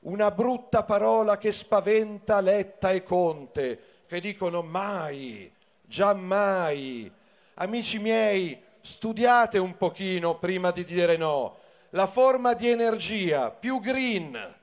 una 0.05 0.31
brutta 0.31 0.83
parola 0.83 1.39
che 1.39 1.53
spaventa 1.53 2.41
Letta 2.41 2.91
e 2.91 3.03
Conte, 3.03 3.79
che 4.07 4.21
dicono 4.21 4.63
mai, 4.63 5.51
giammai. 5.83 7.11
Amici 7.55 7.99
miei, 7.99 8.61
studiate 8.81 9.59
un 9.59 9.77
pochino 9.77 10.37
prima 10.37 10.71
di 10.73 10.85
dire 10.85 11.17
no. 11.17 11.59
La 11.91 12.07
forma 12.07 12.55
di 12.55 12.69
energia 12.69 13.51
più 13.51 13.81
green, 13.81 14.55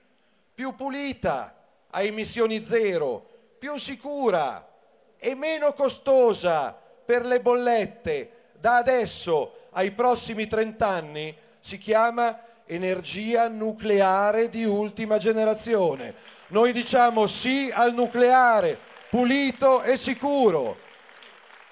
più 0.54 0.76
pulita, 0.76 1.56
a 1.90 2.02
emissioni 2.02 2.64
zero, 2.64 3.26
più 3.58 3.78
sicura 3.78 4.68
e 5.18 5.36
meno 5.36 5.74
costosa 5.74 6.78
per 7.06 7.26
le 7.26 7.42
bollette 7.42 8.32
da 8.60 8.78
adesso 8.78 9.68
ai 9.72 9.92
prossimi 9.92 10.48
30 10.48 10.88
anni 10.88 11.36
si 11.60 11.78
chiama 11.78 12.40
energia 12.74 13.50
nucleare 13.50 14.50
di 14.50 14.64
ultima 14.64 15.18
generazione. 15.18 16.14
Noi 16.48 16.72
diciamo 16.72 17.28
sì 17.28 17.70
al 17.74 17.94
nucleare, 17.94 18.78
pulito 19.10 19.82
e 19.82 19.98
sicuro. 19.98 20.78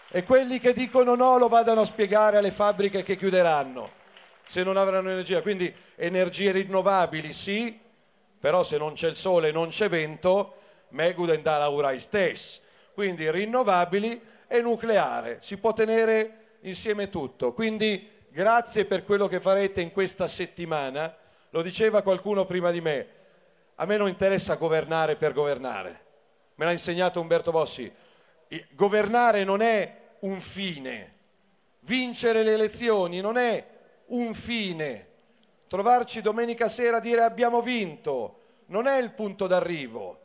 E 0.09 0.23
quelli 0.23 0.59
che 0.59 0.73
dicono 0.73 1.15
no 1.15 1.37
lo 1.37 1.47
vadano 1.47 1.81
a 1.81 1.85
spiegare 1.85 2.37
alle 2.37 2.51
fabbriche 2.51 3.03
che 3.03 3.15
chiuderanno 3.15 3.97
se 4.45 4.63
non 4.63 4.75
avranno 4.75 5.09
energia. 5.09 5.41
Quindi 5.41 5.73
energie 5.95 6.51
rinnovabili 6.51 7.31
sì, 7.31 7.79
però 8.39 8.63
se 8.63 8.77
non 8.77 8.93
c'è 8.93 9.07
il 9.07 9.15
sole 9.15 9.49
e 9.49 9.51
non 9.51 9.69
c'è 9.69 9.87
vento, 9.87 10.55
meguden 10.89 11.41
da 11.41 11.59
laurai 11.59 11.99
stess. 11.99 12.59
Quindi 12.93 13.29
rinnovabili 13.31 14.19
e 14.47 14.61
nucleare, 14.61 15.37
si 15.41 15.57
può 15.57 15.71
tenere 15.71 16.57
insieme 16.61 17.09
tutto. 17.09 17.53
Quindi 17.53 18.17
grazie 18.39 18.85
per 18.85 19.03
quello 19.03 19.27
che 19.27 19.41
farete 19.41 19.81
in 19.81 19.91
questa 19.91 20.25
settimana. 20.25 21.13
Lo 21.49 21.61
diceva 21.61 22.01
qualcuno 22.01 22.45
prima 22.45 22.71
di 22.71 22.79
me, 22.79 23.07
a 23.75 23.85
me 23.85 23.97
non 23.97 24.07
interessa 24.07 24.55
governare 24.55 25.17
per 25.17 25.33
governare. 25.33 26.05
Me 26.55 26.63
l'ha 26.63 26.71
insegnato 26.71 27.19
Umberto 27.19 27.51
Bossi. 27.51 27.91
Governare 28.71 29.43
non 29.43 29.59
è 29.61 29.93
un 30.19 30.39
fine, 30.39 31.15
vincere 31.81 32.43
le 32.43 32.53
elezioni 32.53 33.19
non 33.19 33.37
è 33.37 33.65
un 34.07 34.33
fine, 34.33 35.07
trovarci 35.67 36.21
domenica 36.21 36.69
sera 36.69 36.97
a 36.97 37.01
dire 37.01 37.23
abbiamo 37.23 37.61
vinto 37.61 38.39
non 38.67 38.87
è 38.87 39.01
il 39.01 39.11
punto 39.11 39.47
d'arrivo. 39.47 40.17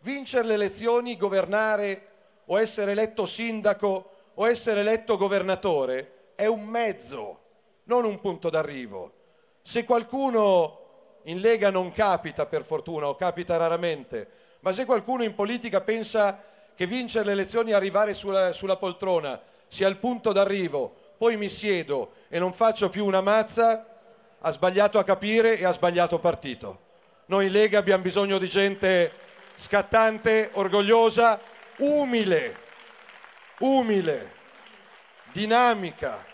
Vincere 0.00 0.48
le 0.48 0.54
elezioni, 0.54 1.16
governare 1.16 2.08
o 2.46 2.58
essere 2.58 2.90
eletto 2.92 3.26
sindaco 3.26 4.10
o 4.34 4.48
essere 4.48 4.80
eletto 4.80 5.16
governatore 5.16 6.32
è 6.34 6.46
un 6.46 6.64
mezzo, 6.64 7.39
non 7.90 8.04
un 8.04 8.20
punto 8.20 8.50
d'arrivo. 8.50 9.12
Se 9.62 9.84
qualcuno 9.84 10.78
in 11.24 11.40
Lega 11.40 11.70
non 11.70 11.90
capita 11.90 12.46
per 12.46 12.62
fortuna 12.62 13.08
o 13.08 13.16
capita 13.16 13.56
raramente, 13.56 14.28
ma 14.60 14.70
se 14.70 14.84
qualcuno 14.84 15.24
in 15.24 15.34
politica 15.34 15.80
pensa 15.80 16.40
che 16.76 16.86
vincere 16.86 17.26
le 17.26 17.32
elezioni 17.32 17.70
e 17.70 17.74
arrivare 17.74 18.14
sulla, 18.14 18.52
sulla 18.52 18.76
poltrona 18.76 19.40
sia 19.66 19.88
il 19.88 19.96
punto 19.96 20.30
d'arrivo, 20.30 20.94
poi 21.18 21.36
mi 21.36 21.48
siedo 21.48 22.12
e 22.28 22.38
non 22.38 22.52
faccio 22.52 22.88
più 22.88 23.04
una 23.04 23.20
mazza, 23.20 23.86
ha 24.38 24.50
sbagliato 24.50 25.00
a 25.00 25.04
capire 25.04 25.58
e 25.58 25.64
ha 25.64 25.72
sbagliato 25.72 26.20
partito. 26.20 26.88
Noi 27.26 27.46
in 27.46 27.52
Lega 27.52 27.78
abbiamo 27.78 28.04
bisogno 28.04 28.38
di 28.38 28.48
gente 28.48 29.12
scattante, 29.54 30.50
orgogliosa, 30.52 31.40
umile, 31.78 32.56
umile, 33.58 34.32
dinamica, 35.32 36.24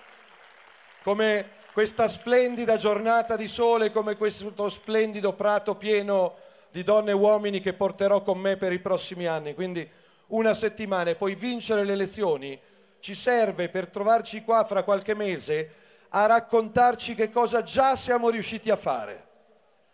come 1.07 1.51
questa 1.73 2.09
splendida 2.09 2.77
giornata 2.77 3.37
di 3.37 3.47
sole, 3.47 3.93
come 3.93 4.17
questo 4.17 4.69
splendido 4.69 5.35
prato 5.35 5.77
pieno 5.77 6.35
di 6.73 6.83
donne 6.83 7.13
e 7.13 7.15
uomini 7.15 7.61
che 7.61 7.75
porterò 7.75 8.23
con 8.23 8.41
me 8.41 8.57
per 8.57 8.73
i 8.73 8.81
prossimi 8.81 9.25
anni. 9.25 9.55
Quindi 9.55 9.89
una 10.29 10.53
settimana 10.53 11.11
e 11.11 11.15
poi 11.15 11.37
vincere 11.37 11.85
le 11.85 11.93
elezioni 11.93 12.59
ci 12.99 13.15
serve 13.15 13.69
per 13.69 13.87
trovarci 13.87 14.43
qua 14.43 14.65
fra 14.65 14.83
qualche 14.83 15.15
mese 15.15 15.71
a 16.09 16.27
raccontarci 16.27 17.15
che 17.15 17.31
cosa 17.31 17.63
già 17.63 17.95
siamo 17.95 18.29
riusciti 18.29 18.69
a 18.71 18.77
fare, 18.77 19.27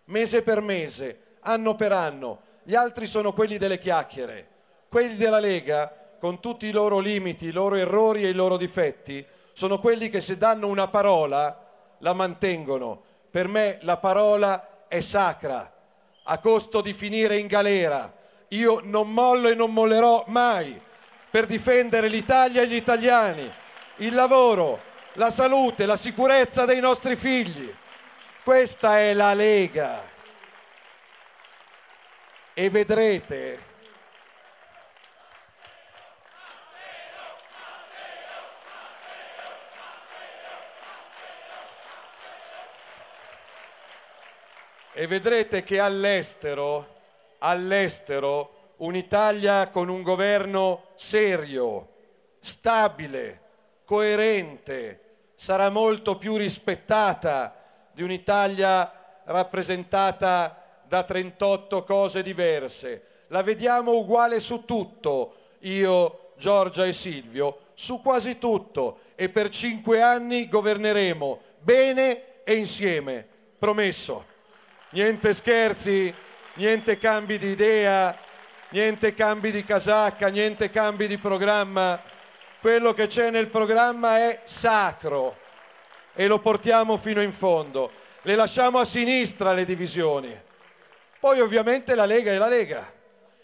mese 0.04 0.40
per 0.40 0.62
mese, 0.62 1.36
anno 1.40 1.74
per 1.74 1.92
anno. 1.92 2.40
Gli 2.62 2.74
altri 2.74 3.06
sono 3.06 3.34
quelli 3.34 3.58
delle 3.58 3.78
chiacchiere, 3.78 4.46
quelli 4.88 5.16
della 5.16 5.40
Lega, 5.40 5.94
con 6.18 6.40
tutti 6.40 6.64
i 6.64 6.72
loro 6.72 7.00
limiti, 7.00 7.48
i 7.48 7.52
loro 7.52 7.74
errori 7.74 8.24
e 8.24 8.30
i 8.30 8.34
loro 8.34 8.56
difetti, 8.56 9.22
sono 9.52 9.78
quelli 9.78 10.08
che 10.08 10.20
se 10.20 10.36
danno 10.36 10.66
una 10.66 10.88
parola 10.88 11.68
la 11.98 12.12
mantengono. 12.12 13.02
Per 13.30 13.48
me 13.48 13.78
la 13.82 13.96
parola 13.96 14.86
è 14.88 15.00
sacra, 15.00 15.72
a 16.24 16.38
costo 16.38 16.80
di 16.80 16.92
finire 16.92 17.38
in 17.38 17.46
galera. 17.46 18.12
Io 18.48 18.80
non 18.82 19.10
mollo 19.10 19.48
e 19.48 19.54
non 19.54 19.72
mollerò 19.72 20.24
mai 20.28 20.80
per 21.30 21.46
difendere 21.46 22.08
l'Italia 22.08 22.60
e 22.60 22.66
gli 22.66 22.74
italiani, 22.74 23.50
il 23.96 24.14
lavoro, 24.14 24.80
la 25.14 25.30
salute, 25.30 25.86
la 25.86 25.96
sicurezza 25.96 26.66
dei 26.66 26.80
nostri 26.80 27.16
figli. 27.16 27.74
Questa 28.44 28.98
è 28.98 29.14
la 29.14 29.32
Lega. 29.32 30.02
E 32.52 32.68
vedrete 32.68 33.70
e 44.92 45.06
vedrete 45.06 45.62
che 45.62 45.78
all'estero, 45.78 46.86
all'estero 47.38 48.74
un'Italia 48.78 49.68
con 49.68 49.88
un 49.88 50.02
governo 50.02 50.88
serio, 50.96 51.88
stabile, 52.40 53.40
coerente, 53.84 55.00
sarà 55.34 55.70
molto 55.70 56.16
più 56.16 56.36
rispettata 56.36 57.54
di 57.92 58.02
un'Italia 58.02 59.20
rappresentata 59.24 60.80
da 60.86 61.04
38 61.04 61.84
cose 61.84 62.22
diverse. 62.22 63.06
La 63.28 63.42
vediamo 63.42 63.94
uguale 63.94 64.40
su 64.40 64.64
tutto, 64.64 65.34
io, 65.60 66.32
Giorgia 66.36 66.84
e 66.84 66.92
Silvio, 66.92 67.58
su 67.74 68.02
quasi 68.02 68.36
tutto 68.38 68.98
e 69.14 69.28
per 69.28 69.48
cinque 69.48 70.02
anni 70.02 70.48
governeremo 70.48 71.40
bene 71.60 72.42
e 72.44 72.54
insieme, 72.54 73.26
promesso. 73.58 74.31
Niente 74.92 75.32
scherzi, 75.32 76.12
niente 76.56 76.98
cambi 76.98 77.38
di 77.38 77.48
idea, 77.48 78.14
niente 78.72 79.14
cambi 79.14 79.50
di 79.50 79.64
casacca, 79.64 80.28
niente 80.28 80.68
cambi 80.68 81.06
di 81.06 81.16
programma. 81.16 81.98
Quello 82.60 82.92
che 82.92 83.06
c'è 83.06 83.30
nel 83.30 83.48
programma 83.48 84.18
è 84.18 84.40
sacro 84.44 85.38
e 86.12 86.26
lo 86.26 86.40
portiamo 86.40 86.98
fino 86.98 87.22
in 87.22 87.32
fondo. 87.32 87.90
Le 88.20 88.34
lasciamo 88.34 88.80
a 88.80 88.84
sinistra 88.84 89.54
le 89.54 89.64
divisioni. 89.64 90.38
Poi 91.18 91.40
ovviamente 91.40 91.94
la 91.94 92.04
Lega 92.04 92.32
è 92.32 92.36
la 92.36 92.48
Lega 92.48 92.92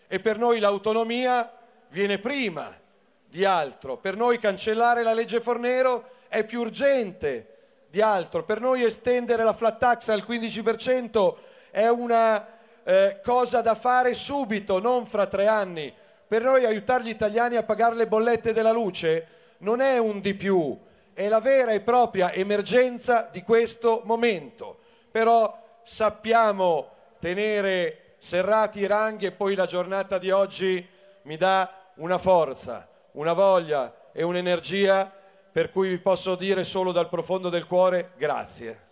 e 0.06 0.20
per 0.20 0.36
noi 0.36 0.58
l'autonomia 0.58 1.50
viene 1.88 2.18
prima 2.18 2.78
di 3.24 3.46
altro. 3.46 3.96
Per 3.96 4.16
noi 4.16 4.38
cancellare 4.38 5.02
la 5.02 5.14
legge 5.14 5.40
Fornero 5.40 6.10
è 6.28 6.44
più 6.44 6.60
urgente 6.60 7.56
di 7.90 8.00
altro. 8.00 8.44
Per 8.44 8.60
noi 8.60 8.84
estendere 8.84 9.44
la 9.44 9.52
flat 9.52 9.78
tax 9.78 10.08
al 10.08 10.24
15% 10.26 11.34
è 11.70 11.88
una 11.88 12.46
eh, 12.84 13.20
cosa 13.22 13.60
da 13.60 13.74
fare 13.74 14.14
subito, 14.14 14.80
non 14.80 15.06
fra 15.06 15.26
tre 15.26 15.46
anni. 15.46 15.92
Per 16.26 16.42
noi 16.42 16.64
aiutare 16.64 17.04
gli 17.04 17.08
italiani 17.08 17.56
a 17.56 17.62
pagare 17.62 17.94
le 17.94 18.06
bollette 18.06 18.52
della 18.52 18.72
luce 18.72 19.26
non 19.58 19.80
è 19.80 19.98
un 19.98 20.20
di 20.20 20.34
più, 20.34 20.78
è 21.12 21.26
la 21.28 21.40
vera 21.40 21.72
e 21.72 21.80
propria 21.80 22.32
emergenza 22.32 23.28
di 23.30 23.42
questo 23.42 24.02
momento. 24.04 24.78
Però 25.10 25.80
sappiamo 25.82 26.90
tenere 27.18 28.14
serrati 28.18 28.80
i 28.80 28.86
ranghi 28.86 29.26
e 29.26 29.32
poi 29.32 29.54
la 29.54 29.66
giornata 29.66 30.18
di 30.18 30.30
oggi 30.30 30.86
mi 31.22 31.36
dà 31.36 31.72
una 31.94 32.18
forza, 32.18 32.86
una 33.12 33.32
voglia 33.32 34.10
e 34.12 34.22
un'energia 34.22 35.12
per 35.50 35.70
cui 35.70 35.88
vi 35.88 35.98
posso 35.98 36.34
dire 36.34 36.64
solo 36.64 36.92
dal 36.92 37.08
profondo 37.08 37.48
del 37.48 37.66
cuore 37.66 38.12
grazie. 38.16 38.86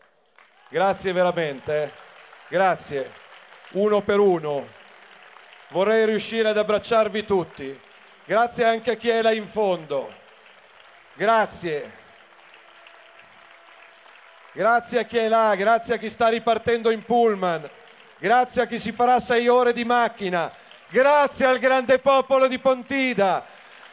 Grazie 0.69 1.13
veramente. 1.13 1.83
Eh. 1.83 1.91
Grazie 2.49 3.25
uno 3.73 4.01
per 4.01 4.19
uno. 4.19 4.67
Vorrei 5.69 6.07
riuscire 6.07 6.49
ad 6.49 6.59
abbracciarvi 6.59 7.25
tutti. 7.25 7.81
Grazie 8.25 8.65
anche 8.65 8.93
a 8.93 8.95
chi 8.95 9.09
è 9.09 9.23
là 9.23 9.33
in 9.33 9.47
fondo. 9.47 10.13
Grazie. 11.15 12.05
Grazie 14.53 15.01
a 15.01 15.03
chi 15.03 15.19
è 15.19 15.29
là, 15.29 15.55
grazie 15.55 15.95
a 15.95 15.99
chi 15.99 16.09
sta 16.09 16.29
ripartendo 16.29 16.91
in 16.91 17.05
pullman, 17.05 17.69
grazie 18.17 18.63
a 18.63 18.67
chi 18.67 18.79
si 18.79 18.91
farà 18.91 19.21
sei 19.21 19.49
ore 19.49 19.75
di 19.75 19.85
macchina, 19.85 20.51
grazie 20.89 21.45
al 21.45 21.59
grande 21.59 21.99
popolo 21.99 22.49
di 22.49 22.59
Pontida. 22.59 23.45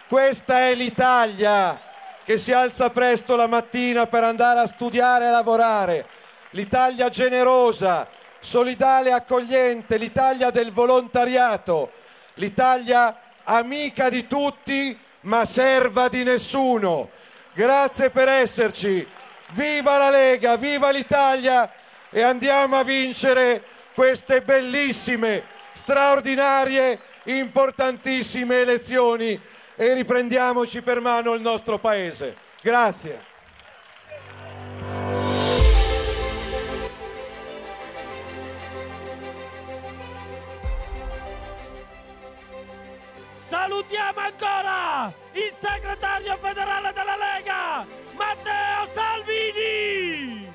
Questa 0.08 0.60
è 0.60 0.74
l'Italia 0.74 1.78
che 2.26 2.38
si 2.38 2.52
alza 2.52 2.90
presto 2.90 3.36
la 3.36 3.48
mattina 3.48 4.08
per 4.08 4.24
andare 4.24 4.60
a 4.60 4.66
studiare 4.66 5.28
e 5.28 5.32
lavorare. 5.32 6.06
L'Italia 6.52 7.10
generosa, 7.10 8.08
solidale 8.40 9.10
e 9.10 9.14
accogliente, 9.14 9.98
l'Italia 9.98 10.50
del 10.50 10.72
volontariato, 10.72 11.92
l'Italia 12.36 13.20
amica 13.44 14.10
di 14.10 14.28
tutti 14.28 14.98
ma 15.22 15.46
serva 15.46 16.08
di 16.08 16.24
nessuno. 16.24 17.10
Grazie 17.54 18.10
per 18.10 18.28
esserci. 18.28 19.06
Viva 19.52 19.98
la 19.98 20.10
Lega, 20.10 20.56
viva 20.56 20.90
l'Italia 20.90 21.72
e 22.10 22.22
andiamo 22.22 22.78
a 22.78 22.84
vincere 22.84 23.64
queste 23.94 24.42
bellissime, 24.42 25.44
straordinarie, 25.74 27.00
importantissime 27.26 28.62
elezioni 28.62 29.40
e 29.76 29.94
riprendiamoci 29.94 30.82
per 30.82 31.00
mano 31.00 31.34
il 31.34 31.42
nostro 31.42 31.78
paese. 31.78 32.36
Grazie. 32.62 33.32
Salutiamo 43.38 44.20
ancora 44.20 45.14
il 45.34 45.54
segretario 45.60 46.38
federale 46.38 46.92
della 46.94 47.16
Lega, 47.16 47.86
Matteo 48.16 48.90
Salvini! 48.94 50.53